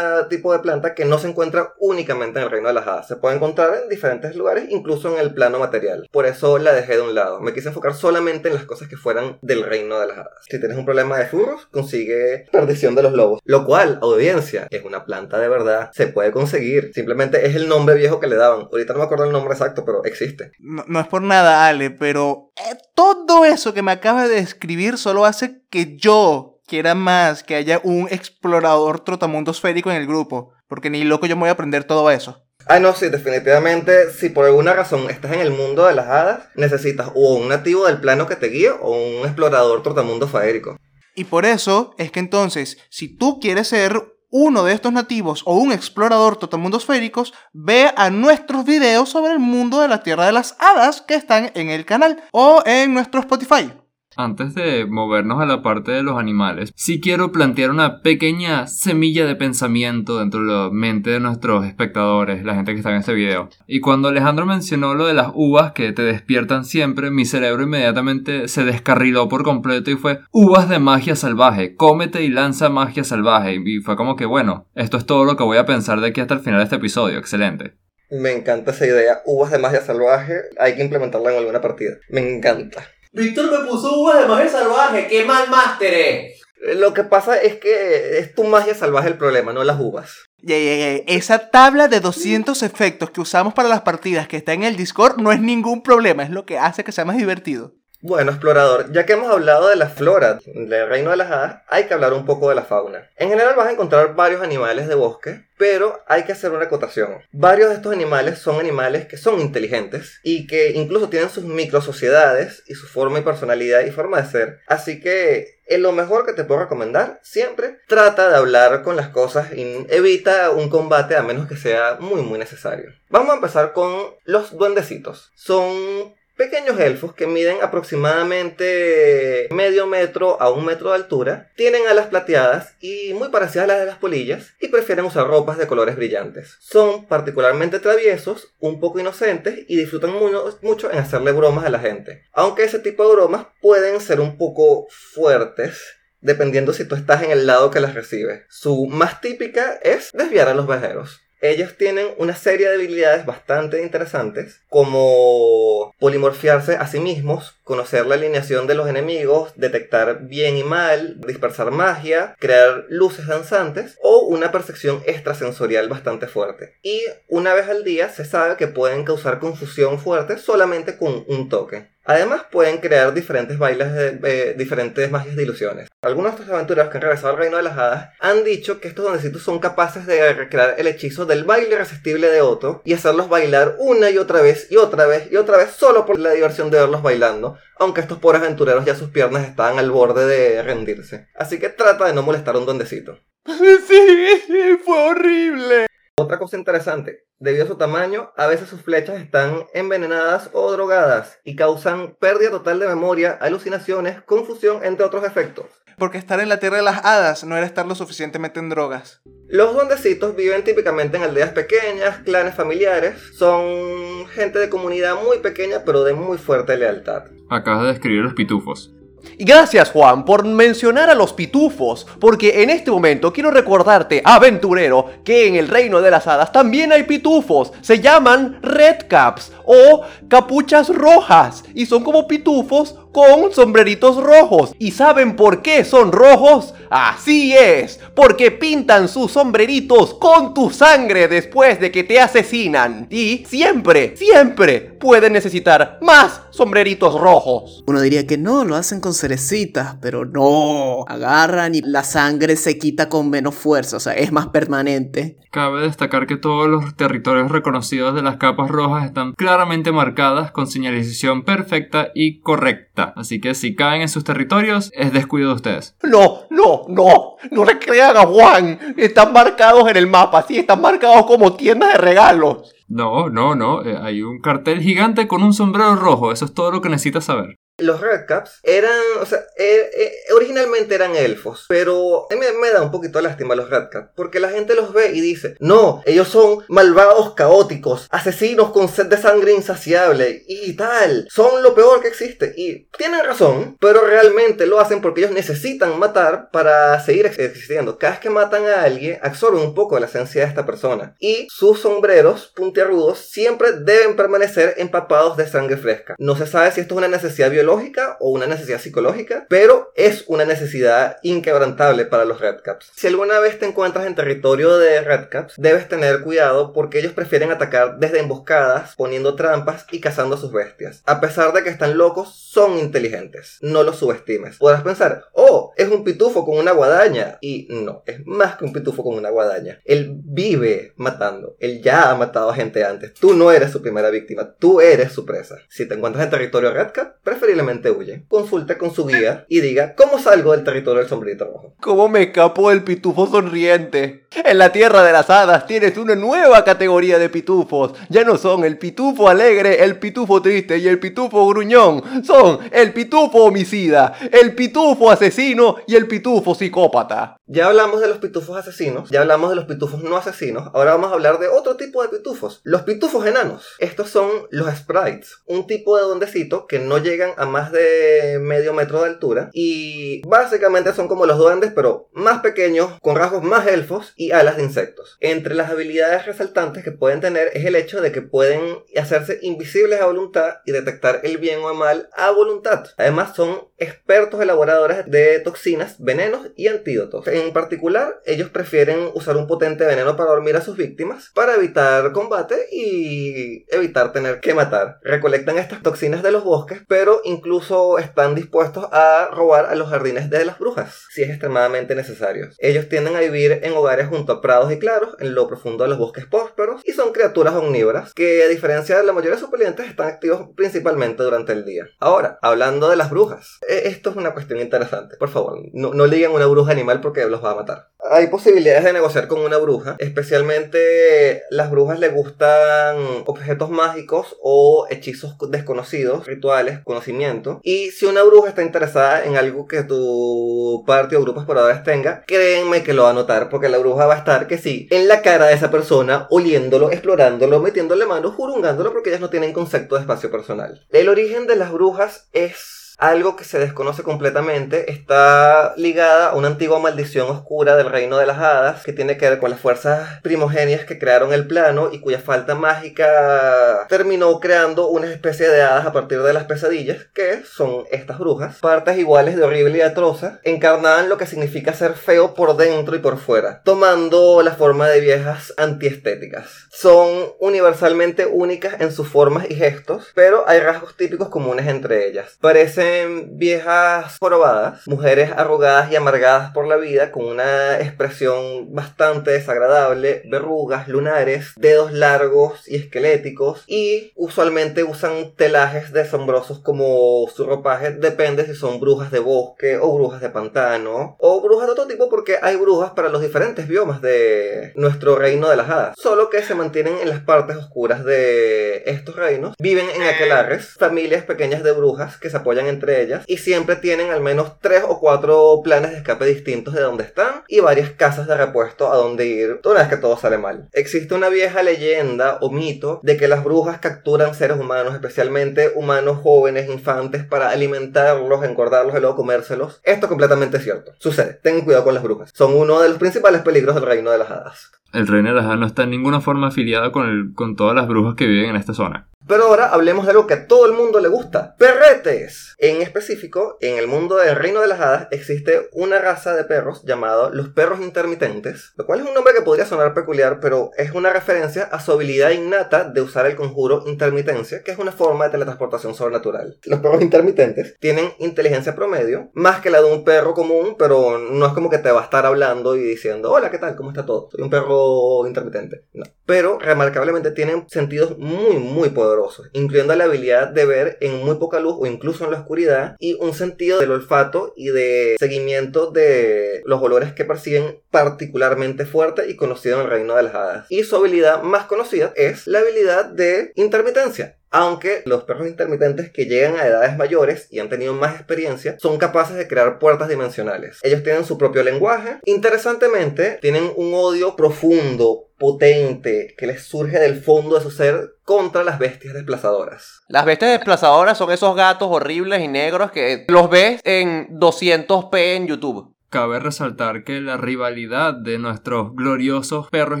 tipo 0.28 0.52
de 0.52 0.58
planta 0.58 0.94
que 0.94 1.04
no 1.04 1.18
se 1.18 1.28
encuentra 1.28 1.74
únicamente 1.78 2.38
en 2.38 2.44
el 2.44 2.50
reino 2.50 2.68
de 2.68 2.74
las 2.74 2.86
hadas. 2.86 3.08
Se 3.08 3.16
puede 3.16 3.36
encontrar 3.36 3.74
en 3.82 3.88
diferentes 3.88 4.36
lugares, 4.36 4.66
incluso 4.68 5.12
en 5.12 5.20
el 5.20 5.32
plano 5.32 5.58
material. 5.58 6.08
Por 6.10 6.26
eso 6.26 6.58
la 6.58 6.72
dejé 6.72 6.96
de 6.96 7.02
un 7.02 7.14
lado. 7.14 7.40
Me 7.40 7.52
quise 7.52 7.68
enfocar 7.68 7.94
solamente 7.94 8.48
en 8.48 8.54
las 8.54 8.64
cosas 8.64 8.88
que 8.88 8.96
fueran 8.96 9.38
del 9.42 9.62
reino 9.62 10.00
de 10.00 10.08
las 10.08 10.18
hadas. 10.18 10.44
Si 10.48 10.58
tienes 10.58 10.76
un 10.76 10.84
problema 10.84 11.18
de 11.18 11.26
furros, 11.26 11.66
consigue 11.70 12.46
perdición 12.50 12.94
de 12.94 13.02
los 13.02 13.12
lobos. 13.12 13.40
Lo 13.44 13.64
cual, 13.64 13.98
audiencia, 14.02 14.66
es 14.70 14.84
una 14.84 15.04
planta 15.04 15.38
de 15.38 15.48
verdad. 15.48 15.90
Se 15.92 16.08
puede 16.08 16.32
conseguir. 16.32 16.92
Simplemente 16.94 17.46
es 17.46 17.54
el 17.54 17.68
nombre 17.68 17.94
viejo 17.94 18.20
que 18.20 18.26
le 18.26 18.36
daban. 18.36 18.68
Ahorita 18.70 18.94
no 18.94 19.02
me 19.04 19.06
acuerdo 19.06 19.24
el 19.24 19.32
nombre 19.32 19.52
exacto, 19.52 19.84
pero 19.84 20.04
existe. 20.04 20.52
No, 20.58 20.84
no 20.86 21.00
es 21.00 21.06
por 21.06 21.22
nada, 21.22 21.66
Ale, 21.66 21.90
pero 21.90 22.52
eh, 22.56 22.76
todo 22.94 23.44
eso 23.44 23.74
que 23.74 23.82
me 23.82 23.92
acabas 23.92 24.28
de 24.28 24.36
describir 24.36 24.98
solo 24.98 25.24
hace 25.24 25.62
que 25.70 25.96
yo 25.96 26.60
quiera 26.66 26.94
más 26.94 27.42
que 27.42 27.54
haya 27.54 27.80
un 27.84 28.08
explorador 28.10 29.00
trotamundo 29.00 29.50
esférico 29.50 29.90
en 29.90 29.96
el 29.96 30.06
grupo. 30.06 30.52
Porque 30.66 30.90
ni 30.90 31.04
loco 31.04 31.26
yo 31.26 31.36
me 31.36 31.40
voy 31.40 31.48
a 31.50 31.52
aprender 31.52 31.84
todo 31.84 32.10
eso. 32.10 32.42
Ah, 32.66 32.80
no, 32.80 32.94
sí, 32.94 33.10
definitivamente, 33.10 34.10
si 34.10 34.30
por 34.30 34.46
alguna 34.46 34.72
razón 34.72 35.10
estás 35.10 35.32
en 35.32 35.40
el 35.40 35.50
mundo 35.50 35.86
de 35.86 35.94
las 35.94 36.06
hadas, 36.06 36.48
necesitas 36.54 37.10
o 37.14 37.34
un 37.34 37.48
nativo 37.48 37.86
del 37.86 38.00
plano 38.00 38.26
que 38.26 38.36
te 38.36 38.48
guíe 38.48 38.70
o 38.70 38.90
un 38.90 39.26
explorador 39.26 39.82
trotamundo 39.82 40.26
faérico. 40.26 40.76
Y 41.14 41.24
por 41.24 41.44
eso 41.44 41.94
es 41.98 42.10
que 42.10 42.20
entonces, 42.20 42.78
si 42.88 43.16
tú 43.16 43.38
quieres 43.38 43.68
ser 43.68 44.02
uno 44.36 44.64
de 44.64 44.72
estos 44.72 44.92
nativos 44.92 45.42
o 45.46 45.54
un 45.54 45.70
explorador 45.70 46.36
totalmundos 46.36 46.84
féricos, 46.84 47.32
ve 47.52 47.92
a 47.96 48.10
nuestros 48.10 48.64
videos 48.64 49.08
sobre 49.08 49.32
el 49.32 49.38
mundo 49.38 49.80
de 49.80 49.86
la 49.86 50.02
Tierra 50.02 50.26
de 50.26 50.32
las 50.32 50.56
Hadas 50.58 51.02
que 51.02 51.14
están 51.14 51.52
en 51.54 51.70
el 51.70 51.84
canal 51.84 52.20
o 52.32 52.60
en 52.66 52.92
nuestro 52.92 53.20
Spotify. 53.20 53.70
Antes 54.16 54.54
de 54.54 54.86
movernos 54.86 55.42
a 55.42 55.46
la 55.46 55.62
parte 55.62 55.90
de 55.90 56.02
los 56.02 56.18
animales, 56.18 56.72
sí 56.76 57.00
quiero 57.00 57.32
plantear 57.32 57.70
una 57.70 58.00
pequeña 58.00 58.68
semilla 58.68 59.26
de 59.26 59.34
pensamiento 59.34 60.20
dentro 60.20 60.40
de 60.40 60.52
la 60.52 60.70
mente 60.70 61.10
de 61.10 61.20
nuestros 61.20 61.66
espectadores, 61.66 62.44
la 62.44 62.54
gente 62.54 62.72
que 62.72 62.78
está 62.78 62.90
en 62.90 62.98
este 62.98 63.12
video. 63.12 63.48
Y 63.66 63.80
cuando 63.80 64.08
Alejandro 64.08 64.46
mencionó 64.46 64.94
lo 64.94 65.06
de 65.06 65.14
las 65.14 65.32
uvas 65.34 65.72
que 65.72 65.92
te 65.92 66.02
despiertan 66.02 66.64
siempre, 66.64 67.10
mi 67.10 67.24
cerebro 67.24 67.64
inmediatamente 67.64 68.46
se 68.46 68.64
descarriló 68.64 69.28
por 69.28 69.42
completo 69.42 69.90
y 69.90 69.96
fue 69.96 70.20
uvas 70.30 70.68
de 70.68 70.78
magia 70.78 71.16
salvaje, 71.16 71.74
cómete 71.74 72.22
y 72.22 72.28
lanza 72.28 72.68
magia 72.68 73.02
salvaje. 73.02 73.60
Y 73.64 73.80
fue 73.80 73.96
como 73.96 74.14
que 74.14 74.26
bueno, 74.26 74.68
esto 74.74 74.96
es 74.96 75.06
todo 75.06 75.24
lo 75.24 75.36
que 75.36 75.44
voy 75.44 75.58
a 75.58 75.66
pensar 75.66 76.00
de 76.00 76.08
aquí 76.08 76.20
hasta 76.20 76.34
el 76.34 76.40
final 76.40 76.60
de 76.60 76.64
este 76.64 76.76
episodio, 76.76 77.18
excelente. 77.18 77.74
Me 78.10 78.32
encanta 78.32 78.70
esa 78.70 78.86
idea. 78.86 79.22
Uvas 79.24 79.50
de 79.50 79.58
magia 79.58 79.80
salvaje, 79.80 80.34
hay 80.58 80.76
que 80.76 80.82
implementarla 80.82 81.32
en 81.32 81.38
alguna 81.38 81.60
partida. 81.60 81.96
Me 82.10 82.20
encanta. 82.20 82.84
Víctor 83.14 83.48
me 83.48 83.66
puso 83.68 83.96
uvas 84.00 84.20
de 84.20 84.26
magia 84.26 84.50
salvaje, 84.50 85.06
qué 85.06 85.24
mal 85.24 85.48
máster 85.48 85.94
es. 85.94 86.40
Lo 86.76 86.92
que 86.92 87.04
pasa 87.04 87.40
es 87.40 87.56
que 87.56 88.18
es 88.18 88.34
tu 88.34 88.42
magia 88.42 88.74
salvaje 88.74 89.06
el 89.06 89.16
problema, 89.16 89.52
no 89.52 89.62
las 89.62 89.78
uvas. 89.78 90.10
Ya, 90.38 90.58
ya, 90.58 90.74
ya. 90.74 91.02
Esa 91.06 91.50
tabla 91.50 91.86
de 91.86 92.00
200 92.00 92.60
efectos 92.64 93.10
que 93.10 93.20
usamos 93.20 93.54
para 93.54 93.68
las 93.68 93.82
partidas 93.82 94.26
que 94.26 94.36
está 94.36 94.52
en 94.52 94.64
el 94.64 94.76
Discord 94.76 95.18
no 95.18 95.30
es 95.30 95.40
ningún 95.40 95.82
problema, 95.82 96.24
es 96.24 96.30
lo 96.30 96.44
que 96.44 96.58
hace 96.58 96.82
que 96.82 96.90
sea 96.90 97.04
más 97.04 97.16
divertido. 97.16 97.74
Bueno, 98.06 98.32
explorador, 98.32 98.92
ya 98.92 99.06
que 99.06 99.14
hemos 99.14 99.32
hablado 99.32 99.70
de 99.70 99.76
la 99.76 99.88
flora 99.88 100.38
del 100.44 100.88
reino 100.90 101.08
de 101.08 101.16
las 101.16 101.30
hadas, 101.30 101.62
hay 101.68 101.84
que 101.84 101.94
hablar 101.94 102.12
un 102.12 102.26
poco 102.26 102.50
de 102.50 102.54
la 102.54 102.64
fauna. 102.64 103.08
En 103.16 103.30
general 103.30 103.54
vas 103.56 103.68
a 103.68 103.72
encontrar 103.72 104.14
varios 104.14 104.42
animales 104.42 104.88
de 104.88 104.94
bosque, 104.94 105.46
pero 105.56 106.02
hay 106.06 106.24
que 106.24 106.32
hacer 106.32 106.50
una 106.50 106.66
acotación. 106.66 107.22
Varios 107.32 107.70
de 107.70 107.76
estos 107.76 107.94
animales 107.94 108.40
son 108.40 108.60
animales 108.60 109.06
que 109.06 109.16
son 109.16 109.40
inteligentes 109.40 110.20
y 110.22 110.46
que 110.46 110.72
incluso 110.72 111.08
tienen 111.08 111.30
sus 111.30 111.44
microsociedades 111.44 112.62
y 112.66 112.74
su 112.74 112.86
forma 112.86 113.20
y 113.20 113.22
personalidad 113.22 113.86
y 113.86 113.90
forma 113.90 114.20
de 114.20 114.30
ser. 114.30 114.58
Así 114.66 115.00
que 115.00 115.60
en 115.66 115.80
lo 115.80 115.92
mejor 115.92 116.26
que 116.26 116.34
te 116.34 116.44
puedo 116.44 116.60
recomendar, 116.60 117.20
siempre 117.22 117.78
trata 117.88 118.28
de 118.28 118.36
hablar 118.36 118.82
con 118.82 118.96
las 118.96 119.08
cosas 119.08 119.50
y 119.54 119.86
evita 119.88 120.50
un 120.50 120.68
combate 120.68 121.16
a 121.16 121.22
menos 121.22 121.48
que 121.48 121.56
sea 121.56 121.96
muy 122.00 122.20
muy 122.20 122.38
necesario. 122.38 122.92
Vamos 123.08 123.30
a 123.30 123.36
empezar 123.36 123.72
con 123.72 124.14
los 124.24 124.54
duendecitos. 124.54 125.32
Son 125.36 126.12
Pequeños 126.36 126.80
elfos 126.80 127.14
que 127.14 127.28
miden 127.28 127.58
aproximadamente 127.62 129.46
medio 129.52 129.86
metro 129.86 130.42
a 130.42 130.50
un 130.50 130.64
metro 130.64 130.90
de 130.90 130.96
altura, 130.96 131.52
tienen 131.54 131.86
alas 131.86 132.08
plateadas 132.08 132.74
y 132.80 133.14
muy 133.14 133.28
parecidas 133.28 133.64
a 133.64 133.66
las 133.68 133.78
de 133.78 133.86
las 133.86 133.98
polillas 133.98 134.54
y 134.60 134.66
prefieren 134.66 135.04
usar 135.04 135.28
ropas 135.28 135.58
de 135.58 135.68
colores 135.68 135.94
brillantes. 135.94 136.56
Son 136.58 137.06
particularmente 137.06 137.78
traviesos, 137.78 138.52
un 138.58 138.80
poco 138.80 138.98
inocentes 138.98 139.60
y 139.68 139.76
disfrutan 139.76 140.12
mucho 140.60 140.90
en 140.90 140.98
hacerle 140.98 141.30
bromas 141.30 141.66
a 141.66 141.70
la 141.70 141.78
gente. 141.78 142.24
Aunque 142.32 142.64
ese 142.64 142.80
tipo 142.80 143.06
de 143.06 143.14
bromas 143.14 143.46
pueden 143.60 144.00
ser 144.00 144.18
un 144.20 144.36
poco 144.36 144.88
fuertes 144.90 145.80
dependiendo 146.20 146.72
si 146.72 146.86
tú 146.86 146.96
estás 146.96 147.22
en 147.22 147.30
el 147.30 147.46
lado 147.46 147.70
que 147.70 147.80
las 147.80 147.94
recibe. 147.94 148.46
Su 148.48 148.86
más 148.86 149.20
típica 149.20 149.78
es 149.82 150.10
desviar 150.12 150.48
a 150.48 150.54
los 150.54 150.66
viajeros 150.66 151.23
ellos 151.50 151.76
tienen 151.76 152.08
una 152.18 152.34
serie 152.34 152.68
de 152.68 152.76
habilidades 152.76 153.26
bastante 153.26 153.82
interesantes, 153.82 154.62
como 154.68 155.94
polimorfiarse 155.98 156.76
a 156.76 156.86
sí 156.86 157.00
mismos, 157.00 157.56
conocer 157.64 158.06
la 158.06 158.14
alineación 158.14 158.66
de 158.66 158.74
los 158.74 158.88
enemigos, 158.88 159.52
detectar 159.56 160.22
bien 160.22 160.56
y 160.56 160.64
mal, 160.64 161.20
dispersar 161.20 161.70
magia, 161.70 162.34
crear 162.38 162.86
luces 162.88 163.26
danzantes 163.26 163.98
o 164.02 164.20
una 164.20 164.52
percepción 164.52 165.02
extrasensorial 165.06 165.88
bastante 165.88 166.28
fuerte. 166.28 166.74
Y 166.82 167.02
una 167.28 167.52
vez 167.52 167.68
al 167.68 167.84
día 167.84 168.08
se 168.08 168.24
sabe 168.24 168.56
que 168.56 168.66
pueden 168.66 169.04
causar 169.04 169.38
confusión 169.38 169.98
fuerte 169.98 170.38
solamente 170.38 170.96
con 170.96 171.24
un 171.28 171.48
toque. 171.48 171.93
Además 172.04 172.42
pueden 172.50 172.78
crear 172.78 173.14
diferentes 173.14 173.58
bailes 173.58 173.92
de 173.92 174.54
diferentes 174.54 175.10
magias 175.10 175.36
de 175.36 175.42
ilusiones. 175.42 175.88
Algunos 176.02 176.32
de 176.32 176.40
estos 176.40 176.54
aventureros 176.54 176.90
que 176.90 176.98
han 176.98 177.02
regresado 177.02 177.32
al 177.32 177.38
reino 177.38 177.56
de 177.56 177.62
las 177.62 177.78
hadas 177.78 178.10
han 178.20 178.44
dicho 178.44 178.78
que 178.78 178.88
estos 178.88 179.04
donecitos 179.04 179.42
son 179.42 179.58
capaces 179.58 180.06
de 180.06 180.34
recrear 180.34 180.74
el 180.76 180.86
hechizo 180.86 181.24
del 181.24 181.44
baile 181.44 181.74
irresistible 181.74 182.30
de 182.30 182.42
Otto 182.42 182.82
y 182.84 182.92
hacerlos 182.92 183.30
bailar 183.30 183.76
una 183.78 184.10
y 184.10 184.18
otra 184.18 184.42
vez 184.42 184.70
y 184.70 184.76
otra 184.76 185.06
vez 185.06 185.32
y 185.32 185.36
otra 185.36 185.56
vez 185.56 185.70
solo 185.70 186.04
por 186.04 186.18
la 186.18 186.32
diversión 186.32 186.70
de 186.70 186.78
verlos 186.78 187.02
bailando, 187.02 187.56
aunque 187.78 188.02
estos 188.02 188.18
pobres 188.18 188.42
aventureros 188.42 188.84
ya 188.84 188.94
sus 188.94 189.08
piernas 189.08 189.48
estaban 189.48 189.78
al 189.78 189.90
borde 189.90 190.26
de 190.26 190.62
rendirse. 190.62 191.28
Así 191.34 191.58
que 191.58 191.70
trata 191.70 192.04
de 192.04 192.12
no 192.12 192.22
molestar 192.22 192.54
a 192.54 192.58
un 192.58 192.66
duendecito. 192.66 193.18
Sí, 193.86 194.78
fue 194.84 195.10
horrible. 195.10 195.86
Otra 196.16 196.38
cosa 196.38 196.56
interesante, 196.56 197.26
debido 197.40 197.64
a 197.64 197.66
su 197.66 197.74
tamaño, 197.74 198.30
a 198.36 198.46
veces 198.46 198.68
sus 198.68 198.80
flechas 198.80 199.20
están 199.20 199.64
envenenadas 199.74 200.48
o 200.52 200.70
drogadas 200.70 201.40
y 201.42 201.56
causan 201.56 202.14
pérdida 202.20 202.50
total 202.50 202.78
de 202.78 202.86
memoria, 202.86 203.32
alucinaciones, 203.32 204.22
confusión, 204.22 204.84
entre 204.84 205.04
otros 205.04 205.24
efectos. 205.24 205.66
Porque 205.98 206.18
estar 206.18 206.38
en 206.38 206.48
la 206.48 206.60
tierra 206.60 206.76
de 206.76 206.84
las 206.84 207.04
hadas 207.04 207.42
no 207.42 207.56
era 207.56 207.66
estar 207.66 207.84
lo 207.86 207.96
suficientemente 207.96 208.60
en 208.60 208.68
drogas. 208.68 209.22
Los 209.48 209.74
duendecitos 209.74 210.36
viven 210.36 210.62
típicamente 210.62 211.16
en 211.16 211.24
aldeas 211.24 211.50
pequeñas, 211.50 212.18
clanes 212.18 212.54
familiares, 212.54 213.20
son 213.36 214.28
gente 214.28 214.60
de 214.60 214.70
comunidad 214.70 215.20
muy 215.20 215.40
pequeña 215.40 215.82
pero 215.84 216.04
de 216.04 216.14
muy 216.14 216.38
fuerte 216.38 216.78
lealtad. 216.78 217.24
Acabas 217.50 217.82
de 217.82 217.88
describir 217.88 218.22
los 218.22 218.34
pitufos. 218.34 218.94
Y 219.38 219.44
gracias 219.44 219.90
Juan 219.90 220.24
por 220.24 220.44
mencionar 220.44 221.10
a 221.10 221.14
los 221.14 221.32
pitufos, 221.32 222.06
porque 222.20 222.62
en 222.62 222.70
este 222.70 222.90
momento 222.90 223.32
quiero 223.32 223.50
recordarte, 223.50 224.22
aventurero, 224.24 225.06
que 225.24 225.46
en 225.46 225.56
el 225.56 225.68
reino 225.68 226.00
de 226.00 226.10
las 226.10 226.26
hadas 226.26 226.52
también 226.52 226.92
hay 226.92 227.04
pitufos. 227.04 227.72
Se 227.80 228.00
llaman 228.00 228.58
redcaps 228.62 229.52
o 229.64 230.02
capuchas 230.28 230.88
rojas 230.88 231.64
y 231.74 231.86
son 231.86 232.04
como 232.04 232.28
pitufos 232.28 232.96
con 233.14 233.52
sombreritos 233.52 234.16
rojos. 234.16 234.72
¿Y 234.78 234.90
saben 234.90 235.36
por 235.36 235.62
qué 235.62 235.84
son 235.84 236.10
rojos? 236.10 236.74
Así 236.90 237.54
es, 237.56 238.00
porque 238.14 238.50
pintan 238.50 239.08
sus 239.08 239.32
sombreritos 239.32 240.14
con 240.14 240.52
tu 240.52 240.70
sangre 240.70 241.28
después 241.28 241.80
de 241.80 241.90
que 241.90 242.04
te 242.04 242.20
asesinan. 242.20 243.06
Y 243.10 243.44
siempre, 243.48 244.16
siempre 244.16 244.80
pueden 244.80 245.32
necesitar 245.32 245.98
más 246.02 246.40
sombreritos 246.54 247.20
rojos. 247.20 247.82
Uno 247.86 248.00
diría 248.00 248.26
que 248.26 248.38
no, 248.38 248.64
lo 248.64 248.76
hacen 248.76 249.00
con 249.00 249.14
cerecitas, 249.14 249.96
pero 250.00 250.24
no. 250.24 251.04
Agarran 251.08 251.74
y 251.74 251.80
la 251.82 252.04
sangre 252.04 252.56
se 252.56 252.78
quita 252.78 253.08
con 253.08 253.30
menos 253.30 253.54
fuerza, 253.54 253.96
o 253.96 254.00
sea, 254.00 254.14
es 254.14 254.32
más 254.32 254.48
permanente. 254.48 255.36
Cabe 255.50 255.82
destacar 255.82 256.26
que 256.26 256.36
todos 256.36 256.68
los 256.68 256.96
territorios 256.96 257.50
reconocidos 257.50 258.14
de 258.14 258.22
las 258.22 258.36
capas 258.36 258.70
rojas 258.70 259.04
están 259.04 259.32
claramente 259.32 259.92
marcadas 259.92 260.50
con 260.50 260.66
señalización 260.66 261.44
perfecta 261.44 262.08
y 262.14 262.40
correcta. 262.40 263.12
Así 263.16 263.40
que 263.40 263.54
si 263.54 263.74
caen 263.74 264.02
en 264.02 264.08
sus 264.08 264.24
territorios, 264.24 264.90
es 264.94 265.12
descuido 265.12 265.50
de 265.50 265.54
ustedes. 265.54 265.96
No, 266.02 266.42
no, 266.50 266.82
no. 266.88 267.36
No 267.50 267.64
le 267.64 267.78
crean 267.78 268.16
a 268.16 268.26
Juan. 268.26 268.94
Están 268.96 269.32
marcados 269.32 269.88
en 269.88 269.96
el 269.96 270.06
mapa, 270.06 270.44
sí, 270.46 270.58
están 270.58 270.80
marcados 270.80 271.26
como 271.26 271.54
tiendas 271.54 271.92
de 271.92 271.98
regalos. 271.98 272.73
No, 272.86 273.28
no, 273.30 273.54
no. 273.54 273.82
Eh, 273.84 273.96
hay 274.00 274.22
un 274.22 274.40
cartel 274.40 274.80
gigante 274.80 275.26
con 275.28 275.42
un 275.42 275.52
sombrero 275.52 275.96
rojo. 275.96 276.32
Eso 276.32 276.44
es 276.44 276.54
todo 276.54 276.70
lo 276.70 276.80
que 276.80 276.88
necesitas 276.88 277.24
saber. 277.24 277.56
Los 277.78 278.00
Redcaps 278.00 278.60
eran, 278.62 279.00
o 279.20 279.26
sea, 279.26 279.40
eh, 279.56 279.90
eh, 279.98 280.12
originalmente 280.32 280.94
eran 280.94 281.16
elfos, 281.16 281.64
pero 281.68 282.28
a 282.30 282.34
mí 282.36 282.40
me, 282.60 282.70
da 282.70 282.82
un 282.82 282.92
poquito 282.92 283.18
de 283.18 283.24
lástima 283.24 283.56
los 283.56 283.68
Redcaps, 283.68 284.10
porque 284.14 284.38
la 284.38 284.50
gente 284.50 284.76
los 284.76 284.92
ve 284.92 285.10
y 285.12 285.20
dice, 285.20 285.56
no, 285.58 286.00
ellos 286.06 286.28
son 286.28 286.58
malvados 286.68 287.34
caóticos, 287.34 288.06
asesinos 288.12 288.70
con 288.70 288.88
sed 288.88 289.06
de 289.06 289.16
sangre 289.16 289.54
insaciable 289.54 290.44
y 290.46 290.76
tal, 290.76 291.26
son 291.28 291.64
lo 291.64 291.74
peor 291.74 292.00
que 292.00 292.06
existe. 292.06 292.54
Y 292.56 292.84
tienen 292.96 293.26
razón, 293.26 293.76
pero 293.80 294.02
realmente 294.02 294.66
lo 294.66 294.78
hacen 294.78 295.00
porque 295.00 295.22
ellos 295.22 295.32
necesitan 295.32 295.98
matar 295.98 296.50
para 296.52 297.00
seguir 297.00 297.26
existiendo. 297.26 297.98
Cada 297.98 298.12
vez 298.12 298.20
que 298.20 298.30
matan 298.30 298.66
a 298.66 298.82
alguien, 298.84 299.18
absorben 299.20 299.60
un 299.60 299.74
poco 299.74 299.96
de 299.96 300.02
la 300.02 300.06
esencia 300.06 300.42
de 300.42 300.48
esta 300.48 300.64
persona. 300.64 301.16
Y 301.18 301.48
sus 301.50 301.80
sombreros 301.80 302.52
puntiagudos 302.54 303.18
siempre 303.18 303.72
deben 303.72 304.14
permanecer 304.14 304.74
empapados 304.76 305.36
de 305.36 305.48
sangre 305.48 305.76
fresca. 305.76 306.14
No 306.18 306.36
se 306.36 306.46
sabe 306.46 306.70
si 306.70 306.80
esto 306.80 306.94
es 306.94 306.98
una 306.98 307.08
necesidad 307.08 307.50
biológica 307.50 307.63
lógica 307.64 308.16
o 308.20 308.30
una 308.30 308.46
necesidad 308.46 308.80
psicológica, 308.80 309.46
pero 309.48 309.92
es 309.96 310.24
una 310.28 310.44
necesidad 310.44 311.16
inquebrantable 311.22 312.04
para 312.04 312.24
los 312.24 312.40
Redcaps. 312.40 312.92
Si 312.94 313.06
alguna 313.06 313.40
vez 313.40 313.58
te 313.58 313.66
encuentras 313.66 314.06
en 314.06 314.14
territorio 314.14 314.78
de 314.78 315.00
Redcaps, 315.00 315.54
debes 315.56 315.88
tener 315.88 316.22
cuidado 316.22 316.72
porque 316.72 316.98
ellos 316.98 317.12
prefieren 317.12 317.50
atacar 317.50 317.98
desde 317.98 318.20
emboscadas, 318.20 318.94
poniendo 318.96 319.34
trampas 319.34 319.86
y 319.90 320.00
cazando 320.00 320.36
a 320.36 320.38
sus 320.38 320.52
bestias. 320.52 321.02
A 321.06 321.20
pesar 321.20 321.52
de 321.52 321.62
que 321.62 321.70
están 321.70 321.98
locos, 321.98 322.34
son 322.34 322.78
inteligentes. 322.78 323.58
No 323.60 323.82
los 323.82 323.96
subestimes. 323.96 324.58
Podrás 324.58 324.82
pensar, 324.82 325.24
oh, 325.32 325.72
es 325.76 325.88
un 325.88 326.04
pitufo 326.04 326.44
con 326.44 326.58
una 326.58 326.72
guadaña. 326.72 327.38
Y 327.40 327.66
no, 327.70 328.02
es 328.06 328.24
más 328.26 328.56
que 328.56 328.64
un 328.64 328.72
pitufo 328.72 329.02
con 329.02 329.16
una 329.16 329.30
guadaña. 329.30 329.80
Él 329.84 330.20
vive 330.24 330.92
matando. 330.96 331.56
Él 331.58 331.82
ya 331.82 332.10
ha 332.10 332.14
matado 332.14 332.50
a 332.50 332.54
gente 332.54 332.84
antes. 332.84 333.14
Tú 333.14 333.34
no 333.34 333.50
eres 333.50 333.72
su 333.72 333.82
primera 333.82 334.10
víctima, 334.10 334.54
tú 334.58 334.80
eres 334.80 335.12
su 335.12 335.24
presa. 335.24 335.56
Si 335.68 335.86
te 335.86 335.94
encuentras 335.94 336.24
en 336.24 336.30
territorio 336.30 336.72
Redcap, 336.72 337.16
huye. 337.62 338.24
Consulte 338.28 338.76
con 338.78 338.94
su 338.94 339.06
guía 339.06 339.44
y 339.48 339.60
diga 339.60 339.94
cómo 339.94 340.18
salgo 340.18 340.52
del 340.52 340.64
territorio 340.64 341.00
del 341.00 341.08
sombrito 341.08 341.44
rojo. 341.44 341.74
¿Cómo 341.80 342.08
me 342.08 342.22
escapó 342.22 342.70
el 342.70 342.82
pitufo 342.82 343.26
sonriente? 343.26 344.26
En 344.44 344.58
la 344.58 344.72
tierra 344.72 345.02
de 345.02 345.12
las 345.12 345.30
hadas 345.30 345.66
tienes 345.66 345.96
una 345.96 346.16
nueva 346.16 346.64
categoría 346.64 347.18
de 347.18 347.28
pitufos. 347.28 347.92
Ya 348.08 348.24
no 348.24 348.36
son 348.36 348.64
el 348.64 348.78
pitufo 348.78 349.28
alegre, 349.28 349.84
el 349.84 349.98
pitufo 349.98 350.42
triste 350.42 350.78
y 350.78 350.88
el 350.88 350.98
pitufo 350.98 351.46
gruñón. 351.46 352.02
Son 352.24 352.58
el 352.72 352.92
pitufo 352.92 353.44
homicida, 353.44 354.14
el 354.32 354.54
pitufo 354.54 355.10
asesino 355.10 355.76
y 355.86 355.94
el 355.94 356.08
pitufo 356.08 356.54
psicópata. 356.54 357.36
Ya 357.46 357.66
hablamos 357.66 358.00
de 358.00 358.08
los 358.08 358.18
pitufos 358.18 358.56
asesinos, 358.56 359.10
ya 359.10 359.20
hablamos 359.20 359.50
de 359.50 359.56
los 359.56 359.66
pitufos 359.66 360.02
no 360.02 360.16
asesinos, 360.16 360.70
ahora 360.72 360.92
vamos 360.92 361.10
a 361.10 361.14
hablar 361.14 361.38
de 361.38 361.48
otro 361.48 361.76
tipo 361.76 362.02
de 362.02 362.08
pitufos, 362.08 362.62
los 362.64 362.82
pitufos 362.82 363.26
enanos. 363.26 363.66
Estos 363.78 364.08
son 364.08 364.30
los 364.50 364.74
sprites, 364.74 365.42
un 365.46 365.66
tipo 365.66 365.96
de 365.98 366.04
duendecito 366.04 366.66
que 366.66 366.78
no 366.78 366.96
llegan 366.96 367.32
a 367.36 367.43
más 367.46 367.72
de 367.72 368.38
medio 368.40 368.72
metro 368.72 369.00
de 369.02 369.08
altura 369.08 369.50
y 369.52 370.22
básicamente 370.26 370.92
son 370.92 371.08
como 371.08 371.26
los 371.26 371.38
duendes 371.38 371.72
pero 371.74 372.08
más 372.12 372.40
pequeños, 372.40 372.98
con 373.00 373.16
rasgos 373.16 373.42
más 373.42 373.66
elfos 373.66 374.12
y 374.16 374.32
alas 374.32 374.56
de 374.56 374.64
insectos. 374.64 375.16
Entre 375.20 375.54
las 375.54 375.70
habilidades 375.70 376.26
resaltantes 376.26 376.84
que 376.84 376.92
pueden 376.92 377.20
tener 377.20 377.50
es 377.54 377.64
el 377.64 377.76
hecho 377.76 378.00
de 378.00 378.12
que 378.12 378.22
pueden 378.22 378.84
hacerse 378.96 379.38
invisibles 379.42 380.00
a 380.00 380.06
voluntad 380.06 380.56
y 380.64 380.72
detectar 380.72 381.20
el 381.24 381.38
bien 381.38 381.60
o 381.60 381.70
el 381.70 381.76
mal 381.76 382.08
a 382.16 382.30
voluntad. 382.30 382.86
Además 382.96 383.34
son 383.34 383.68
expertos 383.84 384.40
elaboradores 384.40 385.04
de 385.06 385.38
toxinas, 385.40 385.96
venenos 385.98 386.48
y 386.56 386.68
antídotos 386.68 387.04
en 387.26 387.52
particular, 387.52 388.20
ellos 388.24 388.50
prefieren 388.50 389.10
usar 389.14 389.36
un 389.36 389.46
potente 389.46 389.84
veneno 389.84 390.16
para 390.16 390.30
dormir 390.30 390.56
a 390.56 390.60
sus 390.60 390.76
víctimas, 390.76 391.30
para 391.34 391.54
evitar 391.54 392.12
combate 392.12 392.66
y 392.70 393.64
evitar 393.68 394.12
tener 394.12 394.40
que 394.40 394.54
matar. 394.54 394.98
Recolectan 395.02 395.58
estas 395.58 395.82
toxinas 395.82 396.22
de 396.22 396.32
los 396.32 396.44
bosques, 396.44 396.82
pero 396.88 397.20
incluso 397.24 397.98
están 397.98 398.34
dispuestos 398.34 398.86
a 398.92 399.28
robar 399.32 399.66
a 399.66 399.74
los 399.74 399.88
jardines 399.88 400.30
de 400.30 400.44
las 400.44 400.58
brujas, 400.58 401.04
si 401.10 401.22
es 401.22 401.30
extremadamente 401.30 401.94
necesario. 401.94 402.48
Ellos 402.58 402.88
tienden 402.88 403.16
a 403.16 403.20
vivir 403.20 403.60
en 403.62 403.72
hogares 403.72 404.08
junto 404.08 404.32
a 404.32 404.40
prados 404.40 404.72
y 404.72 404.78
claros, 404.78 405.16
en 405.20 405.34
lo 405.34 405.46
profundo 405.46 405.84
de 405.84 405.90
los 405.90 405.98
bosques 405.98 406.26
prósperos, 406.26 406.82
y 406.84 406.92
son 406.92 407.12
criaturas 407.12 407.54
omnívoras 407.54 408.12
que, 408.14 408.42
a 408.44 408.48
diferencia 408.48 408.96
de 408.96 409.04
la 409.04 409.12
mayoría 409.12 409.32
de 409.32 409.38
sus 409.38 409.46
supervivientes, 409.46 409.86
están 409.86 410.08
activos 410.08 410.48
principalmente 410.56 411.22
durante 411.22 411.52
el 411.52 411.64
día. 411.64 411.86
Ahora, 411.98 412.38
hablando 412.42 412.88
de 412.88 412.96
las 412.96 413.10
brujas, 413.10 413.58
esto 413.88 414.10
es 414.10 414.16
una 414.16 414.32
cuestión 414.32 414.60
interesante. 414.60 415.16
Por 415.16 415.28
favor, 415.28 415.58
no, 415.72 415.94
no 415.94 416.06
liguen 416.06 416.32
una 416.32 416.46
bruja 416.46 416.72
animal 416.72 417.00
porque 417.00 417.24
los 417.26 417.44
va 417.44 417.52
a 417.52 417.56
matar. 417.56 417.88
Hay 418.10 418.26
posibilidades 418.26 418.84
de 418.84 418.92
negociar 418.92 419.28
con 419.28 419.40
una 419.40 419.56
bruja, 419.56 419.96
especialmente 419.98 421.42
las 421.48 421.70
brujas 421.70 421.98
le 421.98 422.10
gustan 422.10 422.96
objetos 423.24 423.70
mágicos 423.70 424.36
o 424.42 424.86
hechizos 424.90 425.36
desconocidos, 425.48 426.26
rituales, 426.26 426.80
conocimiento. 426.80 427.60
Y 427.62 427.92
si 427.92 428.04
una 428.04 428.22
bruja 428.22 428.50
está 428.50 428.62
interesada 428.62 429.24
en 429.24 429.36
algo 429.36 429.66
que 429.66 429.84
tu 429.84 430.84
parte 430.86 431.16
o 431.16 431.22
grupo 431.22 431.40
exploradores 431.40 431.82
tenga, 431.82 432.24
créenme 432.26 432.82
que 432.82 432.92
lo 432.92 433.04
va 433.04 433.10
a 433.10 433.14
notar, 433.14 433.48
porque 433.48 433.70
la 433.70 433.78
bruja 433.78 434.06
va 434.06 434.14
a 434.14 434.18
estar 434.18 434.46
que 434.46 434.58
sí, 434.58 434.86
en 434.90 435.08
la 435.08 435.22
cara 435.22 435.46
de 435.46 435.54
esa 435.54 435.70
persona, 435.70 436.26
oliéndolo, 436.30 436.90
explorándolo, 436.90 437.60
metiéndole 437.60 438.04
manos, 438.04 438.34
jurungándolo, 438.34 438.92
porque 438.92 439.10
ellas 439.10 439.22
no 439.22 439.30
tienen 439.30 439.54
concepto 439.54 439.94
de 439.94 440.02
espacio 440.02 440.30
personal. 440.30 440.86
El 440.90 441.08
origen 441.08 441.46
de 441.46 441.56
las 441.56 441.72
brujas 441.72 442.28
es 442.32 442.83
algo 443.08 443.36
que 443.36 443.44
se 443.44 443.58
desconoce 443.58 444.02
completamente, 444.02 444.90
está 444.90 445.74
ligada 445.76 446.30
a 446.30 446.34
una 446.34 446.48
antigua 446.48 446.78
maldición 446.78 447.28
oscura 447.28 447.76
del 447.76 447.90
reino 447.90 448.16
de 448.18 448.26
las 448.26 448.38
hadas 448.38 448.82
que 448.82 448.92
tiene 448.92 449.16
que 449.16 449.28
ver 449.28 449.38
con 449.38 449.50
las 449.50 449.60
fuerzas 449.60 450.20
primogenias 450.22 450.84
que 450.84 450.98
crearon 450.98 451.32
el 451.32 451.46
plano 451.46 451.90
y 451.92 452.00
cuya 452.00 452.18
falta 452.18 452.54
mágica 452.54 453.86
terminó 453.88 454.40
creando 454.40 454.88
una 454.88 455.10
especie 455.10 455.48
de 455.48 455.62
hadas 455.62 455.86
a 455.86 455.92
partir 455.92 456.22
de 456.22 456.32
las 456.32 456.44
pesadillas, 456.44 457.06
que 457.14 457.42
son 457.44 457.84
estas 457.90 458.18
brujas, 458.18 458.58
partes 458.60 458.98
iguales 458.98 459.36
de 459.36 459.42
horrible 459.42 459.78
y 459.78 459.82
atroza, 459.82 460.40
encarnaban 460.42 461.08
lo 461.08 461.18
que 461.18 461.26
significa 461.26 461.74
ser 461.74 461.94
feo 461.94 462.34
por 462.34 462.56
dentro 462.56 462.96
y 462.96 463.00
por 463.00 463.18
fuera, 463.18 463.62
tomando 463.64 464.42
la 464.42 464.52
forma 464.52 464.88
de 464.88 465.00
viejas 465.00 465.52
antiestéticas. 465.56 466.68
Son 466.70 467.08
universalmente 467.38 468.26
únicas 468.26 468.80
en 468.80 468.92
sus 468.92 469.08
formas 469.08 469.50
y 469.50 469.54
gestos, 469.54 470.10
pero 470.14 470.48
hay 470.48 470.60
rasgos 470.60 470.96
típicos 470.96 471.28
comunes 471.28 471.66
entre 471.66 472.08
ellas. 472.08 472.36
Parecen 472.40 472.93
viejas 473.32 474.16
jorobadas, 474.20 474.86
mujeres 474.86 475.30
arrugadas 475.36 475.90
y 475.90 475.96
amargadas 475.96 476.52
por 476.52 476.66
la 476.66 476.76
vida, 476.76 477.12
con 477.12 477.24
una 477.24 477.80
expresión 477.80 478.74
bastante 478.74 479.32
desagradable, 479.32 480.22
verrugas, 480.26 480.88
lunares, 480.88 481.52
dedos 481.56 481.92
largos 481.92 482.68
y 482.68 482.76
esqueléticos, 482.76 483.64
y 483.66 484.12
usualmente 484.14 484.84
usan 484.84 485.34
telajes 485.36 485.92
desombrosos 485.92 486.60
como 486.60 487.26
su 487.34 487.46
ropaje, 487.46 487.92
depende 487.92 488.44
si 488.46 488.54
son 488.54 488.80
brujas 488.80 489.10
de 489.10 489.18
bosque 489.18 489.78
o 489.78 489.96
brujas 489.96 490.20
de 490.20 490.30
pantano, 490.30 491.16
o 491.18 491.40
brujas 491.40 491.66
de 491.66 491.72
otro 491.72 491.86
tipo, 491.86 492.08
porque 492.08 492.38
hay 492.42 492.56
brujas 492.56 492.90
para 492.92 493.08
los 493.08 493.22
diferentes 493.22 493.68
biomas 493.68 494.00
de 494.00 494.72
nuestro 494.76 495.16
reino 495.16 495.48
de 495.48 495.56
las 495.56 495.70
hadas, 495.70 495.94
solo 496.00 496.30
que 496.30 496.42
se 496.42 496.54
mantienen 496.54 496.98
en 497.00 497.08
las 497.08 497.20
partes 497.20 497.56
oscuras 497.56 498.04
de 498.04 498.82
estos 498.86 499.16
reinos, 499.16 499.54
viven 499.58 499.86
en 499.94 500.02
aquelarres, 500.02 500.74
familias 500.78 501.24
pequeñas 501.24 501.62
de 501.62 501.72
brujas 501.72 502.16
que 502.16 502.30
se 502.30 502.36
apoyan 502.36 502.66
en 502.66 502.73
entre 502.74 503.02
ellas 503.02 503.24
y 503.26 503.38
siempre 503.38 503.76
tienen 503.76 504.10
al 504.10 504.20
menos 504.20 504.58
tres 504.60 504.82
o 504.86 505.00
cuatro 505.00 505.60
planes 505.64 505.92
de 505.92 505.98
escape 505.98 506.26
distintos 506.26 506.74
de 506.74 506.82
donde 506.82 507.04
están 507.04 507.42
y 507.48 507.60
varias 507.60 507.90
casas 507.90 508.26
de 508.26 508.36
repuesto 508.36 508.92
a 508.92 508.96
donde 508.96 509.26
ir 509.26 509.60
toda 509.62 509.80
vez 509.80 509.88
que 509.88 509.96
todo 509.96 510.16
sale 510.16 510.38
mal. 510.38 510.68
Existe 510.72 511.14
una 511.14 511.28
vieja 511.28 511.62
leyenda 511.62 512.38
o 512.40 512.50
mito 512.50 513.00
de 513.02 513.16
que 513.16 513.28
las 513.28 513.44
brujas 513.44 513.78
capturan 513.78 514.34
seres 514.34 514.58
humanos, 514.58 514.94
especialmente 514.94 515.72
humanos 515.74 516.18
jóvenes, 516.22 516.68
infantes, 516.70 517.24
para 517.24 517.50
alimentarlos, 517.50 518.44
engordarlos 518.44 518.96
y 518.96 519.00
luego 519.00 519.16
comérselos. 519.16 519.80
Esto 519.84 520.06
es 520.06 520.08
completamente 520.08 520.58
cierto. 520.60 520.92
Sucede. 520.98 521.38
Ten 521.42 521.62
cuidado 521.62 521.84
con 521.84 521.94
las 521.94 522.02
brujas. 522.02 522.30
Son 522.34 522.54
uno 522.54 522.80
de 522.80 522.88
los 522.88 522.98
principales 522.98 523.42
peligros 523.42 523.74
del 523.74 523.84
reino 523.84 524.10
de 524.10 524.18
las 524.18 524.30
hadas. 524.30 524.70
El 524.92 525.06
reino 525.06 525.30
de 525.30 525.36
las 525.36 525.46
hadas 525.46 525.58
no 525.58 525.66
está 525.66 525.82
en 525.82 525.90
ninguna 525.90 526.20
forma 526.20 526.48
afiliado 526.48 526.92
con, 526.92 527.32
con 527.34 527.56
todas 527.56 527.74
las 527.74 527.88
brujas 527.88 528.14
que 528.14 528.26
viven 528.26 528.50
en 528.50 528.56
esta 528.56 528.74
zona. 528.74 529.08
Pero 529.26 529.44
ahora 529.44 529.68
hablemos 529.68 530.04
de 530.04 530.10
algo 530.10 530.26
que 530.26 530.34
a 530.34 530.46
todo 530.46 530.66
el 530.66 530.72
mundo 530.72 531.00
le 531.00 531.08
gusta. 531.08 531.56
Perretes. 531.56 532.54
En 532.58 532.82
específico, 532.82 533.56
en 533.60 533.78
el 533.78 533.86
mundo 533.86 534.16
del 534.16 534.36
reino 534.36 534.60
de 534.60 534.66
las 534.66 534.80
hadas 534.80 535.08
existe 535.10 535.68
una 535.72 535.98
raza 535.98 536.34
de 536.34 536.44
perros 536.44 536.82
llamado 536.84 537.30
los 537.30 537.48
perros 537.48 537.80
intermitentes, 537.80 538.72
lo 538.76 538.84
cual 538.84 539.00
es 539.00 539.06
un 539.06 539.14
nombre 539.14 539.32
que 539.32 539.40
podría 539.40 539.64
sonar 539.64 539.94
peculiar, 539.94 540.40
pero 540.40 540.70
es 540.76 540.92
una 540.92 541.10
referencia 541.10 541.64
a 541.64 541.80
su 541.80 541.92
habilidad 541.92 542.32
innata 542.32 542.84
de 542.84 543.00
usar 543.00 543.24
el 543.24 543.34
conjuro 543.34 543.84
intermitencia, 543.86 544.62
que 544.62 544.72
es 544.72 544.78
una 544.78 544.92
forma 544.92 545.24
de 545.24 545.30
teletransportación 545.30 545.94
sobrenatural. 545.94 546.58
Los 546.64 546.80
perros 546.80 547.00
intermitentes 547.00 547.78
tienen 547.80 548.12
inteligencia 548.18 548.74
promedio, 548.74 549.30
más 549.32 549.60
que 549.60 549.70
la 549.70 549.80
de 549.80 549.90
un 549.90 550.04
perro 550.04 550.34
común, 550.34 550.76
pero 550.78 551.18
no 551.18 551.46
es 551.46 551.52
como 551.54 551.70
que 551.70 551.78
te 551.78 551.90
va 551.90 552.02
a 552.02 552.04
estar 552.04 552.26
hablando 552.26 552.76
y 552.76 552.82
diciendo, 552.82 553.32
hola, 553.32 553.50
¿qué 553.50 553.58
tal? 553.58 553.74
¿Cómo 553.74 553.90
está 553.90 554.04
todo? 554.04 554.28
Soy 554.30 554.42
un 554.42 554.50
perro 554.50 555.26
intermitente. 555.26 555.86
No. 555.94 556.04
Pero 556.26 556.58
remarcablemente 556.58 557.30
tienen 557.30 557.66
sentidos 557.68 558.18
muy, 558.18 558.56
muy 558.56 558.90
poderosos 558.90 559.13
incluyendo 559.52 559.94
la 559.94 560.04
habilidad 560.04 560.48
de 560.48 560.64
ver 560.64 560.98
en 561.00 561.24
muy 561.24 561.36
poca 561.36 561.60
luz 561.60 561.76
o 561.78 561.86
incluso 561.86 562.24
en 562.24 562.30
la 562.30 562.40
oscuridad 562.40 562.96
y 562.98 563.14
un 563.14 563.34
sentido 563.34 563.80
del 563.80 563.92
olfato 563.92 564.52
y 564.56 564.68
de 564.68 565.16
seguimiento 565.18 565.90
de 565.90 566.62
los 566.64 566.82
olores 566.82 567.12
que 567.12 567.24
persiguen 567.24 567.80
particularmente 567.90 568.86
fuerte 568.86 569.30
y 569.30 569.36
conocido 569.36 569.76
en 569.76 569.82
el 569.82 569.90
reino 569.90 570.16
de 570.16 570.22
las 570.24 570.34
hadas. 570.34 570.66
Y 570.68 570.84
su 570.84 570.96
habilidad 570.96 571.42
más 571.42 571.66
conocida 571.66 572.12
es 572.16 572.46
la 572.46 572.60
habilidad 572.60 573.06
de 573.06 573.52
intermitencia 573.56 574.36
aunque 574.54 575.02
los 575.04 575.24
perros 575.24 575.48
intermitentes 575.48 576.12
que 576.12 576.26
llegan 576.26 576.54
a 576.54 576.66
edades 576.68 576.96
mayores 576.96 577.48
y 577.50 577.58
han 577.58 577.68
tenido 577.68 577.92
más 577.92 578.14
experiencia 578.14 578.76
son 578.78 578.98
capaces 578.98 579.36
de 579.36 579.48
crear 579.48 579.80
puertas 579.80 580.08
dimensionales. 580.08 580.78
Ellos 580.84 581.02
tienen 581.02 581.24
su 581.24 581.36
propio 581.36 581.64
lenguaje. 581.64 582.20
Interesantemente, 582.24 583.38
tienen 583.42 583.72
un 583.74 583.92
odio 583.94 584.36
profundo, 584.36 585.30
potente, 585.44 586.34
que 586.38 586.46
les 586.46 586.62
surge 586.62 586.98
del 586.98 587.20
fondo 587.20 587.56
de 587.56 587.60
su 587.60 587.70
ser 587.70 588.14
contra 588.24 588.64
las 588.64 588.78
bestias 588.78 589.12
desplazadoras. 589.12 590.00
Las 590.08 590.24
bestias 590.24 590.52
desplazadoras 590.52 591.18
son 591.18 591.30
esos 591.30 591.54
gatos 591.54 591.88
horribles 591.90 592.42
y 592.42 592.48
negros 592.48 592.90
que 592.92 593.26
los 593.28 593.50
ves 593.50 593.78
en 593.84 594.28
200p 594.40 595.36
en 595.36 595.46
YouTube. 595.46 595.94
Cabe 596.08 596.40
resaltar 596.40 597.04
que 597.04 597.20
la 597.20 597.36
rivalidad 597.36 598.14
de 598.14 598.38
nuestros 598.38 598.94
gloriosos 598.94 599.68
perros 599.68 600.00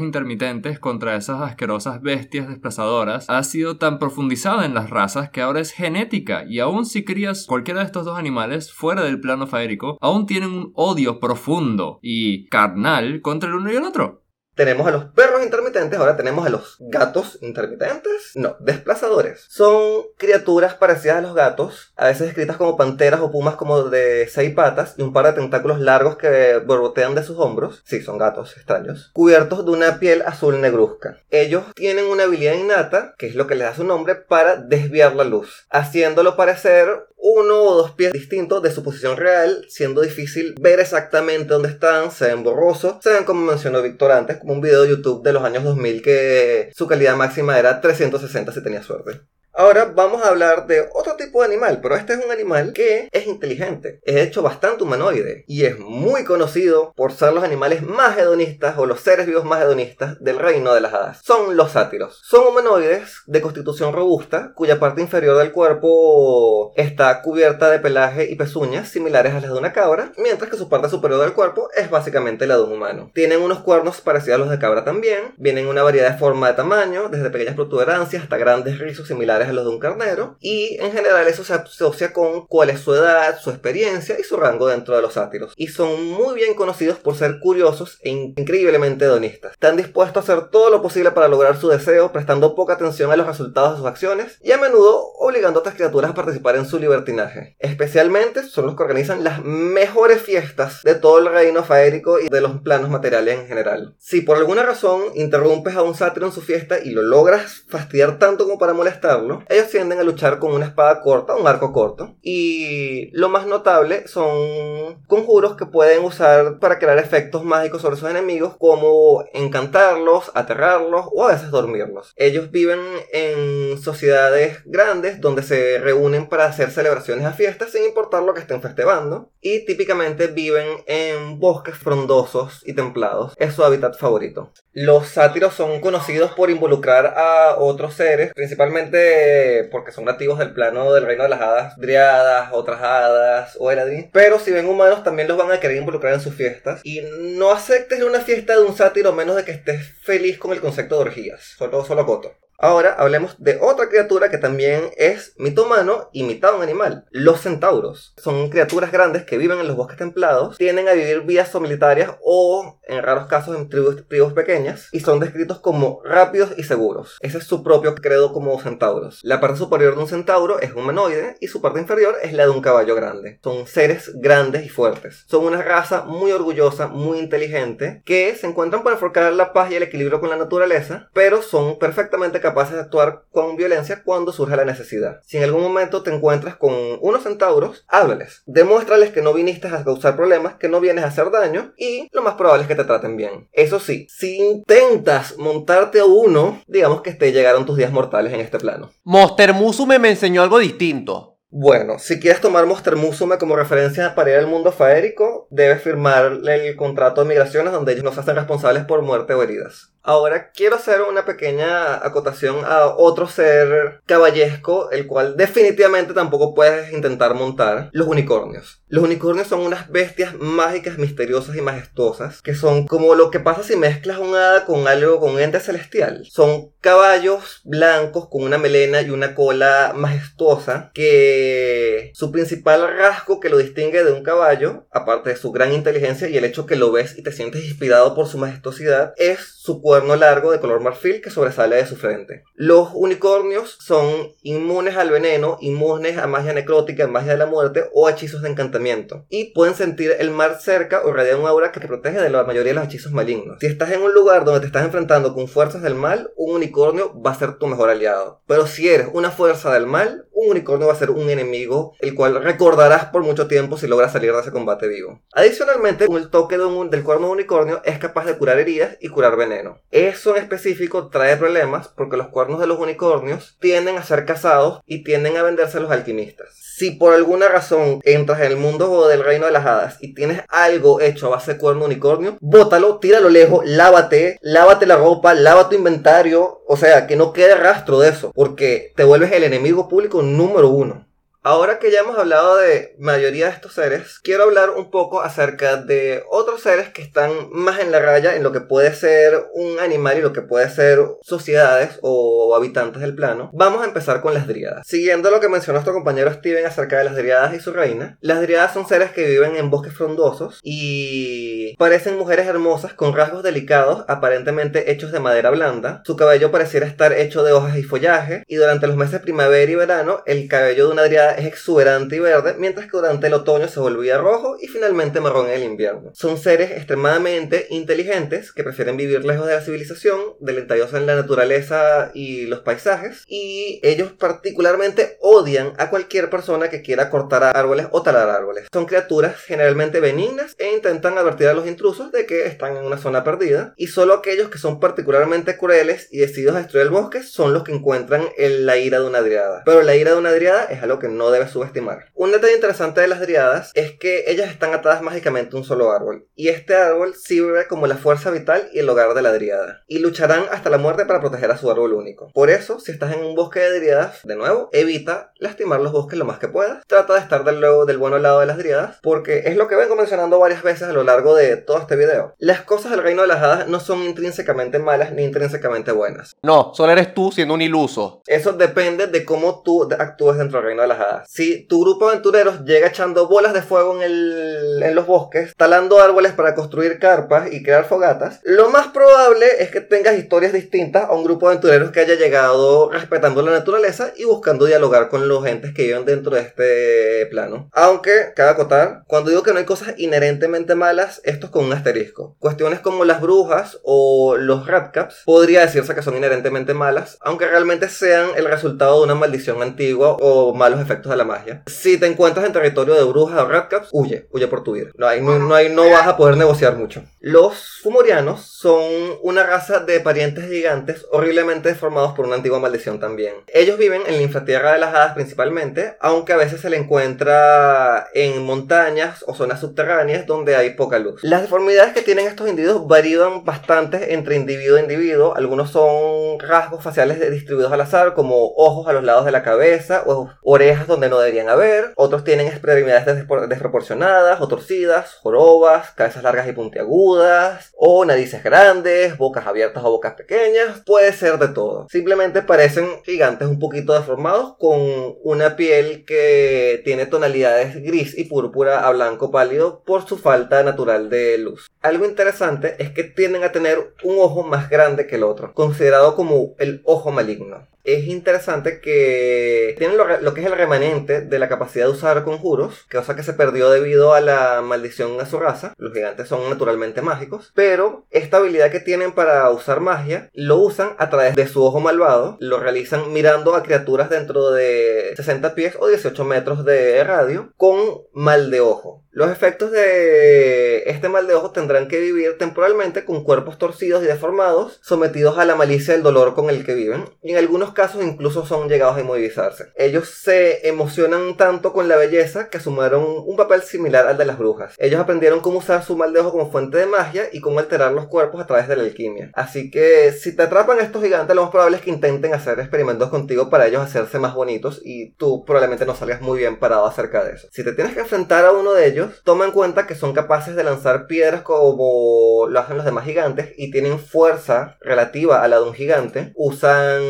intermitentes 0.00 0.78
contra 0.78 1.14
esas 1.14 1.42
asquerosas 1.42 2.00
bestias 2.00 2.48
desplazadoras 2.48 3.28
ha 3.28 3.42
sido 3.42 3.76
tan 3.76 3.98
profundizada 3.98 4.64
en 4.64 4.72
las 4.72 4.88
razas 4.88 5.28
que 5.28 5.42
ahora 5.42 5.60
es 5.60 5.72
genética 5.72 6.44
y 6.48 6.60
aún 6.60 6.86
si 6.86 7.04
crías 7.04 7.44
cualquiera 7.46 7.80
de 7.80 7.86
estos 7.86 8.06
dos 8.06 8.18
animales 8.18 8.72
fuera 8.72 9.02
del 9.02 9.20
plano 9.20 9.46
faérico, 9.46 9.98
aún 10.00 10.24
tienen 10.24 10.52
un 10.52 10.72
odio 10.74 11.20
profundo 11.20 11.98
y 12.00 12.46
carnal 12.46 13.20
contra 13.20 13.50
el 13.50 13.56
uno 13.56 13.70
y 13.70 13.76
el 13.76 13.84
otro. 13.84 14.23
Tenemos 14.54 14.86
a 14.86 14.90
los 14.90 15.04
perros 15.06 15.42
intermitentes, 15.42 15.98
ahora 15.98 16.16
tenemos 16.16 16.46
a 16.46 16.50
los 16.50 16.76
gatos 16.78 17.38
intermitentes. 17.40 18.32
No, 18.34 18.56
desplazadores. 18.60 19.44
Son 19.48 20.04
criaturas 20.16 20.74
parecidas 20.74 21.18
a 21.18 21.22
los 21.22 21.34
gatos, 21.34 21.92
a 21.96 22.06
veces 22.06 22.28
escritas 22.28 22.56
como 22.56 22.76
panteras 22.76 23.20
o 23.20 23.30
pumas 23.30 23.56
como 23.56 23.84
de 23.84 24.28
seis 24.28 24.54
patas 24.54 24.94
y 24.96 25.02
un 25.02 25.12
par 25.12 25.26
de 25.26 25.32
tentáculos 25.32 25.80
largos 25.80 26.16
que 26.16 26.58
borbotean 26.64 27.14
de 27.14 27.24
sus 27.24 27.38
hombros. 27.38 27.82
Sí, 27.84 28.00
son 28.00 28.18
gatos 28.18 28.56
extraños. 28.56 29.10
Cubiertos 29.12 29.64
de 29.64 29.70
una 29.72 29.98
piel 29.98 30.22
azul 30.22 30.60
negruzca. 30.60 31.18
Ellos 31.30 31.64
tienen 31.74 32.06
una 32.06 32.24
habilidad 32.24 32.54
innata, 32.54 33.14
que 33.18 33.26
es 33.26 33.34
lo 33.34 33.46
que 33.46 33.54
les 33.54 33.68
da 33.68 33.74
su 33.74 33.84
nombre, 33.84 34.14
para 34.14 34.56
desviar 34.56 35.14
la 35.14 35.24
luz, 35.24 35.66
haciéndolo 35.70 36.36
parecer 36.36 37.06
uno 37.26 37.62
o 37.62 37.74
dos 37.74 37.92
pies 37.92 38.12
distintos 38.12 38.62
de 38.62 38.70
su 38.70 38.82
posición 38.82 39.16
real, 39.16 39.64
siendo 39.70 40.02
difícil 40.02 40.54
ver 40.60 40.78
exactamente 40.78 41.54
dónde 41.54 41.70
están, 41.70 42.10
se 42.10 42.26
ven 42.26 42.42
borrosos, 42.42 42.96
se 43.00 43.10
ven 43.10 43.24
como 43.24 43.46
mencionó 43.46 43.80
Víctor 43.80 44.12
antes, 44.12 44.36
un 44.44 44.60
video 44.60 44.82
de 44.82 44.90
YouTube 44.90 45.22
de 45.22 45.32
los 45.32 45.42
años 45.42 45.64
2000 45.64 46.02
que 46.02 46.70
su 46.74 46.86
calidad 46.86 47.16
máxima 47.16 47.58
era 47.58 47.80
360 47.80 48.52
si 48.52 48.62
tenía 48.62 48.82
suerte. 48.82 49.20
Ahora 49.56 49.92
vamos 49.94 50.20
a 50.20 50.30
hablar 50.30 50.66
de 50.66 50.88
otro 50.94 51.14
tipo 51.14 51.38
de 51.38 51.46
animal, 51.46 51.78
pero 51.80 51.94
este 51.94 52.14
es 52.14 52.24
un 52.24 52.32
animal 52.32 52.72
que 52.72 53.08
es 53.12 53.26
inteligente, 53.28 54.00
es 54.02 54.16
hecho 54.16 54.42
bastante 54.42 54.82
humanoide 54.82 55.44
y 55.46 55.64
es 55.64 55.78
muy 55.78 56.24
conocido 56.24 56.92
por 56.96 57.12
ser 57.12 57.32
los 57.32 57.44
animales 57.44 57.80
más 57.82 58.18
hedonistas 58.18 58.76
o 58.78 58.84
los 58.84 59.00
seres 59.00 59.28
vivos 59.28 59.44
más 59.44 59.62
hedonistas 59.62 60.18
del 60.18 60.40
reino 60.40 60.74
de 60.74 60.80
las 60.80 60.92
hadas. 60.92 61.20
Son 61.22 61.56
los 61.56 61.70
sátiros. 61.70 62.20
Son 62.24 62.48
humanoides 62.48 63.22
de 63.26 63.40
constitución 63.40 63.92
robusta, 63.92 64.50
cuya 64.56 64.80
parte 64.80 65.02
inferior 65.02 65.38
del 65.38 65.52
cuerpo 65.52 66.72
está 66.74 67.22
cubierta 67.22 67.70
de 67.70 67.78
pelaje 67.78 68.28
y 68.28 68.34
pezuñas 68.34 68.88
similares 68.88 69.34
a 69.34 69.40
las 69.40 69.52
de 69.52 69.58
una 69.58 69.72
cabra, 69.72 70.10
mientras 70.18 70.50
que 70.50 70.56
su 70.56 70.68
parte 70.68 70.88
superior 70.88 71.20
del 71.20 71.32
cuerpo 71.32 71.68
es 71.76 71.90
básicamente 71.90 72.48
la 72.48 72.56
de 72.56 72.64
un 72.64 72.72
humano. 72.72 73.12
Tienen 73.14 73.40
unos 73.40 73.60
cuernos 73.60 74.00
parecidos 74.00 74.34
a 74.34 74.38
los 74.38 74.50
de 74.50 74.58
cabra 74.58 74.82
también, 74.82 75.32
vienen 75.36 75.68
una 75.68 75.84
variedad 75.84 76.10
de 76.10 76.18
forma 76.18 76.48
de 76.48 76.54
tamaño, 76.54 77.08
desde 77.08 77.30
pequeñas 77.30 77.54
protuberancias 77.54 78.24
hasta 78.24 78.36
grandes 78.36 78.80
rizos 78.80 79.06
similares 79.06 79.43
a 79.48 79.52
los 79.52 79.64
de 79.64 79.70
un 79.70 79.78
carnero, 79.78 80.36
y 80.40 80.76
en 80.80 80.92
general 80.92 81.26
eso 81.26 81.44
se 81.44 81.54
asocia 81.54 82.12
con 82.12 82.46
cuál 82.46 82.70
es 82.70 82.80
su 82.80 82.94
edad, 82.94 83.38
su 83.38 83.50
experiencia 83.50 84.18
y 84.18 84.24
su 84.24 84.36
rango 84.36 84.68
dentro 84.68 84.96
de 84.96 85.02
los 85.02 85.14
sátiros. 85.14 85.52
Y 85.56 85.68
son 85.68 86.10
muy 86.10 86.34
bien 86.34 86.54
conocidos 86.54 86.98
por 86.98 87.16
ser 87.16 87.38
curiosos 87.40 87.98
e 88.02 88.10
increíblemente 88.10 89.04
hedonistas. 89.04 89.52
Están 89.52 89.76
dispuestos 89.76 90.16
a 90.16 90.32
hacer 90.32 90.50
todo 90.50 90.70
lo 90.70 90.82
posible 90.82 91.10
para 91.12 91.28
lograr 91.28 91.56
su 91.56 91.68
deseo, 91.68 92.12
prestando 92.12 92.54
poca 92.54 92.74
atención 92.74 93.10
a 93.10 93.16
los 93.16 93.26
resultados 93.26 93.72
de 93.72 93.78
sus 93.78 93.86
acciones 93.86 94.38
y 94.42 94.52
a 94.52 94.58
menudo 94.58 95.12
obligando 95.18 95.58
a 95.58 95.60
otras 95.60 95.74
criaturas 95.74 96.10
a 96.10 96.14
participar 96.14 96.56
en 96.56 96.66
su 96.66 96.78
libertinaje. 96.78 97.56
Especialmente 97.58 98.42
son 98.44 98.66
los 98.66 98.76
que 98.76 98.82
organizan 98.82 99.24
las 99.24 99.42
mejores 99.42 100.20
fiestas 100.22 100.82
de 100.82 100.94
todo 100.94 101.18
el 101.18 101.26
reino 101.26 101.64
faérico 101.64 102.20
y 102.20 102.28
de 102.28 102.40
los 102.40 102.60
planos 102.60 102.90
materiales 102.90 103.40
en 103.40 103.46
general. 103.46 103.94
Si 103.98 104.20
por 104.20 104.36
alguna 104.36 104.62
razón 104.62 105.02
interrumpes 105.14 105.76
a 105.76 105.82
un 105.82 105.94
sátiro 105.94 106.26
en 106.26 106.32
su 106.32 106.40
fiesta 106.40 106.78
y 106.78 106.90
lo 106.90 107.02
logras 107.02 107.64
fastidiar 107.68 108.18
tanto 108.18 108.44
como 108.44 108.58
para 108.58 108.74
molestarlo, 108.74 109.33
ellos 109.48 109.68
tienden 109.70 109.98
a 109.98 110.04
luchar 110.04 110.38
con 110.38 110.52
una 110.52 110.66
espada 110.66 111.00
corta, 111.00 111.36
un 111.36 111.46
arco 111.46 111.72
corto, 111.72 112.16
y 112.22 113.10
lo 113.12 113.28
más 113.28 113.46
notable 113.46 114.06
son 114.08 115.02
conjuros 115.06 115.56
que 115.56 115.66
pueden 115.66 116.04
usar 116.04 116.58
para 116.58 116.78
crear 116.78 116.98
efectos 116.98 117.44
mágicos 117.44 117.82
sobre 117.82 117.96
sus 117.96 118.10
enemigos, 118.10 118.56
como 118.58 119.24
encantarlos, 119.32 120.30
aterrarlos 120.34 121.06
o 121.12 121.24
a 121.24 121.32
veces 121.32 121.50
dormirlos. 121.50 122.12
Ellos 122.16 122.50
viven 122.50 122.80
en 123.12 123.78
sociedades 123.78 124.58
grandes 124.64 125.20
donde 125.20 125.42
se 125.42 125.78
reúnen 125.78 126.28
para 126.28 126.46
hacer 126.46 126.70
celebraciones 126.70 127.24
a 127.26 127.32
fiestas 127.32 127.72
sin 127.72 127.84
importar 127.84 128.22
lo 128.22 128.34
que 128.34 128.40
estén 128.40 128.62
festejando, 128.62 129.30
y 129.40 129.64
típicamente 129.66 130.28
viven 130.28 130.66
en 130.86 131.38
bosques 131.38 131.76
frondosos 131.76 132.62
y 132.64 132.74
templados. 132.74 133.34
Es 133.36 133.54
su 133.54 133.64
hábitat 133.64 133.96
favorito. 133.98 134.52
Los 134.72 135.08
sátiros 135.08 135.54
son 135.54 135.80
conocidos 135.80 136.32
por 136.32 136.50
involucrar 136.50 137.14
a 137.16 137.56
otros 137.58 137.94
seres, 137.94 138.32
principalmente 138.34 139.23
porque 139.70 139.92
son 139.92 140.04
nativos 140.04 140.38
del 140.38 140.52
plano 140.52 140.92
del 140.92 141.06
reino 141.06 141.24
de 141.24 141.28
las 141.28 141.40
hadas, 141.40 141.76
driadas, 141.78 142.50
otras 142.52 142.80
hadas 142.82 143.56
o 143.58 143.70
Eladrin. 143.70 144.10
Pero 144.12 144.38
si 144.38 144.50
ven 144.50 144.66
humanos 144.66 145.02
también 145.02 145.28
los 145.28 145.36
van 145.36 145.52
a 145.52 145.60
querer 145.60 145.76
involucrar 145.76 146.14
en 146.14 146.20
sus 146.20 146.34
fiestas. 146.34 146.80
Y 146.84 147.00
no 147.20 147.50
aceptes 147.50 148.02
una 148.02 148.20
fiesta 148.20 148.54
de 148.54 148.62
un 148.62 148.76
sátiro 148.76 149.12
menos 149.12 149.36
de 149.36 149.44
que 149.44 149.52
estés 149.52 149.94
feliz 150.02 150.38
con 150.38 150.52
el 150.52 150.60
concepto 150.60 150.96
de 150.96 151.02
orgías. 151.02 151.54
Solo, 151.56 151.84
solo 151.84 152.06
coto. 152.06 152.43
Ahora 152.64 152.94
hablemos 152.94 153.36
de 153.36 153.58
otra 153.60 153.90
criatura 153.90 154.30
que 154.30 154.38
también 154.38 154.84
es 154.96 155.34
mitad 155.36 155.66
humano 155.66 156.08
y 156.14 156.22
mitad 156.22 156.56
un 156.56 156.62
animal. 156.62 157.04
Los 157.10 157.42
centauros. 157.42 158.14
Son 158.16 158.48
criaturas 158.48 158.90
grandes 158.90 159.24
que 159.24 159.36
viven 159.36 159.58
en 159.58 159.66
los 159.66 159.76
bosques 159.76 159.98
templados, 159.98 160.56
tienden 160.56 160.88
a 160.88 160.94
vivir 160.94 161.20
vidas 161.26 161.50
solitarias 161.50 162.12
o, 162.24 162.80
en 162.84 163.02
raros 163.02 163.26
casos, 163.26 163.54
en 163.54 163.68
tribus, 163.68 164.08
tribus 164.08 164.32
pequeñas 164.32 164.88
y 164.92 165.00
son 165.00 165.20
descritos 165.20 165.58
como 165.60 166.00
rápidos 166.06 166.54
y 166.56 166.62
seguros. 166.62 167.18
Ese 167.20 167.36
es 167.36 167.44
su 167.44 167.62
propio 167.62 167.94
credo 167.96 168.32
como 168.32 168.58
centauros. 168.58 169.20
La 169.22 169.42
parte 169.42 169.58
superior 169.58 169.94
de 169.94 170.00
un 170.00 170.08
centauro 170.08 170.58
es 170.58 170.72
humanoide 170.72 171.36
y 171.42 171.48
su 171.48 171.60
parte 171.60 171.80
inferior 171.80 172.16
es 172.22 172.32
la 172.32 172.44
de 172.44 172.50
un 172.50 172.62
caballo 172.62 172.94
grande. 172.94 173.40
Son 173.44 173.66
seres 173.66 174.10
grandes 174.14 174.64
y 174.64 174.70
fuertes. 174.70 175.24
Son 175.26 175.44
una 175.44 175.60
raza 175.60 176.04
muy 176.04 176.32
orgullosa, 176.32 176.86
muy 176.86 177.18
inteligente, 177.18 178.00
que 178.06 178.34
se 178.36 178.46
encuentran 178.46 178.82
para 178.82 178.96
enfocar 178.96 179.30
la 179.34 179.52
paz 179.52 179.70
y 179.70 179.74
el 179.74 179.82
equilibrio 179.82 180.18
con 180.18 180.30
la 180.30 180.36
naturaleza, 180.36 181.10
pero 181.12 181.42
son 181.42 181.78
perfectamente 181.78 182.40
capaces 182.40 182.53
de 182.54 182.80
actuar 182.80 183.24
con 183.30 183.56
violencia 183.56 184.02
cuando 184.04 184.32
surge 184.32 184.56
la 184.56 184.64
necesidad. 184.64 185.20
Si 185.24 185.36
en 185.36 185.44
algún 185.44 185.62
momento 185.62 186.02
te 186.02 186.14
encuentras 186.14 186.56
con 186.56 186.72
unos 187.00 187.22
centauros, 187.22 187.84
háblales. 187.88 188.42
Demuéstrales 188.46 189.10
que 189.10 189.22
no 189.22 189.34
viniste 189.34 189.68
a 189.68 189.84
causar 189.84 190.16
problemas, 190.16 190.54
que 190.54 190.68
no 190.68 190.80
vienes 190.80 191.04
a 191.04 191.08
hacer 191.08 191.30
daño 191.30 191.72
y 191.76 192.08
lo 192.12 192.22
más 192.22 192.34
probable 192.34 192.62
es 192.62 192.68
que 192.68 192.74
te 192.74 192.84
traten 192.84 193.16
bien. 193.16 193.48
Eso 193.52 193.80
sí, 193.80 194.06
si 194.08 194.38
intentas 194.38 195.36
montarte 195.38 196.00
a 196.00 196.04
uno, 196.04 196.62
digamos 196.66 197.02
que 197.02 197.12
te 197.12 197.32
llegaron 197.32 197.66
tus 197.66 197.76
días 197.76 197.92
mortales 197.92 198.32
en 198.32 198.40
este 198.40 198.58
plano. 198.58 198.90
Monster 199.02 199.52
Musume 199.52 199.98
me 199.98 200.10
enseñó 200.10 200.42
algo 200.42 200.58
distinto. 200.58 201.34
Bueno, 201.56 202.00
si 202.00 202.18
quieres 202.18 202.40
tomar 202.40 202.66
Monster 202.66 202.96
Musume 202.96 203.38
como 203.38 203.54
referencia 203.54 204.16
para 204.16 204.30
ir 204.30 204.36
al 204.38 204.48
mundo 204.48 204.72
faérico, 204.72 205.46
debes 205.50 205.82
firmar 205.82 206.40
el 206.44 206.74
contrato 206.74 207.22
de 207.22 207.28
migraciones 207.28 207.72
donde 207.72 207.92
ellos 207.92 208.02
nos 208.02 208.18
hacen 208.18 208.34
responsables 208.34 208.84
por 208.86 209.02
muerte 209.02 209.34
o 209.34 209.42
heridas. 209.42 209.93
Ahora 210.06 210.50
quiero 210.50 210.76
hacer 210.76 211.00
una 211.00 211.24
pequeña 211.24 211.94
acotación 211.94 212.58
a 212.66 212.88
otro 212.88 213.26
ser 213.26 214.02
caballesco, 214.04 214.90
el 214.90 215.06
cual 215.06 215.34
definitivamente 215.38 216.12
tampoco 216.12 216.54
puedes 216.54 216.92
intentar 216.92 217.32
montar, 217.32 217.88
los 217.92 218.06
unicornios. 218.06 218.82
Los 218.88 219.02
unicornios 219.02 219.48
son 219.48 219.60
unas 219.60 219.88
bestias 219.88 220.34
mágicas, 220.38 220.98
misteriosas 220.98 221.56
y 221.56 221.62
majestuosas, 221.62 222.42
que 222.42 222.54
son 222.54 222.86
como 222.86 223.14
lo 223.14 223.30
que 223.30 223.40
pasa 223.40 223.62
si 223.62 223.76
mezclas 223.76 224.18
un 224.18 224.34
hada 224.34 224.66
con 224.66 224.86
algo, 224.86 225.20
con 225.20 225.32
un 225.32 225.40
ente 225.40 225.58
celestial. 225.58 226.26
Son 226.30 226.70
caballos 226.82 227.62
blancos 227.64 228.28
con 228.28 228.42
una 228.42 228.58
melena 228.58 229.00
y 229.00 229.08
una 229.08 229.34
cola 229.34 229.94
majestuosa, 229.96 230.90
que 230.92 232.12
su 232.14 232.30
principal 232.30 232.94
rasgo 232.94 233.40
que 233.40 233.48
lo 233.48 233.56
distingue 233.56 234.04
de 234.04 234.12
un 234.12 234.22
caballo, 234.22 234.86
aparte 234.92 235.30
de 235.30 235.36
su 235.36 235.50
gran 235.50 235.72
inteligencia 235.72 236.28
y 236.28 236.36
el 236.36 236.44
hecho 236.44 236.66
que 236.66 236.76
lo 236.76 236.92
ves 236.92 237.16
y 237.16 237.22
te 237.22 237.32
sientes 237.32 237.64
inspirado 237.64 238.14
por 238.14 238.28
su 238.28 238.36
majestuosidad, 238.36 239.14
es 239.16 239.40
su 239.40 239.80
cuerno 239.94 240.16
largo 240.16 240.50
de 240.50 240.58
color 240.58 240.80
marfil 240.80 241.20
que 241.20 241.30
sobresale 241.30 241.76
de 241.76 241.86
su 241.86 241.94
frente. 241.94 242.42
Los 242.56 242.88
unicornios 242.94 243.78
son 243.78 244.34
inmunes 244.42 244.96
al 244.96 245.10
veneno, 245.10 245.56
inmunes 245.60 246.18
a 246.18 246.26
magia 246.26 246.52
necrótica, 246.52 247.06
magia 247.06 247.30
de 247.30 247.38
la 247.38 247.46
muerte 247.46 247.84
o 247.92 248.08
hechizos 248.08 248.42
de 248.42 248.48
encantamiento. 248.48 249.24
Y 249.28 249.52
pueden 249.52 249.76
sentir 249.76 250.16
el 250.18 250.32
mar 250.32 250.58
cerca 250.60 251.02
o 251.04 251.12
radiar 251.12 251.36
un 251.36 251.46
aura 251.46 251.70
que 251.70 251.78
te 251.78 251.86
protege 251.86 252.20
de 252.20 252.28
la 252.28 252.42
mayoría 252.42 252.72
de 252.72 252.80
los 252.80 252.86
hechizos 252.86 253.12
malignos. 253.12 253.58
Si 253.60 253.66
estás 253.66 253.92
en 253.92 254.02
un 254.02 254.12
lugar 254.12 254.44
donde 254.44 254.58
te 254.58 254.66
estás 254.66 254.84
enfrentando 254.84 255.32
con 255.32 255.46
fuerzas 255.46 255.80
del 255.82 255.94
mal, 255.94 256.32
un 256.34 256.56
unicornio 256.56 257.14
va 257.22 257.30
a 257.30 257.38
ser 257.38 257.56
tu 257.58 257.68
mejor 257.68 257.88
aliado. 257.88 258.42
Pero 258.48 258.66
si 258.66 258.88
eres 258.88 259.10
una 259.12 259.30
fuerza 259.30 259.72
del 259.72 259.86
mal, 259.86 260.26
un 260.32 260.50
unicornio 260.50 260.88
va 260.88 260.94
a 260.94 260.96
ser 260.96 261.10
un 261.10 261.30
enemigo, 261.30 261.94
el 262.00 262.16
cual 262.16 262.42
recordarás 262.42 263.06
por 263.06 263.22
mucho 263.22 263.46
tiempo 263.46 263.76
si 263.76 263.86
logras 263.86 264.10
salir 264.10 264.32
de 264.32 264.40
ese 264.40 264.50
combate 264.50 264.88
vivo. 264.88 265.22
Adicionalmente, 265.32 266.06
el 266.10 266.30
toque 266.30 266.58
de 266.58 266.64
un, 266.64 266.90
del 266.90 267.04
cuerno 267.04 267.28
de 267.28 267.32
unicornio 267.34 267.80
es 267.84 267.98
capaz 267.98 268.24
de 268.26 268.36
curar 268.36 268.58
heridas 268.58 268.96
y 269.00 269.08
curar 269.08 269.36
veneno. 269.36 269.78
Eso 269.90 270.36
en 270.36 270.42
específico 270.42 271.08
trae 271.08 271.36
problemas 271.36 271.88
porque 271.88 272.16
los 272.16 272.28
cuernos 272.28 272.58
de 272.60 272.66
los 272.66 272.78
unicornios 272.78 273.56
tienden 273.60 273.96
a 273.96 274.02
ser 274.02 274.24
cazados 274.24 274.80
y 274.86 275.04
tienden 275.04 275.36
a 275.36 275.42
venderse 275.42 275.78
a 275.78 275.80
los 275.80 275.90
alquimistas. 275.92 276.48
Si 276.76 276.90
por 276.90 277.14
alguna 277.14 277.48
razón 277.48 278.00
entras 278.02 278.40
en 278.40 278.46
el 278.46 278.56
mundo 278.56 279.06
del 279.06 279.22
reino 279.22 279.46
de 279.46 279.52
las 279.52 279.64
hadas 279.64 279.98
y 280.00 280.12
tienes 280.12 280.42
algo 280.48 281.00
hecho 281.00 281.28
a 281.28 281.36
base 281.36 281.52
de 281.52 281.58
cuerno 281.58 281.84
unicornio, 281.84 282.36
bótalo, 282.40 282.98
tíralo 282.98 283.28
lejos, 283.28 283.64
lávate, 283.64 284.38
lávate 284.42 284.86
la 284.86 284.96
ropa, 284.96 285.34
lava 285.34 285.68
tu 285.68 285.76
inventario, 285.76 286.62
o 286.66 286.76
sea, 286.76 287.06
que 287.06 287.14
no 287.14 287.32
quede 287.32 287.54
rastro 287.54 288.00
de 288.00 288.08
eso, 288.08 288.32
porque 288.34 288.92
te 288.96 289.04
vuelves 289.04 289.30
el 289.30 289.44
enemigo 289.44 289.88
público 289.88 290.22
número 290.22 290.70
uno. 290.70 291.06
Ahora 291.46 291.78
que 291.78 291.90
ya 291.90 292.00
hemos 292.00 292.18
hablado 292.18 292.56
de 292.56 292.96
mayoría 292.98 293.44
de 293.44 293.52
estos 293.52 293.74
seres, 293.74 294.18
quiero 294.22 294.44
hablar 294.44 294.70
un 294.70 294.90
poco 294.90 295.20
acerca 295.20 295.76
de 295.76 296.22
otros 296.30 296.62
seres 296.62 296.88
que 296.88 297.02
están 297.02 297.50
más 297.50 297.80
en 297.80 297.92
la 297.92 298.00
raya 298.00 298.34
en 298.34 298.42
lo 298.42 298.50
que 298.50 298.62
puede 298.62 298.94
ser 298.94 299.48
un 299.52 299.78
animal 299.78 300.16
y 300.16 300.22
lo 300.22 300.32
que 300.32 300.40
puede 300.40 300.70
ser 300.70 301.00
sociedades 301.20 301.98
o 302.00 302.56
habitantes 302.56 303.02
del 303.02 303.14
plano. 303.14 303.50
Vamos 303.52 303.82
a 303.82 303.84
empezar 303.84 304.22
con 304.22 304.32
las 304.32 304.46
dríadas. 304.46 304.86
Siguiendo 304.86 305.30
lo 305.30 305.38
que 305.38 305.50
mencionó 305.50 305.74
nuestro 305.74 305.92
compañero 305.92 306.32
Steven 306.32 306.64
acerca 306.64 306.96
de 306.96 307.04
las 307.04 307.14
dríadas 307.14 307.52
y 307.52 307.60
su 307.60 307.74
reina, 307.74 308.16
las 308.22 308.40
dríadas 308.40 308.72
son 308.72 308.88
seres 308.88 309.10
que 309.10 309.28
viven 309.28 309.56
en 309.56 309.68
bosques 309.68 309.92
frondosos 309.92 310.60
y 310.62 311.76
parecen 311.76 312.16
mujeres 312.16 312.46
hermosas 312.46 312.94
con 312.94 313.14
rasgos 313.14 313.42
delicados, 313.42 314.06
aparentemente 314.08 314.90
hechos 314.90 315.12
de 315.12 315.20
madera 315.20 315.50
blanda. 315.50 316.00
Su 316.06 316.16
cabello 316.16 316.50
pareciera 316.50 316.86
estar 316.86 317.12
hecho 317.12 317.44
de 317.44 317.52
hojas 317.52 317.76
y 317.76 317.82
follaje 317.82 318.44
y 318.46 318.56
durante 318.56 318.86
los 318.86 318.96
meses 318.96 319.20
primavera 319.20 319.70
y 319.70 319.74
verano 319.74 320.22
el 320.24 320.48
cabello 320.48 320.86
de 320.86 320.92
una 320.94 321.02
dríada 321.02 321.33
es 321.36 321.46
exuberante 321.46 322.16
y 322.16 322.20
verde, 322.20 322.54
mientras 322.58 322.86
que 322.86 322.96
durante 322.96 323.26
el 323.26 323.34
otoño 323.34 323.68
se 323.68 323.80
volvía 323.80 324.18
rojo 324.18 324.56
y 324.60 324.68
finalmente 324.68 325.20
marrón 325.20 325.46
en 325.48 325.54
el 325.54 325.62
invierno. 325.64 326.10
Son 326.14 326.38
seres 326.38 326.70
extremadamente 326.72 327.66
inteligentes 327.70 328.52
que 328.52 328.64
prefieren 328.64 328.96
vivir 328.96 329.24
lejos 329.24 329.46
de 329.46 329.54
la 329.54 329.60
civilización, 329.60 330.20
delentallosos 330.40 330.98
en 330.98 331.06
la 331.06 331.16
naturaleza 331.16 332.10
y 332.14 332.46
los 332.46 332.60
paisajes, 332.60 333.24
y 333.26 333.80
ellos 333.82 334.12
particularmente 334.12 335.18
odian 335.20 335.72
a 335.78 335.90
cualquier 335.90 336.30
persona 336.30 336.70
que 336.70 336.82
quiera 336.82 337.10
cortar 337.10 337.44
árboles 337.44 337.86
o 337.90 338.02
talar 338.02 338.28
árboles. 338.28 338.66
Son 338.72 338.86
criaturas 338.86 339.36
generalmente 339.36 340.00
benignas 340.00 340.54
e 340.58 340.72
intentan 340.72 341.18
advertir 341.18 341.48
a 341.48 341.54
los 341.54 341.66
intrusos 341.66 342.12
de 342.12 342.26
que 342.26 342.46
están 342.46 342.76
en 342.76 342.84
una 342.84 342.98
zona 342.98 343.24
perdida, 343.24 343.74
y 343.76 343.88
solo 343.88 344.14
aquellos 344.14 344.48
que 344.48 344.58
son 344.58 344.80
particularmente 344.80 345.56
crueles 345.56 346.08
y 346.10 346.18
decididos 346.18 346.56
a 346.56 346.58
destruir 346.60 346.86
el 346.86 346.90
bosque 346.90 347.22
son 347.22 347.52
los 347.52 347.64
que 347.64 347.72
encuentran 347.72 348.28
la 348.36 348.76
ira 348.76 349.00
de 349.00 349.06
una 349.06 349.20
driada. 349.20 349.62
Pero 349.64 349.82
la 349.82 349.96
ira 349.96 350.12
de 350.12 350.18
una 350.18 350.32
driada 350.32 350.64
es 350.64 350.82
algo 350.82 350.98
que 350.98 351.08
no 351.08 351.23
no 351.24 351.30
debes 351.30 351.50
subestimar. 351.50 352.10
Un 352.14 352.32
detalle 352.32 352.54
interesante 352.54 353.00
de 353.00 353.08
las 353.08 353.20
driadas 353.20 353.70
es 353.74 353.92
que 353.92 354.24
ellas 354.26 354.50
están 354.50 354.74
atadas 354.74 355.00
mágicamente 355.00 355.56
a 355.56 355.58
un 355.58 355.64
solo 355.64 355.90
árbol, 355.90 356.26
y 356.34 356.48
este 356.48 356.76
árbol 356.76 357.14
sirve 357.14 357.66
como 357.66 357.86
la 357.86 357.96
fuerza 357.96 358.30
vital 358.30 358.68
y 358.72 358.80
el 358.80 358.88
hogar 358.88 359.14
de 359.14 359.22
la 359.22 359.32
driada, 359.32 359.82
y 359.88 360.00
lucharán 360.00 360.44
hasta 360.50 360.68
la 360.68 360.78
muerte 360.78 361.06
para 361.06 361.20
proteger 361.20 361.50
a 361.50 361.56
su 361.56 361.70
árbol 361.70 361.94
único. 361.94 362.30
Por 362.34 362.50
eso, 362.50 362.78
si 362.78 362.92
estás 362.92 363.14
en 363.14 363.24
un 363.24 363.34
bosque 363.34 363.60
de 363.60 363.80
driadas, 363.80 364.20
de 364.22 364.36
nuevo, 364.36 364.68
evita 364.72 365.32
lastimar 365.36 365.80
los 365.80 365.92
bosques 365.92 366.18
lo 366.18 366.24
más 366.24 366.38
que 366.38 366.48
puedas. 366.48 366.84
Trata 366.86 367.14
de 367.14 367.20
estar 367.20 367.44
del, 367.44 367.60
del 367.86 367.98
bueno 367.98 368.18
lado 368.18 368.40
de 368.40 368.46
las 368.46 368.58
driadas, 368.58 368.98
porque 369.02 369.44
es 369.46 369.56
lo 369.56 369.66
que 369.66 369.76
vengo 369.76 369.96
mencionando 369.96 370.38
varias 370.38 370.62
veces 370.62 370.88
a 370.88 370.92
lo 370.92 371.04
largo 371.04 371.34
de 371.34 371.56
todo 371.56 371.78
este 371.78 371.96
video. 371.96 372.34
Las 372.38 372.62
cosas 372.62 372.90
del 372.90 373.02
reino 373.02 373.22
de 373.22 373.28
las 373.28 373.42
hadas 373.42 373.68
no 373.68 373.80
son 373.80 374.02
intrínsecamente 374.02 374.78
malas 374.78 375.12
ni 375.12 375.24
intrínsecamente 375.24 375.92
buenas. 375.92 376.36
No, 376.42 376.72
solo 376.74 376.92
eres 376.92 377.14
tú 377.14 377.32
siendo 377.32 377.54
un 377.54 377.62
iluso. 377.62 378.22
Eso 378.26 378.52
depende 378.52 379.06
de 379.06 379.24
cómo 379.24 379.62
tú 379.62 379.88
actúes 379.98 380.36
dentro 380.36 380.58
del 380.58 380.66
reino 380.66 380.82
de 380.82 380.88
las 380.88 381.00
hadas. 381.00 381.13
Si 381.26 381.66
tu 381.66 381.82
grupo 381.82 382.06
de 382.06 382.12
aventureros 382.12 382.64
llega 382.64 382.88
echando 382.88 383.28
bolas 383.28 383.54
de 383.54 383.62
fuego 383.62 383.96
en, 383.96 384.02
el, 384.02 384.82
en 384.82 384.94
los 384.94 385.06
bosques, 385.06 385.54
talando 385.56 386.00
árboles 386.00 386.32
para 386.32 386.54
construir 386.54 386.98
carpas 386.98 387.52
y 387.52 387.62
crear 387.62 387.84
fogatas, 387.84 388.40
lo 388.42 388.70
más 388.70 388.88
probable 388.88 389.46
es 389.60 389.70
que 389.70 389.80
tengas 389.80 390.18
historias 390.18 390.52
distintas 390.52 391.04
a 391.04 391.12
un 391.12 391.24
grupo 391.24 391.46
de 391.46 391.52
aventureros 391.52 391.90
que 391.90 392.00
haya 392.00 392.14
llegado 392.14 392.90
respetando 392.90 393.42
la 393.42 393.52
naturaleza 393.52 394.12
y 394.16 394.24
buscando 394.24 394.66
dialogar 394.66 395.08
con 395.08 395.28
los 395.28 395.46
entes 395.46 395.74
que 395.74 395.84
viven 395.84 396.04
dentro 396.04 396.36
de 396.36 396.42
este 396.42 397.26
plano. 397.26 397.68
Aunque, 397.72 398.32
cabe 398.34 398.50
acotar, 398.50 399.02
cuando 399.06 399.30
digo 399.30 399.42
que 399.42 399.52
no 399.52 399.58
hay 399.58 399.64
cosas 399.64 399.94
inherentemente 399.98 400.74
malas, 400.74 401.20
esto 401.24 401.46
es 401.46 401.52
con 401.52 401.64
un 401.64 401.72
asterisco. 401.72 402.36
Cuestiones 402.38 402.80
como 402.80 403.04
las 403.04 403.20
brujas 403.20 403.78
o 403.82 404.36
los 404.36 404.66
ratcaps 404.66 405.22
podría 405.24 405.60
decirse 405.60 405.94
que 405.94 406.02
son 406.02 406.16
inherentemente 406.16 406.74
malas, 406.74 407.18
aunque 407.20 407.46
realmente 407.46 407.88
sean 407.88 408.30
el 408.36 408.46
resultado 408.46 408.98
de 408.98 409.04
una 409.04 409.14
maldición 409.14 409.62
antigua 409.62 410.16
o 410.20 410.54
malos 410.54 410.80
efectos 410.80 411.03
de 411.10 411.16
la 411.16 411.24
magia. 411.24 411.62
Si 411.66 411.98
te 411.98 412.06
encuentras 412.06 412.46
en 412.46 412.52
territorio 412.52 412.94
de 412.94 413.04
brujas 413.04 413.40
o 413.40 413.48
ratcaps, 413.48 413.88
huye, 413.92 414.26
huye 414.30 414.48
por 414.48 414.62
tu 414.62 414.72
vida. 414.72 414.90
No, 414.96 415.06
hay, 415.06 415.20
no, 415.20 415.38
no, 415.38 415.54
hay, 415.54 415.68
no 415.68 415.88
vas 415.90 416.06
a 416.06 416.16
poder 416.16 416.36
negociar 416.36 416.76
mucho. 416.76 417.02
Los 417.20 417.80
fumorianos 417.82 418.42
son 418.42 418.82
una 419.22 419.44
raza 419.44 419.80
de 419.80 420.00
parientes 420.00 420.48
gigantes 420.48 421.06
horriblemente 421.10 421.68
deformados 421.68 422.12
por 422.12 422.26
una 422.26 422.36
antigua 422.36 422.58
maldición 422.58 423.00
también. 423.00 423.34
Ellos 423.48 423.78
viven 423.78 424.02
en 424.06 424.16
la 424.16 424.22
infratierra 424.22 424.72
de 424.72 424.78
las 424.78 424.94
hadas 424.94 425.14
principalmente, 425.14 425.96
aunque 426.00 426.32
a 426.32 426.36
veces 426.36 426.60
se 426.60 426.70
le 426.70 426.76
encuentra 426.76 428.08
en 428.14 428.44
montañas 428.44 429.24
o 429.26 429.34
zonas 429.34 429.60
subterráneas 429.60 430.26
donde 430.26 430.56
hay 430.56 430.70
poca 430.70 430.98
luz. 430.98 431.20
Las 431.22 431.42
deformidades 431.42 431.94
que 431.94 432.02
tienen 432.02 432.26
estos 432.26 432.48
individuos 432.48 432.86
varían 432.86 433.44
bastante 433.44 434.14
entre 434.14 434.36
individuo 434.36 434.78
e 434.78 434.82
individuo. 434.82 435.34
Algunos 435.36 435.70
son 435.70 436.38
rasgos 436.38 436.82
faciales 436.82 437.20
distribuidos 437.30 437.72
al 437.72 437.80
azar, 437.80 438.14
como 438.14 438.54
ojos 438.56 438.88
a 438.88 438.92
los 438.92 439.04
lados 439.04 439.24
de 439.24 439.32
la 439.32 439.42
cabeza 439.42 440.04
o 440.06 440.30
orejas 440.42 440.86
donde 440.94 441.08
no 441.08 441.18
deberían 441.18 441.48
haber. 441.48 441.92
Otros 441.96 442.24
tienen 442.24 442.46
extremidades 442.46 443.26
desproporcionadas 443.48 444.40
o 444.40 444.48
torcidas, 444.48 445.14
jorobas, 445.14 445.90
cabezas 445.92 446.22
largas 446.22 446.48
y 446.48 446.52
puntiagudas, 446.52 447.72
o 447.76 448.04
narices 448.04 448.42
grandes, 448.42 449.16
bocas 449.18 449.46
abiertas 449.46 449.84
o 449.84 449.90
bocas 449.90 450.14
pequeñas. 450.14 450.82
Puede 450.86 451.12
ser 451.12 451.38
de 451.38 451.48
todo. 451.48 451.86
Simplemente 451.90 452.42
parecen 452.42 453.02
gigantes 453.04 453.48
un 453.48 453.58
poquito 453.58 453.92
deformados 453.92 454.56
con 454.58 455.16
una 455.22 455.56
piel 455.56 456.04
que 456.04 456.80
tiene 456.84 457.06
tonalidades 457.06 457.82
gris 457.82 458.16
y 458.16 458.24
púrpura 458.24 458.86
a 458.86 458.92
blanco 458.92 459.30
pálido 459.30 459.82
por 459.84 460.06
su 460.06 460.16
falta 460.16 460.62
natural 460.62 461.10
de 461.10 461.38
luz. 461.38 461.70
Algo 461.82 462.04
interesante 462.04 462.76
es 462.78 462.90
que 462.90 463.04
tienden 463.04 463.44
a 463.44 463.52
tener 463.52 463.94
un 464.02 464.16
ojo 464.18 464.42
más 464.42 464.70
grande 464.70 465.06
que 465.06 465.16
el 465.16 465.24
otro, 465.24 465.52
considerado 465.54 466.14
como 466.14 466.54
el 466.58 466.82
ojo 466.84 467.10
maligno 467.10 467.73
es 467.84 468.06
interesante 468.06 468.80
que 468.80 469.74
tienen 469.78 469.96
lo, 469.96 470.34
que 470.34 470.40
es 470.40 470.46
el 470.46 470.56
remanente 470.56 471.20
de 471.20 471.38
la 471.38 471.48
capacidad 471.48 471.86
de 471.86 471.92
usar 471.92 472.24
conjuros, 472.24 472.86
cosa 472.90 473.14
que 473.14 473.22
se 473.22 473.34
perdió 473.34 473.70
debido 473.70 474.14
a 474.14 474.20
la 474.20 474.62
maldición 474.62 475.20
a 475.20 475.26
su 475.26 475.38
raza. 475.38 475.74
Los 475.76 475.92
gigantes 475.92 476.28
son 476.28 476.48
naturalmente 476.48 477.02
mágicos, 477.02 477.52
pero 477.54 478.06
esta 478.10 478.38
habilidad 478.38 478.70
que 478.70 478.80
tienen 478.80 479.12
para 479.12 479.48
usar 479.50 479.80
magia 479.80 480.30
lo 480.32 480.56
usan 480.56 480.94
a 480.98 481.10
través 481.10 481.36
de 481.36 481.46
su 481.46 481.62
ojo 481.62 481.80
malvado, 481.80 482.36
lo 482.40 482.58
realizan 482.58 483.12
mirando 483.12 483.54
a 483.54 483.62
criaturas 483.62 484.10
dentro 484.10 484.50
de 484.50 485.12
60 485.16 485.54
pies 485.54 485.76
o 485.78 485.86
18 485.86 486.24
metros 486.24 486.64
de 486.64 487.04
radio 487.04 487.52
con 487.56 487.78
mal 488.12 488.50
de 488.50 488.60
ojo. 488.60 489.03
Los 489.14 489.30
efectos 489.30 489.70
de 489.70 490.82
este 490.86 491.08
mal 491.08 491.28
de 491.28 491.34
ojo 491.34 491.52
tendrán 491.52 491.86
que 491.86 492.00
vivir 492.00 492.36
temporalmente 492.36 493.04
con 493.04 493.22
cuerpos 493.22 493.58
torcidos 493.58 494.02
y 494.02 494.06
deformados, 494.06 494.80
sometidos 494.82 495.38
a 495.38 495.44
la 495.44 495.54
malicia 495.54 495.94
del 495.94 496.02
dolor 496.02 496.34
con 496.34 496.50
el 496.50 496.64
que 496.64 496.74
viven, 496.74 497.04
y 497.22 497.30
en 497.30 497.36
algunos 497.36 497.72
casos 497.72 498.02
incluso 498.02 498.44
son 498.44 498.68
llegados 498.68 498.96
a 498.96 499.02
inmovilizarse. 499.02 499.66
Ellos 499.76 500.08
se 500.08 500.66
emocionan 500.66 501.36
tanto 501.36 501.72
con 501.72 501.86
la 501.86 501.94
belleza 501.94 502.48
que 502.48 502.56
asumaron 502.56 503.04
un 503.24 503.36
papel 503.36 503.62
similar 503.62 504.08
al 504.08 504.18
de 504.18 504.24
las 504.24 504.36
brujas. 504.36 504.74
Ellos 504.78 505.00
aprendieron 505.00 505.38
cómo 505.38 505.60
usar 505.60 505.84
su 505.84 505.96
mal 505.96 506.12
de 506.12 506.18
ojo 506.18 506.32
como 506.32 506.50
fuente 506.50 506.78
de 506.78 506.86
magia 506.86 507.28
y 507.32 507.40
cómo 507.40 507.60
alterar 507.60 507.92
los 507.92 508.08
cuerpos 508.08 508.40
a 508.40 508.48
través 508.48 508.66
de 508.66 508.74
la 508.74 508.82
alquimia. 508.82 509.30
Así 509.34 509.70
que 509.70 510.10
si 510.10 510.34
te 510.34 510.42
atrapan 510.42 510.80
estos 510.80 511.04
gigantes, 511.04 511.36
lo 511.36 511.42
más 511.42 511.52
probable 511.52 511.76
es 511.76 511.84
que 511.84 511.90
intenten 511.90 512.34
hacer 512.34 512.58
experimentos 512.58 513.10
contigo 513.10 513.48
para 513.48 513.68
ellos 513.68 513.80
hacerse 513.80 514.18
más 514.18 514.34
bonitos 514.34 514.80
y 514.84 515.12
tú 515.12 515.44
probablemente 515.44 515.86
no 515.86 515.94
salgas 515.94 516.20
muy 516.20 516.40
bien 516.40 516.58
parado 516.58 516.84
acerca 516.84 517.22
de 517.22 517.34
eso. 517.34 517.46
Si 517.52 517.62
te 517.62 517.74
tienes 517.74 517.94
que 517.94 518.00
enfrentar 518.00 518.44
a 518.44 518.50
uno 518.50 518.72
de 518.72 518.88
ellos, 518.88 519.03
toma 519.24 519.44
en 519.44 519.50
cuenta 519.52 519.86
que 519.86 519.94
son 519.94 520.12
capaces 520.12 520.56
de 520.56 520.64
lanzar 520.64 521.06
piedras 521.06 521.42
como 521.42 522.46
lo 522.48 522.60
hacen 522.60 522.76
los 522.76 522.84
demás 522.84 523.04
gigantes 523.04 523.52
y 523.56 523.70
tienen 523.70 523.98
fuerza 523.98 524.76
relativa 524.80 525.42
a 525.42 525.48
la 525.48 525.58
de 525.58 525.64
un 525.64 525.74
gigante. 525.74 526.32
Usan 526.36 527.02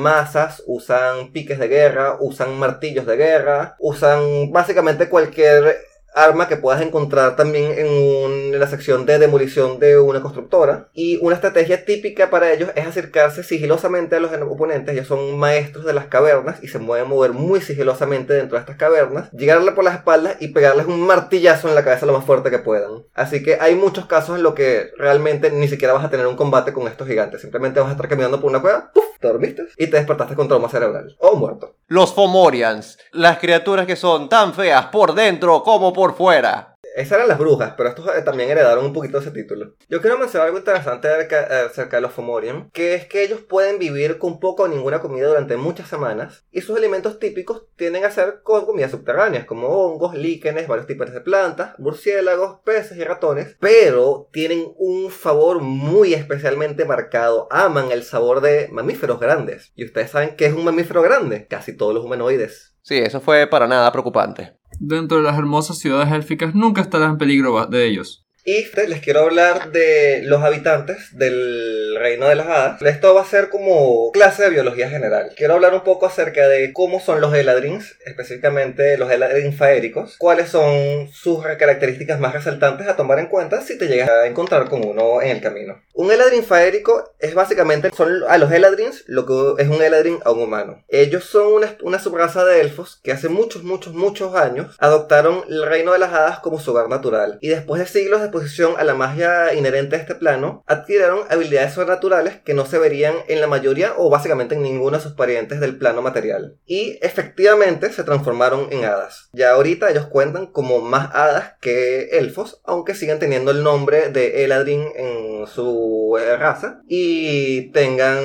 masas, 0.00 0.62
usan 0.66 1.32
piques 1.32 1.58
de 1.58 1.68
guerra, 1.68 2.16
usan 2.20 2.58
martillos 2.58 3.06
de 3.06 3.16
guerra, 3.16 3.76
usan 3.78 4.50
básicamente 4.50 5.08
cualquier 5.08 5.89
arma 6.14 6.48
que 6.48 6.56
puedas 6.56 6.82
encontrar 6.82 7.36
también 7.36 7.72
en, 7.76 8.58
la 8.58 8.66
sección 8.66 9.06
de 9.06 9.18
demolición 9.18 9.78
de 9.78 9.98
una 9.98 10.20
constructora. 10.20 10.88
Y 10.92 11.18
una 11.18 11.34
estrategia 11.34 11.84
típica 11.84 12.30
para 12.30 12.52
ellos 12.52 12.70
es 12.74 12.86
acercarse 12.86 13.42
sigilosamente 13.42 14.16
a 14.16 14.20
los 14.20 14.32
oponentes. 14.32 14.94
Ellos 14.94 15.06
son 15.06 15.38
maestros 15.38 15.84
de 15.84 15.92
las 15.92 16.06
cavernas 16.06 16.62
y 16.62 16.68
se 16.68 16.78
mueven 16.78 17.08
mover 17.08 17.32
muy 17.32 17.60
sigilosamente 17.60 18.34
dentro 18.34 18.56
de 18.56 18.60
estas 18.60 18.76
cavernas. 18.76 19.30
Llegarle 19.32 19.72
por 19.72 19.84
las 19.84 19.94
espaldas 19.94 20.36
y 20.40 20.48
pegarles 20.48 20.86
un 20.86 21.00
martillazo 21.06 21.68
en 21.68 21.74
la 21.74 21.84
cabeza 21.84 22.06
lo 22.06 22.12
más 22.12 22.24
fuerte 22.24 22.50
que 22.50 22.58
puedan. 22.58 23.04
Así 23.14 23.42
que 23.42 23.58
hay 23.60 23.74
muchos 23.74 24.06
casos 24.06 24.36
en 24.36 24.42
los 24.42 24.54
que 24.54 24.90
realmente 24.98 25.50
ni 25.50 25.68
siquiera 25.68 25.94
vas 25.94 26.04
a 26.04 26.10
tener 26.10 26.26
un 26.26 26.36
combate 26.36 26.72
con 26.72 26.88
estos 26.88 27.06
gigantes. 27.06 27.40
Simplemente 27.40 27.80
vas 27.80 27.88
a 27.88 27.92
estar 27.92 28.08
caminando 28.08 28.40
por 28.40 28.50
una 28.50 28.60
cueva, 28.60 28.90
¡puf! 28.92 29.04
te 29.20 29.28
dormiste 29.28 29.64
y 29.76 29.86
te 29.86 29.98
despertaste 29.98 30.34
con 30.34 30.48
trauma 30.48 30.68
cerebral 30.68 31.14
o 31.18 31.36
muerto. 31.36 31.76
Los 31.86 32.14
Fomorians, 32.14 32.98
las 33.12 33.38
criaturas 33.38 33.86
que 33.86 33.96
son 33.96 34.28
tan 34.28 34.54
feas 34.54 34.86
por 34.86 35.14
dentro 35.14 35.62
como 35.62 35.92
por 35.92 35.99
fuera. 36.08 36.70
Esas 36.96 37.12
eran 37.12 37.28
las 37.28 37.38
brujas, 37.38 37.74
pero 37.76 37.88
estos 37.88 38.06
eh, 38.08 38.22
también 38.22 38.50
heredaron 38.50 38.84
un 38.84 38.92
poquito 38.92 39.18
de 39.18 39.26
ese 39.26 39.34
título. 39.34 39.74
Yo 39.88 40.00
quiero 40.00 40.18
mencionar 40.18 40.48
algo 40.48 40.58
interesante 40.58 41.08
acerca 41.08 41.96
de 41.96 42.00
los 42.00 42.12
Fomorian, 42.12 42.70
que 42.72 42.94
es 42.94 43.06
que 43.06 43.22
ellos 43.22 43.40
pueden 43.40 43.78
vivir 43.78 44.18
con 44.18 44.40
poca 44.40 44.64
o 44.64 44.68
ninguna 44.68 45.00
comida 45.00 45.28
durante 45.28 45.56
muchas 45.56 45.88
semanas, 45.88 46.44
y 46.50 46.62
sus 46.62 46.76
alimentos 46.76 47.18
típicos 47.18 47.66
tienden 47.76 48.04
a 48.04 48.10
ser 48.10 48.40
con 48.42 48.66
comidas 48.66 48.90
subterráneas, 48.90 49.44
como 49.44 49.68
hongos, 49.68 50.14
líquenes, 50.14 50.66
varios 50.66 50.86
tipos 50.86 51.12
de 51.12 51.20
plantas, 51.20 51.78
murciélagos, 51.78 52.60
peces 52.64 52.98
y 52.98 53.04
ratones, 53.04 53.56
pero 53.60 54.28
tienen 54.32 54.72
un 54.76 55.10
favor 55.10 55.60
muy 55.60 56.14
especialmente 56.14 56.84
marcado. 56.84 57.46
Aman 57.50 57.92
el 57.92 58.02
sabor 58.02 58.40
de 58.40 58.68
mamíferos 58.72 59.20
grandes. 59.20 59.72
¿Y 59.76 59.84
ustedes 59.84 60.10
saben 60.10 60.34
qué 60.36 60.46
es 60.46 60.54
un 60.54 60.64
mamífero 60.64 61.02
grande? 61.02 61.46
Casi 61.46 61.76
todos 61.76 61.94
los 61.94 62.04
humanoides. 62.04 62.74
Sí, 62.82 62.98
eso 62.98 63.20
fue 63.20 63.46
para 63.46 63.68
nada 63.68 63.92
preocupante 63.92 64.59
dentro 64.80 65.18
de 65.18 65.22
las 65.22 65.38
hermosas 65.38 65.78
ciudades 65.78 66.12
élficas 66.12 66.54
nunca 66.54 66.80
estarás 66.80 67.10
en 67.10 67.18
peligro 67.18 67.66
de 67.66 67.86
ellos. 67.86 68.26
Y 68.44 68.64
les 68.88 69.00
quiero 69.00 69.20
hablar 69.20 69.70
de 69.70 70.22
los 70.24 70.42
habitantes 70.42 71.16
del 71.16 71.96
reino 71.98 72.28
de 72.28 72.36
las 72.36 72.46
hadas. 72.46 72.82
Esto 72.82 73.14
va 73.14 73.20
a 73.20 73.26
ser 73.26 73.50
como 73.50 74.10
clase 74.12 74.44
de 74.44 74.50
biología 74.50 74.88
general. 74.88 75.32
Quiero 75.36 75.54
hablar 75.54 75.74
un 75.74 75.82
poco 75.82 76.06
acerca 76.06 76.48
de 76.48 76.72
cómo 76.72 77.00
son 77.00 77.20
los 77.20 77.34
Eladrins, 77.34 77.96
específicamente 78.06 78.96
los 78.96 79.10
Eladrin 79.10 79.52
faéricos, 79.52 80.16
cuáles 80.16 80.48
son 80.48 81.08
sus 81.12 81.44
características 81.44 82.18
más 82.18 82.32
resaltantes 82.32 82.88
a 82.88 82.96
tomar 82.96 83.18
en 83.18 83.26
cuenta 83.26 83.60
si 83.60 83.76
te 83.76 83.88
llegas 83.88 84.08
a 84.08 84.26
encontrar 84.26 84.68
con 84.70 84.86
uno 84.86 85.20
en 85.20 85.28
el 85.28 85.42
camino. 85.42 85.82
Un 85.92 86.10
Eladrin 86.10 86.44
faérico 86.44 87.14
es 87.18 87.34
básicamente, 87.34 87.90
son 87.94 88.22
a 88.26 88.38
los 88.38 88.50
Eladrins 88.50 89.04
lo 89.06 89.26
que 89.26 89.62
es 89.62 89.68
un 89.68 89.82
Eladrin 89.82 90.18
a 90.24 90.30
un 90.30 90.42
humano. 90.42 90.82
Ellos 90.88 91.24
son 91.24 91.52
una, 91.52 91.76
una 91.82 91.98
subraza 91.98 92.44
de 92.46 92.62
elfos 92.62 93.00
que 93.02 93.12
hace 93.12 93.28
muchos, 93.28 93.64
muchos, 93.64 93.92
muchos 93.92 94.34
años 94.34 94.76
adoptaron 94.78 95.44
el 95.48 95.66
reino 95.66 95.92
de 95.92 95.98
las 95.98 96.14
hadas 96.14 96.38
como 96.38 96.58
su 96.58 96.70
hogar 96.70 96.88
natural. 96.88 97.38
Y 97.42 97.48
después 97.48 97.80
de 97.80 97.86
siglos 97.86 98.22
exposición 98.30 98.74
a 98.78 98.84
la 98.84 98.94
magia 98.94 99.54
inherente 99.54 99.96
a 99.96 99.98
este 99.98 100.14
plano, 100.14 100.62
adquirieron 100.66 101.20
habilidades 101.28 101.74
sobrenaturales 101.74 102.40
que 102.40 102.54
no 102.54 102.64
se 102.64 102.78
verían 102.78 103.14
en 103.28 103.40
la 103.40 103.46
mayoría 103.46 103.94
o 103.96 104.08
básicamente 104.08 104.54
en 104.54 104.62
ninguno 104.62 104.96
de 104.96 105.02
sus 105.02 105.12
parientes 105.12 105.60
del 105.60 105.76
plano 105.76 106.02
material. 106.02 106.56
Y 106.66 106.98
efectivamente 107.02 107.92
se 107.92 108.04
transformaron 108.04 108.68
en 108.70 108.84
hadas. 108.84 109.28
Ya 109.32 109.50
ahorita 109.50 109.90
ellos 109.90 110.06
cuentan 110.06 110.46
como 110.46 110.80
más 110.80 111.10
hadas 111.14 111.54
que 111.60 112.18
elfos, 112.18 112.60
aunque 112.64 112.94
siguen 112.94 113.18
teniendo 113.18 113.50
el 113.50 113.62
nombre 113.62 114.10
de 114.10 114.44
Eladrin 114.44 114.86
en 114.94 115.46
su 115.46 116.18
eh, 116.20 116.36
raza 116.36 116.82
y 116.88 117.70
tengan 117.72 118.20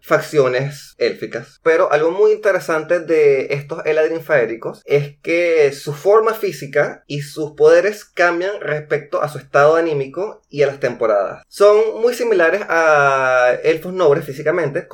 facciones 0.00 0.94
élficas. 0.98 1.60
Pero 1.62 1.92
algo 1.92 2.10
muy 2.10 2.32
interesante 2.32 3.00
de 3.00 3.48
estos 3.50 3.84
Eladrin 3.84 4.22
faéricos 4.22 4.82
es 4.84 5.16
que 5.22 5.72
su 5.72 5.92
forma 5.92 6.34
física 6.34 7.02
y 7.06 7.22
sus 7.22 7.52
poderes 7.52 8.04
cambian 8.04 8.60
respecto 8.60 9.22
a 9.22 9.28
su 9.28 9.38
estado 9.48 9.76
anímico 9.76 10.42
y 10.50 10.62
a 10.62 10.66
las 10.66 10.78
temporadas. 10.78 11.42
Son 11.48 12.00
muy 12.02 12.12
similares 12.12 12.62
a 12.68 13.52
elfos 13.64 13.94
nobles 13.94 14.26
físicamente, 14.26 14.86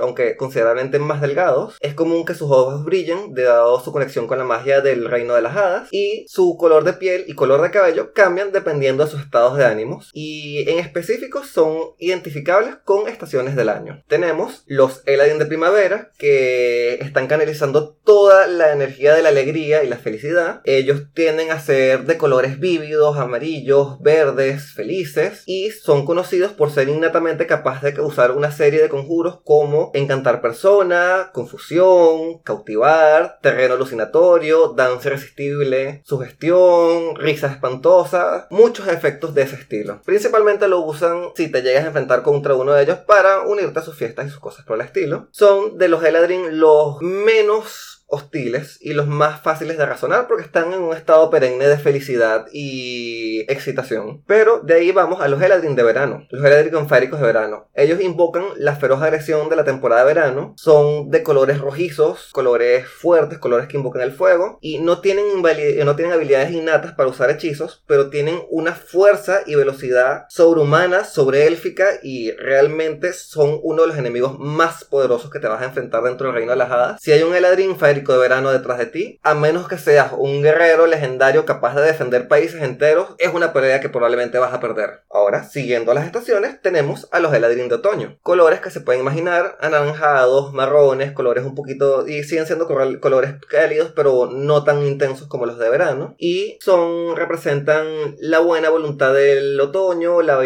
aunque 0.00 0.36
considerablemente 0.36 0.98
más 0.98 1.20
delgados. 1.20 1.76
Es 1.80 1.94
común 1.94 2.24
que 2.24 2.34
sus 2.34 2.50
ojos 2.50 2.84
brillen, 2.84 3.34
dado 3.34 3.80
su 3.80 3.92
conexión 3.92 4.26
con 4.26 4.38
la 4.38 4.44
magia 4.44 4.80
del 4.80 5.08
reino 5.08 5.34
de 5.34 5.42
las 5.42 5.56
hadas, 5.56 5.88
y 5.92 6.26
su 6.28 6.56
color 6.58 6.82
de 6.82 6.94
piel 6.94 7.24
y 7.28 7.34
color 7.34 7.62
de 7.62 7.70
cabello 7.70 8.12
cambian 8.12 8.50
dependiendo 8.50 9.04
de 9.04 9.10
sus 9.10 9.20
estados 9.20 9.56
de 9.56 9.64
ánimos, 9.64 10.10
y 10.12 10.68
en 10.68 10.80
específico 10.80 11.44
son 11.44 11.76
identificables 11.98 12.76
con 12.84 13.08
estaciones 13.08 13.54
del 13.54 13.68
año. 13.68 14.02
Tenemos 14.08 14.64
los 14.66 15.02
Eladin 15.06 15.38
de 15.38 15.46
primavera, 15.46 16.10
que 16.18 16.94
están 16.94 17.28
canalizando 17.28 17.96
toda 18.24 18.46
la 18.46 18.72
energía 18.72 19.14
de 19.14 19.20
la 19.20 19.28
alegría 19.28 19.84
y 19.84 19.86
la 19.86 19.98
felicidad. 19.98 20.62
Ellos 20.64 21.02
tienden 21.12 21.50
a 21.50 21.60
ser 21.60 22.04
de 22.04 22.16
colores 22.16 22.58
vívidos, 22.58 23.18
amarillos, 23.18 24.00
verdes, 24.00 24.72
felices, 24.72 25.42
y 25.44 25.70
son 25.72 26.06
conocidos 26.06 26.52
por 26.52 26.70
ser 26.70 26.88
innatamente 26.88 27.46
capaces 27.46 27.94
de 27.94 28.00
usar 28.00 28.30
una 28.30 28.50
serie 28.50 28.80
de 28.80 28.88
conjuros 28.88 29.40
como 29.44 29.90
encantar 29.92 30.40
persona, 30.40 31.32
confusión, 31.34 32.38
cautivar, 32.44 33.40
terreno 33.42 33.74
alucinatorio, 33.74 34.68
danza 34.68 35.08
irresistible, 35.08 36.00
sugestión, 36.06 37.16
risa 37.16 37.48
espantosa, 37.48 38.46
muchos 38.48 38.88
efectos 38.88 39.34
de 39.34 39.42
ese 39.42 39.56
estilo. 39.56 40.00
Principalmente 40.06 40.66
lo 40.66 40.80
usan 40.80 41.32
si 41.36 41.48
te 41.48 41.60
llegas 41.60 41.84
a 41.84 41.88
enfrentar 41.88 42.22
contra 42.22 42.54
uno 42.54 42.72
de 42.72 42.84
ellos 42.84 43.00
para 43.06 43.42
unirte 43.42 43.80
a 43.80 43.82
sus 43.82 43.96
fiestas 43.96 44.28
y 44.28 44.30
sus 44.30 44.40
cosas 44.40 44.64
por 44.64 44.80
el 44.80 44.86
estilo. 44.86 45.28
Son 45.30 45.76
de 45.76 45.88
los 45.88 46.02
Eladrin 46.02 46.58
los 46.58 47.02
menos 47.02 47.93
hostiles 48.14 48.78
y 48.80 48.94
los 48.94 49.06
más 49.06 49.42
fáciles 49.42 49.78
de 49.78 49.86
razonar 49.86 50.26
porque 50.26 50.44
están 50.44 50.72
en 50.72 50.80
un 50.80 50.94
estado 50.94 51.30
perenne 51.30 51.66
de 51.66 51.78
felicidad 51.78 52.46
y 52.52 53.40
excitación. 53.52 54.22
Pero 54.26 54.60
de 54.60 54.74
ahí 54.74 54.92
vamos 54.92 55.20
a 55.20 55.28
los 55.28 55.42
Eladrin 55.42 55.76
de 55.76 55.82
verano, 55.82 56.26
los 56.30 56.44
Eladrin 56.44 56.88
féricos 56.88 57.20
de 57.20 57.26
verano. 57.26 57.68
Ellos 57.74 58.00
invocan 58.00 58.44
la 58.56 58.76
feroz 58.76 59.02
agresión 59.02 59.48
de 59.48 59.56
la 59.56 59.64
temporada 59.64 60.02
de 60.02 60.14
verano, 60.14 60.54
son 60.56 61.10
de 61.10 61.22
colores 61.22 61.60
rojizos, 61.60 62.30
colores 62.32 62.86
fuertes, 62.86 63.38
colores 63.38 63.68
que 63.68 63.76
invocan 63.76 64.02
el 64.02 64.12
fuego 64.12 64.58
y 64.60 64.78
no 64.78 65.00
tienen, 65.00 65.26
no 65.42 65.96
tienen 65.96 66.12
habilidades 66.12 66.52
innatas 66.52 66.92
para 66.92 67.08
usar 67.08 67.30
hechizos, 67.30 67.82
pero 67.86 68.10
tienen 68.10 68.42
una 68.50 68.72
fuerza 68.72 69.40
y 69.46 69.54
velocidad 69.54 70.26
sobrehumana, 70.28 71.04
sobreélfica 71.04 71.86
y 72.02 72.32
realmente 72.32 73.12
son 73.12 73.58
uno 73.62 73.82
de 73.82 73.88
los 73.88 73.98
enemigos 73.98 74.38
más 74.38 74.84
poderosos 74.84 75.30
que 75.30 75.38
te 75.38 75.48
vas 75.48 75.62
a 75.62 75.66
enfrentar 75.66 76.02
dentro 76.02 76.26
del 76.26 76.36
reino 76.36 76.52
de 76.52 76.58
las 76.58 76.70
hadas. 76.70 77.00
Si 77.00 77.12
hay 77.12 77.22
un 77.22 77.34
Eladrin 77.34 77.76
de 78.12 78.18
verano 78.18 78.52
detrás 78.52 78.78
de 78.78 78.86
ti, 78.86 79.20
a 79.22 79.34
menos 79.34 79.68
que 79.68 79.78
seas 79.78 80.12
un 80.16 80.42
guerrero 80.42 80.86
legendario 80.86 81.44
capaz 81.44 81.74
de 81.74 81.82
defender 81.82 82.28
países 82.28 82.62
enteros, 82.62 83.14
es 83.18 83.32
una 83.32 83.52
pelea 83.52 83.80
que 83.80 83.88
probablemente 83.88 84.38
vas 84.38 84.52
a 84.52 84.60
perder. 84.60 85.02
Ahora, 85.10 85.44
siguiendo 85.44 85.94
las 85.94 86.06
estaciones, 86.06 86.60
tenemos 86.60 87.08
a 87.12 87.20
los 87.20 87.32
Eladrin 87.32 87.68
de 87.68 87.76
otoño. 87.76 88.18
Colores 88.22 88.60
que 88.60 88.70
se 88.70 88.80
pueden 88.80 89.00
imaginar, 89.00 89.56
anaranjados, 89.60 90.52
marrones, 90.52 91.12
colores 91.12 91.44
un 91.44 91.54
poquito, 91.54 92.06
y 92.06 92.24
siguen 92.24 92.46
siendo 92.46 92.66
colores 92.66 93.34
cálidos, 93.48 93.92
pero 93.94 94.26
no 94.30 94.64
tan 94.64 94.82
intensos 94.86 95.28
como 95.28 95.46
los 95.46 95.58
de 95.58 95.70
verano. 95.70 96.14
Y 96.18 96.58
son, 96.60 97.16
representan 97.16 98.16
la 98.18 98.40
buena 98.40 98.70
voluntad 98.70 99.14
del 99.14 99.60
otoño, 99.60 100.22
la, 100.22 100.44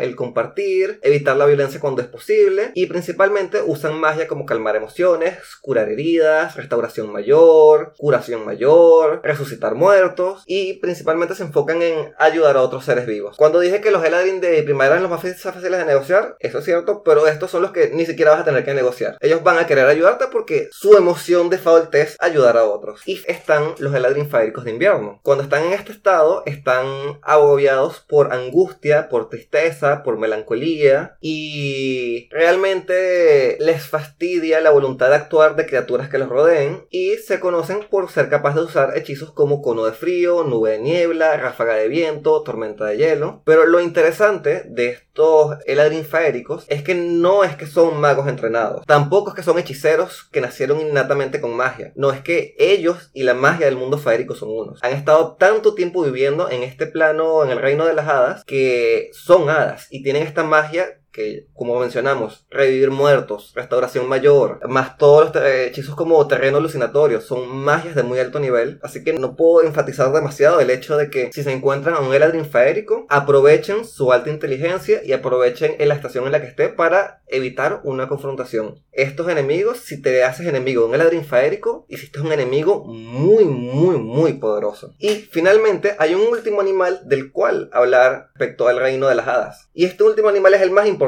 el 0.00 0.16
compartir, 0.16 0.98
evitar 1.02 1.36
la 1.36 1.46
violencia 1.46 1.80
cuando 1.80 2.02
es 2.02 2.08
posible, 2.08 2.72
y 2.74 2.86
principalmente 2.86 3.62
usan 3.64 3.98
magia 4.00 4.26
como 4.26 4.46
calmar 4.46 4.76
emociones, 4.76 5.38
curar 5.60 5.88
heridas, 5.88 6.56
restaurar 6.56 6.85
mayor, 7.12 7.92
curación 7.98 8.44
mayor, 8.44 9.20
resucitar 9.22 9.74
muertos 9.74 10.42
y 10.46 10.74
principalmente 10.74 11.34
se 11.34 11.42
enfocan 11.42 11.82
en 11.82 12.14
ayudar 12.18 12.56
a 12.56 12.62
otros 12.62 12.84
seres 12.84 13.06
vivos. 13.06 13.36
Cuando 13.36 13.60
dije 13.60 13.80
que 13.80 13.90
los 13.90 14.04
Eladrin 14.04 14.40
de 14.40 14.62
primavera 14.62 14.96
eran 14.96 15.02
los 15.02 15.10
más 15.10 15.40
fáciles 15.40 15.78
de 15.78 15.84
negociar, 15.84 16.36
eso 16.40 16.58
es 16.58 16.64
cierto, 16.64 17.02
pero 17.02 17.26
estos 17.26 17.50
son 17.50 17.62
los 17.62 17.72
que 17.72 17.90
ni 17.90 18.06
siquiera 18.06 18.32
vas 18.32 18.40
a 18.40 18.44
tener 18.44 18.64
que 18.64 18.74
negociar. 18.74 19.16
Ellos 19.20 19.42
van 19.42 19.58
a 19.58 19.66
querer 19.66 19.86
ayudarte 19.86 20.26
porque 20.30 20.68
su 20.70 20.96
emoción 20.96 21.50
de 21.50 21.56
default 21.56 21.94
es 21.94 22.16
ayudar 22.20 22.56
a 22.56 22.64
otros. 22.64 23.02
Y 23.06 23.20
están 23.26 23.74
los 23.78 23.94
Eladrin 23.94 24.28
faéricos 24.28 24.64
de 24.64 24.70
invierno. 24.70 25.20
Cuando 25.22 25.44
están 25.44 25.64
en 25.64 25.72
este 25.72 25.92
estado, 25.92 26.42
están 26.46 26.86
agobiados 27.22 28.00
por 28.00 28.32
angustia, 28.32 29.08
por 29.08 29.28
tristeza, 29.28 30.02
por 30.02 30.18
melancolía 30.18 31.16
y 31.20 32.28
realmente 32.30 33.56
les 33.60 33.86
fastidia 33.86 34.60
la 34.60 34.70
voluntad 34.70 35.08
de 35.08 35.16
actuar 35.16 35.56
de 35.56 35.66
criaturas 35.66 36.08
que 36.08 36.18
los 36.18 36.28
rodeen 36.28 36.75
y 36.90 37.16
se 37.16 37.40
conocen 37.40 37.80
por 37.90 38.10
ser 38.10 38.28
capaces 38.28 38.60
de 38.60 38.66
usar 38.66 38.96
hechizos 38.96 39.32
como 39.32 39.62
cono 39.62 39.84
de 39.84 39.92
frío, 39.92 40.44
nube 40.44 40.72
de 40.72 40.78
niebla, 40.78 41.36
ráfaga 41.36 41.74
de 41.74 41.88
viento, 41.88 42.42
tormenta 42.42 42.86
de 42.86 42.96
hielo. 42.96 43.42
Pero 43.44 43.66
lo 43.66 43.80
interesante 43.80 44.64
de 44.68 44.88
estos 44.88 45.58
Eladrin 45.66 46.04
faéricos 46.04 46.66
es 46.68 46.82
que 46.82 46.94
no 46.94 47.44
es 47.44 47.56
que 47.56 47.66
son 47.66 48.00
magos 48.00 48.28
entrenados, 48.28 48.84
tampoco 48.86 49.30
es 49.30 49.36
que 49.36 49.42
son 49.42 49.58
hechiceros 49.58 50.24
que 50.30 50.40
nacieron 50.40 50.80
innatamente 50.80 51.40
con 51.40 51.56
magia. 51.56 51.92
No 51.96 52.12
es 52.12 52.20
que 52.20 52.54
ellos 52.58 53.10
y 53.14 53.22
la 53.22 53.34
magia 53.34 53.66
del 53.66 53.76
mundo 53.76 53.98
faérico 53.98 54.34
son 54.34 54.50
unos. 54.50 54.82
Han 54.82 54.92
estado 54.92 55.36
tanto 55.36 55.74
tiempo 55.74 56.02
viviendo 56.02 56.50
en 56.50 56.62
este 56.62 56.86
plano, 56.86 57.44
en 57.44 57.50
el 57.50 57.60
reino 57.60 57.86
de 57.86 57.94
las 57.94 58.08
hadas, 58.08 58.44
que 58.44 59.10
son 59.12 59.48
hadas 59.48 59.86
y 59.90 60.02
tienen 60.02 60.22
esta 60.22 60.42
magia 60.42 61.00
que, 61.16 61.46
como 61.54 61.80
mencionamos, 61.80 62.46
revivir 62.50 62.90
muertos, 62.90 63.52
restauración 63.54 64.06
mayor, 64.06 64.60
más 64.68 64.98
todos 64.98 65.34
los 65.34 65.44
hechizos 65.44 65.94
como 65.94 66.26
terreno 66.28 66.58
alucinatorio, 66.58 67.22
son 67.22 67.48
magias 67.48 67.94
de 67.94 68.02
muy 68.02 68.18
alto 68.18 68.38
nivel, 68.38 68.78
así 68.82 69.02
que 69.02 69.14
no 69.14 69.34
puedo 69.34 69.66
enfatizar 69.66 70.12
demasiado 70.12 70.60
el 70.60 70.68
hecho 70.68 70.98
de 70.98 71.08
que 71.08 71.32
si 71.32 71.42
se 71.42 71.52
encuentran 71.52 71.94
a 71.94 72.00
un 72.00 72.14
Eladrin 72.14 72.44
faérico, 72.44 73.06
aprovechen 73.08 73.86
su 73.86 74.12
alta 74.12 74.28
inteligencia 74.28 75.02
y 75.02 75.14
aprovechen 75.14 75.76
en 75.78 75.88
la 75.88 75.94
estación 75.94 76.26
en 76.26 76.32
la 76.32 76.40
que 76.42 76.48
esté 76.48 76.68
para 76.68 77.22
evitar 77.28 77.80
una 77.84 78.08
confrontación. 78.08 78.82
Estos 78.92 79.28
enemigos, 79.30 79.78
si 79.78 80.02
te 80.02 80.22
haces 80.22 80.46
enemigo 80.46 80.82
de 80.82 80.88
un 80.88 80.94
Eladrin 80.96 81.24
faérico, 81.24 81.86
hiciste 81.88 82.20
un 82.20 82.32
enemigo 82.32 82.84
muy, 82.84 83.46
muy, 83.46 83.96
muy 83.96 84.34
poderoso. 84.34 84.94
Y 84.98 85.08
finalmente 85.30 85.96
hay 85.98 86.14
un 86.14 86.26
último 86.26 86.60
animal 86.60 87.00
del 87.06 87.32
cual 87.32 87.70
hablar 87.72 88.28
respecto 88.34 88.68
al 88.68 88.78
reino 88.78 89.08
de 89.08 89.14
las 89.14 89.28
hadas. 89.28 89.70
Y 89.72 89.86
este 89.86 90.04
último 90.04 90.28
animal 90.28 90.52
es 90.52 90.60
el 90.60 90.70
más 90.70 90.86
importante 90.86 91.05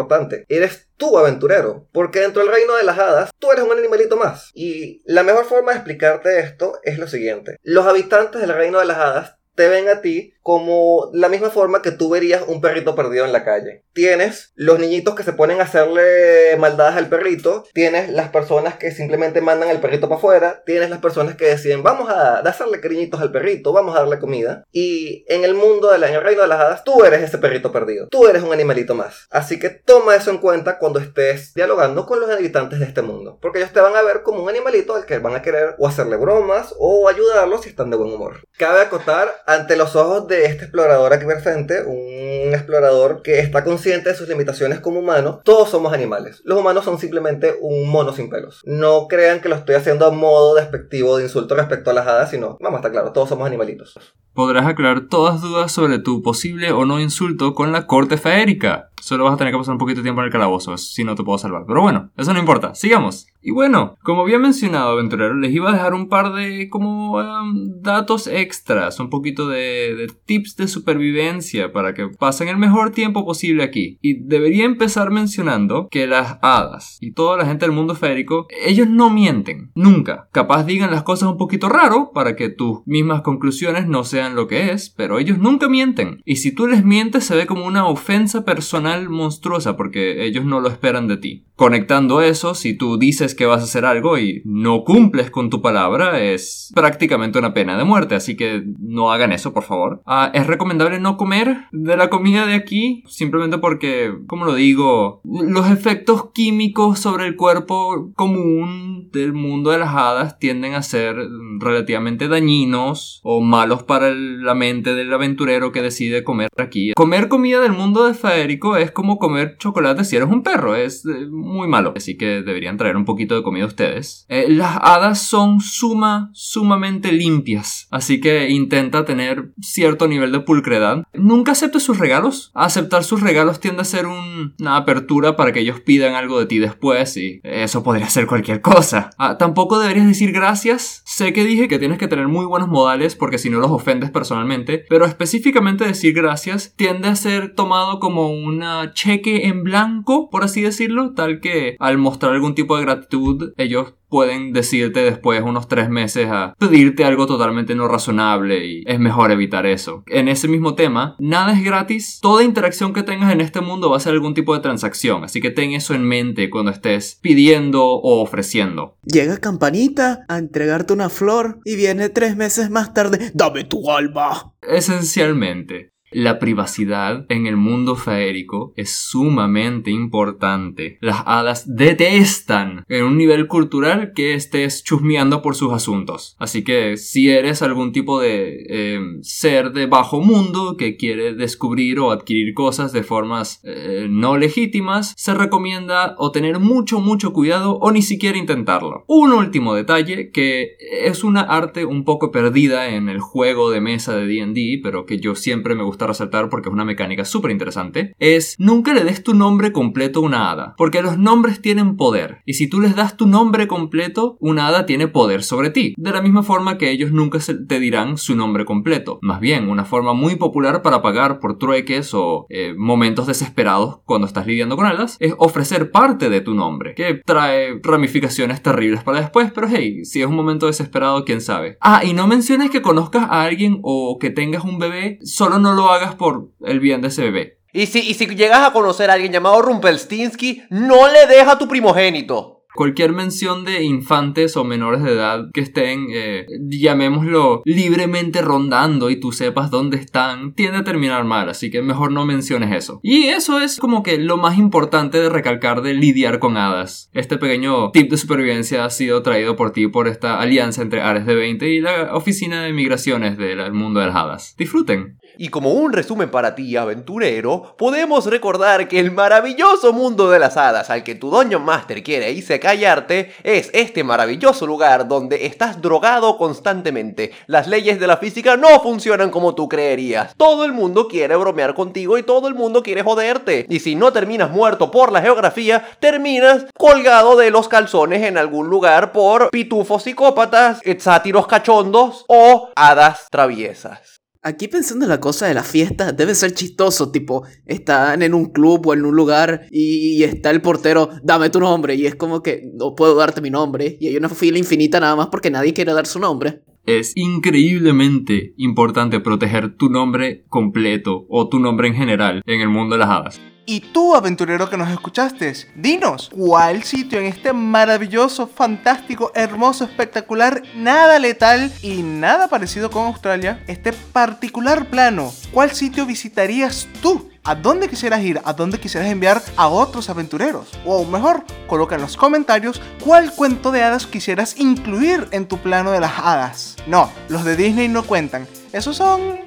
Eres 0.48 0.88
tú 0.96 1.18
aventurero. 1.18 1.88
Porque 1.92 2.20
dentro 2.20 2.42
del 2.42 2.52
reino 2.52 2.76
de 2.76 2.84
las 2.84 2.98
hadas, 2.98 3.30
tú 3.38 3.50
eres 3.50 3.64
un 3.64 3.76
animalito 3.76 4.16
más. 4.16 4.50
Y 4.54 5.02
la 5.04 5.22
mejor 5.22 5.44
forma 5.44 5.72
de 5.72 5.78
explicarte 5.78 6.38
esto 6.40 6.78
es 6.82 6.98
lo 6.98 7.08
siguiente. 7.08 7.58
Los 7.62 7.86
habitantes 7.86 8.40
del 8.40 8.54
reino 8.54 8.78
de 8.78 8.86
las 8.86 8.98
hadas 8.98 9.38
te 9.54 9.68
ven 9.68 9.88
a 9.88 10.00
ti 10.00 10.34
como 10.48 11.10
la 11.12 11.28
misma 11.28 11.50
forma 11.50 11.82
que 11.82 11.90
tú 11.90 12.08
verías 12.08 12.42
un 12.46 12.62
perrito 12.62 12.94
perdido 12.94 13.26
en 13.26 13.34
la 13.34 13.44
calle. 13.44 13.84
Tienes 13.92 14.54
los 14.54 14.78
niñitos 14.78 15.14
que 15.14 15.22
se 15.22 15.34
ponen 15.34 15.60
a 15.60 15.64
hacerle 15.64 16.56
maldades 16.56 16.96
al 16.96 17.10
perrito, 17.10 17.64
tienes 17.74 18.08
las 18.08 18.30
personas 18.30 18.78
que 18.78 18.90
simplemente 18.90 19.42
mandan 19.42 19.68
al 19.68 19.82
perrito 19.82 20.08
para 20.08 20.16
afuera, 20.16 20.62
tienes 20.64 20.88
las 20.88 21.00
personas 21.00 21.36
que 21.36 21.44
deciden 21.44 21.82
vamos 21.82 22.08
a 22.08 22.38
hacerle 22.38 22.80
cariñitos 22.80 23.20
al 23.20 23.30
perrito, 23.30 23.74
vamos 23.74 23.94
a 23.94 23.98
darle 23.98 24.18
comida. 24.18 24.64
Y 24.72 25.26
en 25.28 25.44
el 25.44 25.52
mundo, 25.52 25.90
de 25.92 25.98
la, 25.98 26.08
en 26.08 26.14
el 26.14 26.22
reino 26.22 26.40
de 26.40 26.48
las 26.48 26.60
hadas, 26.60 26.82
tú 26.82 27.04
eres 27.04 27.20
ese 27.20 27.36
perrito 27.36 27.70
perdido, 27.70 28.08
tú 28.08 28.26
eres 28.26 28.42
un 28.42 28.54
animalito 28.54 28.94
más. 28.94 29.26
Así 29.28 29.58
que 29.58 29.68
toma 29.68 30.14
eso 30.14 30.30
en 30.30 30.38
cuenta 30.38 30.78
cuando 30.78 30.98
estés 30.98 31.52
dialogando 31.52 32.06
con 32.06 32.20
los 32.20 32.30
habitantes 32.30 32.78
de 32.78 32.86
este 32.86 33.02
mundo, 33.02 33.38
porque 33.42 33.58
ellos 33.58 33.74
te 33.74 33.82
van 33.82 33.96
a 33.96 34.00
ver 34.00 34.22
como 34.22 34.44
un 34.44 34.48
animalito 34.48 34.94
al 34.94 35.04
que 35.04 35.18
van 35.18 35.34
a 35.34 35.42
querer 35.42 35.74
o 35.78 35.86
hacerle 35.86 36.16
bromas 36.16 36.74
o 36.78 37.06
ayudarlos 37.06 37.64
si 37.64 37.68
están 37.68 37.90
de 37.90 37.98
buen 37.98 38.14
humor. 38.14 38.44
Cabe 38.56 38.80
acotar 38.80 39.42
ante 39.44 39.76
los 39.76 39.94
ojos 39.94 40.26
de 40.26 40.37
este 40.44 40.64
explorador 40.64 41.12
aquí 41.12 41.24
presente, 41.24 41.82
un 41.82 42.54
explorador 42.54 43.22
que 43.22 43.40
está 43.40 43.64
consciente 43.64 44.10
de 44.10 44.14
sus 44.14 44.28
limitaciones 44.28 44.80
como 44.80 45.00
humano, 45.00 45.40
todos 45.44 45.68
somos 45.68 45.92
animales. 45.92 46.40
Los 46.44 46.58
humanos 46.58 46.84
son 46.84 46.98
simplemente 46.98 47.56
un 47.60 47.88
mono 47.88 48.12
sin 48.12 48.30
pelos. 48.30 48.60
No 48.64 49.08
crean 49.08 49.40
que 49.40 49.48
lo 49.48 49.56
estoy 49.56 49.74
haciendo 49.74 50.06
a 50.06 50.10
modo 50.10 50.54
despectivo 50.54 51.16
de 51.16 51.24
insulto 51.24 51.54
respecto 51.54 51.90
a 51.90 51.94
las 51.94 52.06
hadas, 52.06 52.30
sino, 52.30 52.58
vamos 52.60 52.78
a 52.78 52.80
estar 52.80 52.92
claro, 52.92 53.12
todos 53.12 53.28
somos 53.28 53.46
animalitos. 53.46 53.98
Podrás 54.38 54.66
aclarar 54.66 55.08
todas 55.08 55.42
dudas 55.42 55.72
sobre 55.72 55.98
tu 55.98 56.22
posible 56.22 56.70
o 56.70 56.84
no 56.84 57.00
insulto 57.00 57.56
con 57.56 57.72
la 57.72 57.88
corte 57.88 58.16
faérica. 58.18 58.90
Solo 59.00 59.24
vas 59.24 59.34
a 59.34 59.36
tener 59.36 59.52
que 59.52 59.58
pasar 59.58 59.72
un 59.72 59.78
poquito 59.78 59.98
de 59.98 60.04
tiempo 60.04 60.20
en 60.20 60.26
el 60.26 60.32
calabozo, 60.32 60.76
si 60.76 61.02
no 61.02 61.16
te 61.16 61.24
puedo 61.24 61.38
salvar. 61.38 61.64
Pero 61.66 61.80
bueno, 61.80 62.10
eso 62.16 62.32
no 62.32 62.38
importa. 62.38 62.74
Sigamos. 62.76 63.26
Y 63.40 63.52
bueno, 63.52 63.96
como 64.02 64.22
había 64.22 64.38
mencionado, 64.38 64.90
aventurero, 64.90 65.34
les 65.34 65.52
iba 65.52 65.70
a 65.70 65.72
dejar 65.72 65.94
un 65.94 66.08
par 66.08 66.34
de 66.34 66.68
como 66.68 67.20
em, 67.20 67.80
datos 67.80 68.26
extras, 68.26 68.98
un 68.98 69.10
poquito 69.10 69.48
de, 69.48 69.94
de 69.94 70.12
tips 70.26 70.56
de 70.56 70.68
supervivencia 70.68 71.72
para 71.72 71.94
que 71.94 72.08
pasen 72.08 72.48
el 72.48 72.56
mejor 72.58 72.90
tiempo 72.90 73.24
posible 73.24 73.62
aquí. 73.62 73.98
Y 74.02 74.24
debería 74.24 74.64
empezar 74.64 75.10
mencionando 75.10 75.88
que 75.88 76.06
las 76.06 76.38
hadas 76.42 76.98
y 77.00 77.12
toda 77.12 77.36
la 77.36 77.46
gente 77.46 77.64
del 77.64 77.74
mundo 77.74 77.94
férico, 77.94 78.48
ellos 78.66 78.88
no 78.88 79.08
mienten, 79.08 79.70
nunca. 79.74 80.28
Capaz 80.32 80.64
digan 80.64 80.90
las 80.90 81.04
cosas 81.04 81.28
un 81.28 81.38
poquito 81.38 81.68
raro 81.68 82.10
para 82.12 82.34
que 82.34 82.50
tus 82.50 82.84
mismas 82.86 83.22
conclusiones 83.22 83.86
no 83.86 84.02
sean 84.02 84.27
lo 84.34 84.46
que 84.46 84.72
es, 84.72 84.90
pero 84.90 85.18
ellos 85.18 85.38
nunca 85.38 85.68
mienten. 85.68 86.22
Y 86.24 86.36
si 86.36 86.52
tú 86.52 86.66
les 86.66 86.84
mientes 86.84 87.24
se 87.24 87.36
ve 87.36 87.46
como 87.46 87.66
una 87.66 87.86
ofensa 87.86 88.44
personal 88.44 89.08
monstruosa 89.08 89.76
porque 89.76 90.24
ellos 90.24 90.44
no 90.44 90.60
lo 90.60 90.68
esperan 90.68 91.08
de 91.08 91.16
ti. 91.16 91.44
Conectando 91.56 92.20
eso, 92.20 92.54
si 92.54 92.74
tú 92.74 92.98
dices 92.98 93.34
que 93.34 93.46
vas 93.46 93.60
a 93.60 93.64
hacer 93.64 93.84
algo 93.84 94.16
y 94.16 94.42
no 94.44 94.84
cumples 94.84 95.28
con 95.30 95.50
tu 95.50 95.60
palabra, 95.60 96.22
es 96.22 96.70
prácticamente 96.72 97.38
una 97.38 97.52
pena 97.52 97.76
de 97.76 97.82
muerte, 97.82 98.14
así 98.14 98.36
que 98.36 98.62
no 98.78 99.10
hagan 99.10 99.32
eso, 99.32 99.52
por 99.52 99.64
favor. 99.64 100.00
Ah, 100.06 100.30
es 100.34 100.46
recomendable 100.46 101.00
no 101.00 101.16
comer 101.16 101.66
de 101.72 101.96
la 101.96 102.10
comida 102.10 102.46
de 102.46 102.54
aquí, 102.54 103.02
simplemente 103.08 103.58
porque, 103.58 104.14
como 104.28 104.44
lo 104.44 104.54
digo, 104.54 105.20
los 105.24 105.68
efectos 105.68 106.30
químicos 106.32 107.00
sobre 107.00 107.26
el 107.26 107.34
cuerpo 107.34 108.12
común 108.14 109.10
del 109.12 109.32
mundo 109.32 109.70
de 109.70 109.78
las 109.78 109.94
hadas 109.94 110.38
tienden 110.38 110.74
a 110.74 110.82
ser 110.82 111.16
relativamente 111.58 112.28
dañinos 112.28 113.20
o 113.24 113.40
malos 113.40 113.82
para 113.82 114.10
la 114.18 114.54
mente 114.54 114.94
del 114.94 115.12
aventurero 115.12 115.72
que 115.72 115.82
decide 115.82 116.24
comer 116.24 116.48
aquí. 116.56 116.92
Comer 116.94 117.28
comida 117.28 117.60
del 117.60 117.72
mundo 117.72 118.06
de 118.06 118.14
faérico 118.14 118.76
es 118.76 118.90
como 118.90 119.18
comer 119.18 119.56
chocolate 119.58 120.04
si 120.04 120.16
eres 120.16 120.28
un 120.28 120.42
perro, 120.42 120.74
es 120.74 121.04
eh, 121.06 121.26
muy 121.30 121.68
malo, 121.68 121.92
así 121.96 122.16
que 122.16 122.42
deberían 122.42 122.76
traer 122.76 122.96
un 122.96 123.04
poquito 123.04 123.34
de 123.34 123.42
comida 123.42 123.66
ustedes. 123.66 124.26
Eh, 124.28 124.46
las 124.48 124.78
hadas 124.80 125.20
son 125.20 125.60
suma, 125.60 126.30
sumamente 126.32 127.12
limpias, 127.12 127.88
así 127.90 128.20
que 128.20 128.48
intenta 128.50 129.04
tener 129.04 129.52
cierto 129.60 130.08
nivel 130.08 130.32
de 130.32 130.40
pulcredad. 130.40 131.04
Nunca 131.12 131.52
aceptes 131.52 131.82
sus 131.82 131.98
regalos. 131.98 132.50
Aceptar 132.54 133.04
sus 133.04 133.20
regalos 133.20 133.60
tiende 133.60 133.82
a 133.82 133.84
ser 133.84 134.06
una 134.06 134.76
apertura 134.76 135.36
para 135.36 135.52
que 135.52 135.60
ellos 135.60 135.80
pidan 135.80 136.14
algo 136.14 136.38
de 136.38 136.46
ti 136.46 136.58
después 136.58 137.16
y 137.16 137.40
eso 137.42 137.82
podría 137.82 138.08
ser 138.08 138.26
cualquier 138.26 138.60
cosa. 138.60 139.10
Ah, 139.18 139.38
tampoco 139.38 139.78
deberías 139.78 140.06
decir 140.06 140.32
gracias. 140.32 141.02
Sé 141.04 141.32
que 141.32 141.44
dije 141.44 141.68
que 141.68 141.78
tienes 141.78 141.98
que 141.98 142.08
tener 142.08 142.28
muy 142.28 142.46
buenos 142.46 142.68
modales 142.68 143.14
porque 143.14 143.38
si 143.38 143.50
no 143.50 143.58
los 143.58 143.70
ofendes 143.70 143.97
personalmente, 144.10 144.84
pero 144.88 145.04
específicamente 145.04 145.84
decir 145.84 146.14
gracias 146.14 146.74
tiende 146.76 147.08
a 147.08 147.16
ser 147.16 147.54
tomado 147.54 147.98
como 147.98 148.30
un 148.30 148.62
cheque 148.94 149.46
en 149.46 149.62
blanco, 149.62 150.30
por 150.30 150.44
así 150.44 150.62
decirlo, 150.62 151.14
tal 151.14 151.40
que 151.40 151.76
al 151.78 151.98
mostrar 151.98 152.32
algún 152.32 152.54
tipo 152.54 152.76
de 152.76 152.84
gratitud 152.84 153.52
ellos 153.56 153.94
pueden 154.08 154.52
decirte 154.52 155.00
después 155.00 155.42
unos 155.42 155.68
tres 155.68 155.88
meses 155.88 156.28
a 156.30 156.54
pedirte 156.58 157.04
algo 157.04 157.26
totalmente 157.26 157.74
no 157.74 157.88
razonable 157.88 158.66
y 158.66 158.82
es 158.86 158.98
mejor 158.98 159.30
evitar 159.30 159.66
eso. 159.66 160.02
En 160.06 160.28
ese 160.28 160.48
mismo 160.48 160.74
tema, 160.74 161.16
nada 161.18 161.52
es 161.52 161.64
gratis, 161.64 162.18
toda 162.20 162.44
interacción 162.44 162.92
que 162.92 163.02
tengas 163.02 163.32
en 163.32 163.40
este 163.40 163.60
mundo 163.60 163.90
va 163.90 163.96
a 163.96 164.00
ser 164.00 164.12
algún 164.12 164.34
tipo 164.34 164.54
de 164.54 164.60
transacción, 164.60 165.24
así 165.24 165.40
que 165.40 165.50
ten 165.50 165.72
eso 165.72 165.94
en 165.94 166.04
mente 166.04 166.50
cuando 166.50 166.70
estés 166.70 167.18
pidiendo 167.22 167.84
o 167.84 168.22
ofreciendo. 168.22 168.96
Llega 169.04 169.38
Campanita 169.38 170.24
a 170.28 170.38
entregarte 170.38 170.92
una 170.92 171.08
flor 171.08 171.60
y 171.64 171.76
viene 171.76 172.08
tres 172.08 172.36
meses 172.36 172.70
más 172.70 172.94
tarde, 172.94 173.30
dame 173.34 173.64
tu 173.64 173.90
alma. 173.90 174.54
Esencialmente. 174.62 175.92
La 176.10 176.38
privacidad 176.38 177.26
en 177.28 177.46
el 177.46 177.56
mundo 177.56 177.94
faérico 177.94 178.72
es 178.76 178.90
sumamente 178.90 179.90
importante. 179.90 180.98
Las 181.00 181.22
hadas 181.26 181.76
detestan 181.76 182.84
en 182.88 183.04
un 183.04 183.18
nivel 183.18 183.46
cultural 183.46 184.12
que 184.14 184.34
estés 184.34 184.82
chusmeando 184.82 185.42
por 185.42 185.54
sus 185.54 185.72
asuntos. 185.72 186.36
Así 186.38 186.64
que 186.64 186.96
si 186.96 187.30
eres 187.30 187.60
algún 187.60 187.92
tipo 187.92 188.20
de 188.20 188.64
em, 188.68 189.22
ser 189.22 189.72
de 189.72 189.86
bajo 189.86 190.20
mundo 190.20 190.76
que 190.76 190.96
quiere 190.96 191.34
descubrir 191.34 192.00
o 192.00 192.10
adquirir 192.10 192.54
cosas 192.54 192.92
de 192.92 193.02
formas 193.02 193.60
eh, 193.64 194.06
no 194.08 194.36
legítimas, 194.38 195.12
se 195.16 195.34
recomienda 195.34 196.14
o 196.18 196.32
tener 196.32 196.58
mucho 196.58 197.00
mucho 197.00 197.32
cuidado 197.32 197.78
o 197.78 197.90
ni 197.90 198.02
siquiera 198.02 198.38
intentarlo. 198.38 199.04
Un 199.08 199.32
último 199.32 199.74
detalle 199.74 200.30
que 200.30 200.76
es 201.02 201.22
una 201.22 201.42
arte 201.42 201.84
un 201.84 202.04
poco 202.04 202.30
perdida 202.30 202.88
en 202.88 203.08
el 203.08 203.20
juego 203.20 203.70
de 203.70 203.80
mesa 203.80 204.16
de 204.16 204.26
D&D, 204.26 204.80
pero 204.82 205.04
que 205.04 205.18
yo 205.18 205.34
siempre 205.34 205.74
me 205.74 205.82
gusta 205.82 205.97
resaltar 206.06 206.48
porque 206.48 206.68
es 206.68 206.72
una 206.72 206.84
mecánica 206.84 207.24
súper 207.24 207.50
interesante, 207.50 208.14
es 208.18 208.54
nunca 208.58 208.94
le 208.94 209.04
des 209.04 209.22
tu 209.22 209.34
nombre 209.34 209.72
completo 209.72 210.20
a 210.20 210.22
una 210.22 210.50
hada, 210.50 210.74
porque 210.76 211.02
los 211.02 211.18
nombres 211.18 211.60
tienen 211.60 211.96
poder, 211.96 212.42
y 212.46 212.54
si 212.54 212.68
tú 212.68 212.80
les 212.80 212.94
das 212.94 213.16
tu 213.16 213.26
nombre 213.26 213.66
completo, 213.66 214.36
una 214.40 214.68
hada 214.68 214.86
tiene 214.86 215.08
poder 215.08 215.42
sobre 215.42 215.70
ti, 215.70 215.94
de 215.96 216.10
la 216.10 216.22
misma 216.22 216.42
forma 216.42 216.78
que 216.78 216.90
ellos 216.90 217.12
nunca 217.12 217.38
te 217.38 217.80
dirán 217.80 218.16
su 218.18 218.36
nombre 218.36 218.64
completo. 218.64 219.18
Más 219.22 219.40
bien, 219.40 219.68
una 219.68 219.84
forma 219.84 220.12
muy 220.12 220.36
popular 220.36 220.82
para 220.82 221.02
pagar 221.02 221.40
por 221.40 221.58
trueques 221.58 222.14
o 222.14 222.46
eh, 222.48 222.74
momentos 222.76 223.26
desesperados 223.26 224.00
cuando 224.04 224.26
estás 224.26 224.46
lidiando 224.46 224.76
con 224.76 224.86
hadas 224.86 225.16
es 225.20 225.34
ofrecer 225.38 225.90
parte 225.90 226.28
de 226.28 226.40
tu 226.40 226.54
nombre, 226.54 226.94
que 226.94 227.20
trae 227.24 227.80
ramificaciones 227.82 228.62
terribles 228.62 229.02
para 229.02 229.20
después, 229.20 229.50
pero 229.52 229.68
hey, 229.70 230.04
si 230.04 230.20
es 230.20 230.26
un 230.26 230.36
momento 230.36 230.66
desesperado, 230.66 231.24
quién 231.24 231.40
sabe. 231.40 231.76
Ah, 231.80 232.02
y 232.04 232.12
no 232.12 232.26
menciones 232.26 232.70
que 232.70 232.82
conozcas 232.82 233.24
a 233.24 233.42
alguien 233.42 233.80
o 233.82 234.18
que 234.18 234.30
tengas 234.30 234.64
un 234.64 234.78
bebé, 234.78 235.18
solo 235.22 235.58
no 235.58 235.74
lo 235.74 235.87
hagas 235.90 236.14
por 236.14 236.50
el 236.64 236.80
bien 236.80 237.00
de 237.00 237.08
ese 237.08 237.22
bebé. 237.22 237.58
Y 237.72 237.86
si, 237.86 238.00
y 238.00 238.14
si 238.14 238.26
llegas 238.26 238.66
a 238.66 238.72
conocer 238.72 239.10
a 239.10 239.14
alguien 239.14 239.32
llamado 239.32 239.60
Rumpelstinsky, 239.62 240.62
no 240.70 241.06
le 241.08 241.26
deja 241.26 241.52
a 241.52 241.58
tu 241.58 241.68
primogénito 241.68 242.58
cualquier 242.78 243.12
mención 243.12 243.64
de 243.64 243.82
infantes 243.82 244.56
o 244.56 244.62
menores 244.62 245.02
de 245.02 245.10
edad 245.10 245.50
que 245.52 245.60
estén, 245.60 246.06
eh, 246.12 246.46
llamémoslo, 246.60 247.62
libremente 247.64 248.40
rondando 248.40 249.10
y 249.10 249.18
tú 249.18 249.32
sepas 249.32 249.72
dónde 249.72 249.96
están, 249.96 250.54
tiende 250.54 250.78
a 250.78 250.84
terminar 250.84 251.24
mal, 251.24 251.48
así 251.48 251.72
que 251.72 251.82
mejor 251.82 252.12
no 252.12 252.24
menciones 252.24 252.72
eso. 252.72 253.00
Y 253.02 253.24
eso 253.24 253.58
es 253.58 253.80
como 253.80 254.04
que 254.04 254.18
lo 254.18 254.36
más 254.36 254.58
importante 254.58 255.18
de 255.18 255.28
recalcar 255.28 255.82
de 255.82 255.94
lidiar 255.94 256.38
con 256.38 256.56
hadas. 256.56 257.10
Este 257.14 257.36
pequeño 257.36 257.90
tip 257.90 258.12
de 258.12 258.16
supervivencia 258.16 258.84
ha 258.84 258.90
sido 258.90 259.24
traído 259.24 259.56
por 259.56 259.72
ti 259.72 259.88
por 259.88 260.06
esta 260.06 260.40
alianza 260.40 260.80
entre 260.80 261.00
Ares 261.00 261.26
de 261.26 261.34
20 261.34 261.68
y 261.68 261.80
la 261.80 262.14
Oficina 262.14 262.62
de 262.62 262.72
Migraciones 262.72 263.36
del 263.38 263.72
mundo 263.72 263.98
de 263.98 264.06
las 264.06 264.14
hadas. 264.14 264.54
Disfruten. 264.56 265.18
Y 265.40 265.50
como 265.50 265.70
un 265.70 265.92
resumen 265.92 266.32
para 266.32 266.56
ti, 266.56 266.76
aventurero, 266.76 267.76
podemos 267.78 268.26
recordar 268.26 268.88
que 268.88 268.98
el 268.98 269.12
maravilloso 269.12 269.92
mundo 269.92 270.28
de 270.30 270.40
las 270.40 270.56
hadas 270.56 270.90
al 270.90 271.04
que 271.04 271.14
tu 271.14 271.30
Dungeon 271.30 271.62
Master 271.62 272.02
quiere 272.02 272.32
irse 272.32 272.58
callarte 272.58 273.32
es 273.44 273.70
este 273.72 274.02
maravilloso 274.02 274.66
lugar 274.66 275.06
donde 275.06 275.46
estás 275.46 275.80
drogado 275.80 276.36
constantemente. 276.38 277.30
Las 277.46 277.68
leyes 277.68 278.00
de 278.00 278.08
la 278.08 278.16
física 278.16 278.56
no 278.56 278.80
funcionan 278.80 279.30
como 279.30 279.54
tú 279.54 279.68
creerías. 279.68 280.34
Todo 280.36 280.64
el 280.64 280.72
mundo 280.72 281.06
quiere 281.06 281.36
bromear 281.36 281.74
contigo 281.74 282.18
y 282.18 282.24
todo 282.24 282.48
el 282.48 282.56
mundo 282.56 282.82
quiere 282.82 283.04
joderte. 283.04 283.64
Y 283.68 283.78
si 283.78 283.94
no 283.94 284.12
terminas 284.12 284.50
muerto 284.50 284.90
por 284.90 285.12
la 285.12 285.22
geografía, 285.22 285.86
terminas 286.00 286.66
colgado 286.76 287.36
de 287.36 287.52
los 287.52 287.68
calzones 287.68 288.24
en 288.24 288.38
algún 288.38 288.68
lugar 288.68 289.12
por 289.12 289.50
pitufos 289.50 290.02
psicópatas, 290.02 290.80
sátiros 290.98 291.46
cachondos 291.46 292.24
o 292.26 292.70
hadas 292.74 293.28
traviesas. 293.30 294.17
Aquí 294.48 294.66
pensando 294.66 295.04
en 295.04 295.10
la 295.10 295.20
cosa 295.20 295.46
de 295.46 295.52
la 295.52 295.62
fiesta, 295.62 296.10
debe 296.12 296.34
ser 296.34 296.54
chistoso, 296.54 297.10
tipo, 297.12 297.44
están 297.66 298.22
en 298.22 298.32
un 298.32 298.46
club 298.46 298.86
o 298.86 298.94
en 298.94 299.04
un 299.04 299.14
lugar 299.14 299.66
y, 299.70 300.22
está 300.22 300.50
el 300.50 300.62
portero, 300.62 301.10
dame 301.22 301.50
tu 301.50 301.60
nombre, 301.60 301.96
y 301.96 302.06
es 302.06 302.14
como 302.14 302.42
que 302.42 302.62
no 302.72 302.94
puedo 302.94 303.14
darte 303.14 303.42
mi 303.42 303.50
nombre, 303.50 303.98
y 304.00 304.08
hay 304.08 304.16
una 304.16 304.30
fila 304.30 304.56
infinita 304.56 305.00
nada 305.00 305.16
más 305.16 305.26
porque 305.26 305.50
nadie 305.50 305.74
quiere 305.74 305.92
dar 305.92 306.06
su 306.06 306.18
nombre. 306.18 306.62
Es 306.86 307.12
increíblemente 307.14 308.54
importante 308.56 309.20
proteger 309.20 309.76
tu 309.76 309.90
nombre 309.90 310.46
completo 310.48 311.26
o 311.28 311.50
tu 311.50 311.58
nombre 311.58 311.88
en 311.88 311.94
general 311.94 312.40
en 312.46 312.62
el 312.62 312.70
mundo 312.70 312.94
de 312.94 313.00
las 313.00 313.10
hadas. 313.10 313.40
Y 313.70 313.80
tú, 313.80 314.14
aventurero 314.14 314.70
que 314.70 314.78
nos 314.78 314.88
escuchaste, 314.88 315.52
dinos, 315.74 316.30
¿cuál 316.34 316.84
sitio 316.84 317.18
en 317.18 317.26
este 317.26 317.52
maravilloso, 317.52 318.46
fantástico, 318.46 319.30
hermoso, 319.34 319.84
espectacular, 319.84 320.62
nada 320.74 321.18
letal 321.18 321.70
y 321.82 322.02
nada 322.02 322.48
parecido 322.48 322.90
con 322.90 323.04
Australia, 323.04 323.62
este 323.66 323.92
particular 323.92 324.88
plano, 324.88 325.34
cuál 325.52 325.72
sitio 325.72 326.06
visitarías 326.06 326.88
tú? 327.02 327.28
¿A 327.44 327.54
dónde 327.54 327.90
quisieras 327.90 328.22
ir? 328.22 328.40
¿A 328.42 328.54
dónde 328.54 328.80
quisieras 328.80 329.10
enviar 329.10 329.42
a 329.56 329.68
otros 329.68 330.08
aventureros? 330.08 330.70
O 330.86 330.94
aún 330.94 331.10
mejor, 331.10 331.44
coloca 331.66 331.96
en 331.96 332.00
los 332.00 332.16
comentarios 332.16 332.80
cuál 333.04 333.34
cuento 333.34 333.70
de 333.70 333.82
hadas 333.82 334.06
quisieras 334.06 334.58
incluir 334.58 335.28
en 335.30 335.46
tu 335.46 335.58
plano 335.58 335.90
de 335.90 336.00
las 336.00 336.18
hadas. 336.18 336.76
No, 336.86 337.12
los 337.28 337.44
de 337.44 337.54
Disney 337.54 337.88
no 337.88 338.02
cuentan. 338.02 338.48
Esos 338.72 338.96
son 338.96 339.40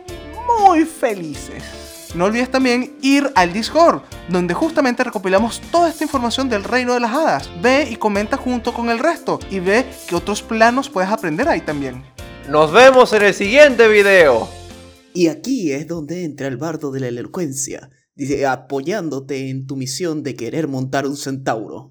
muy 0.59 0.85
felices. 0.85 1.90
No 2.13 2.25
olvides 2.25 2.51
también 2.51 2.97
ir 3.01 3.31
al 3.35 3.53
Discord, 3.53 4.01
donde 4.27 4.53
justamente 4.53 5.03
recopilamos 5.03 5.61
toda 5.71 5.89
esta 5.89 6.03
información 6.03 6.49
del 6.49 6.65
reino 6.65 6.93
de 6.93 6.99
las 6.99 7.13
hadas. 7.13 7.49
Ve 7.61 7.87
y 7.89 7.95
comenta 7.95 8.35
junto 8.35 8.73
con 8.73 8.89
el 8.89 8.99
resto 8.99 9.39
y 9.49 9.59
ve 9.59 9.85
qué 10.07 10.15
otros 10.15 10.41
planos 10.41 10.89
puedes 10.89 11.09
aprender 11.09 11.47
ahí 11.47 11.61
también. 11.61 12.03
Nos 12.49 12.73
vemos 12.73 13.13
en 13.13 13.23
el 13.23 13.33
siguiente 13.33 13.87
video. 13.87 14.49
Y 15.13 15.27
aquí 15.27 15.71
es 15.71 15.87
donde 15.87 16.25
entra 16.25 16.47
el 16.47 16.57
bardo 16.57 16.91
de 16.91 16.99
la 16.99 17.07
elocuencia, 17.07 17.89
dice, 18.13 18.45
apoyándote 18.45 19.49
en 19.49 19.65
tu 19.65 19.77
misión 19.77 20.21
de 20.21 20.35
querer 20.35 20.67
montar 20.67 21.07
un 21.07 21.15
centauro. 21.15 21.89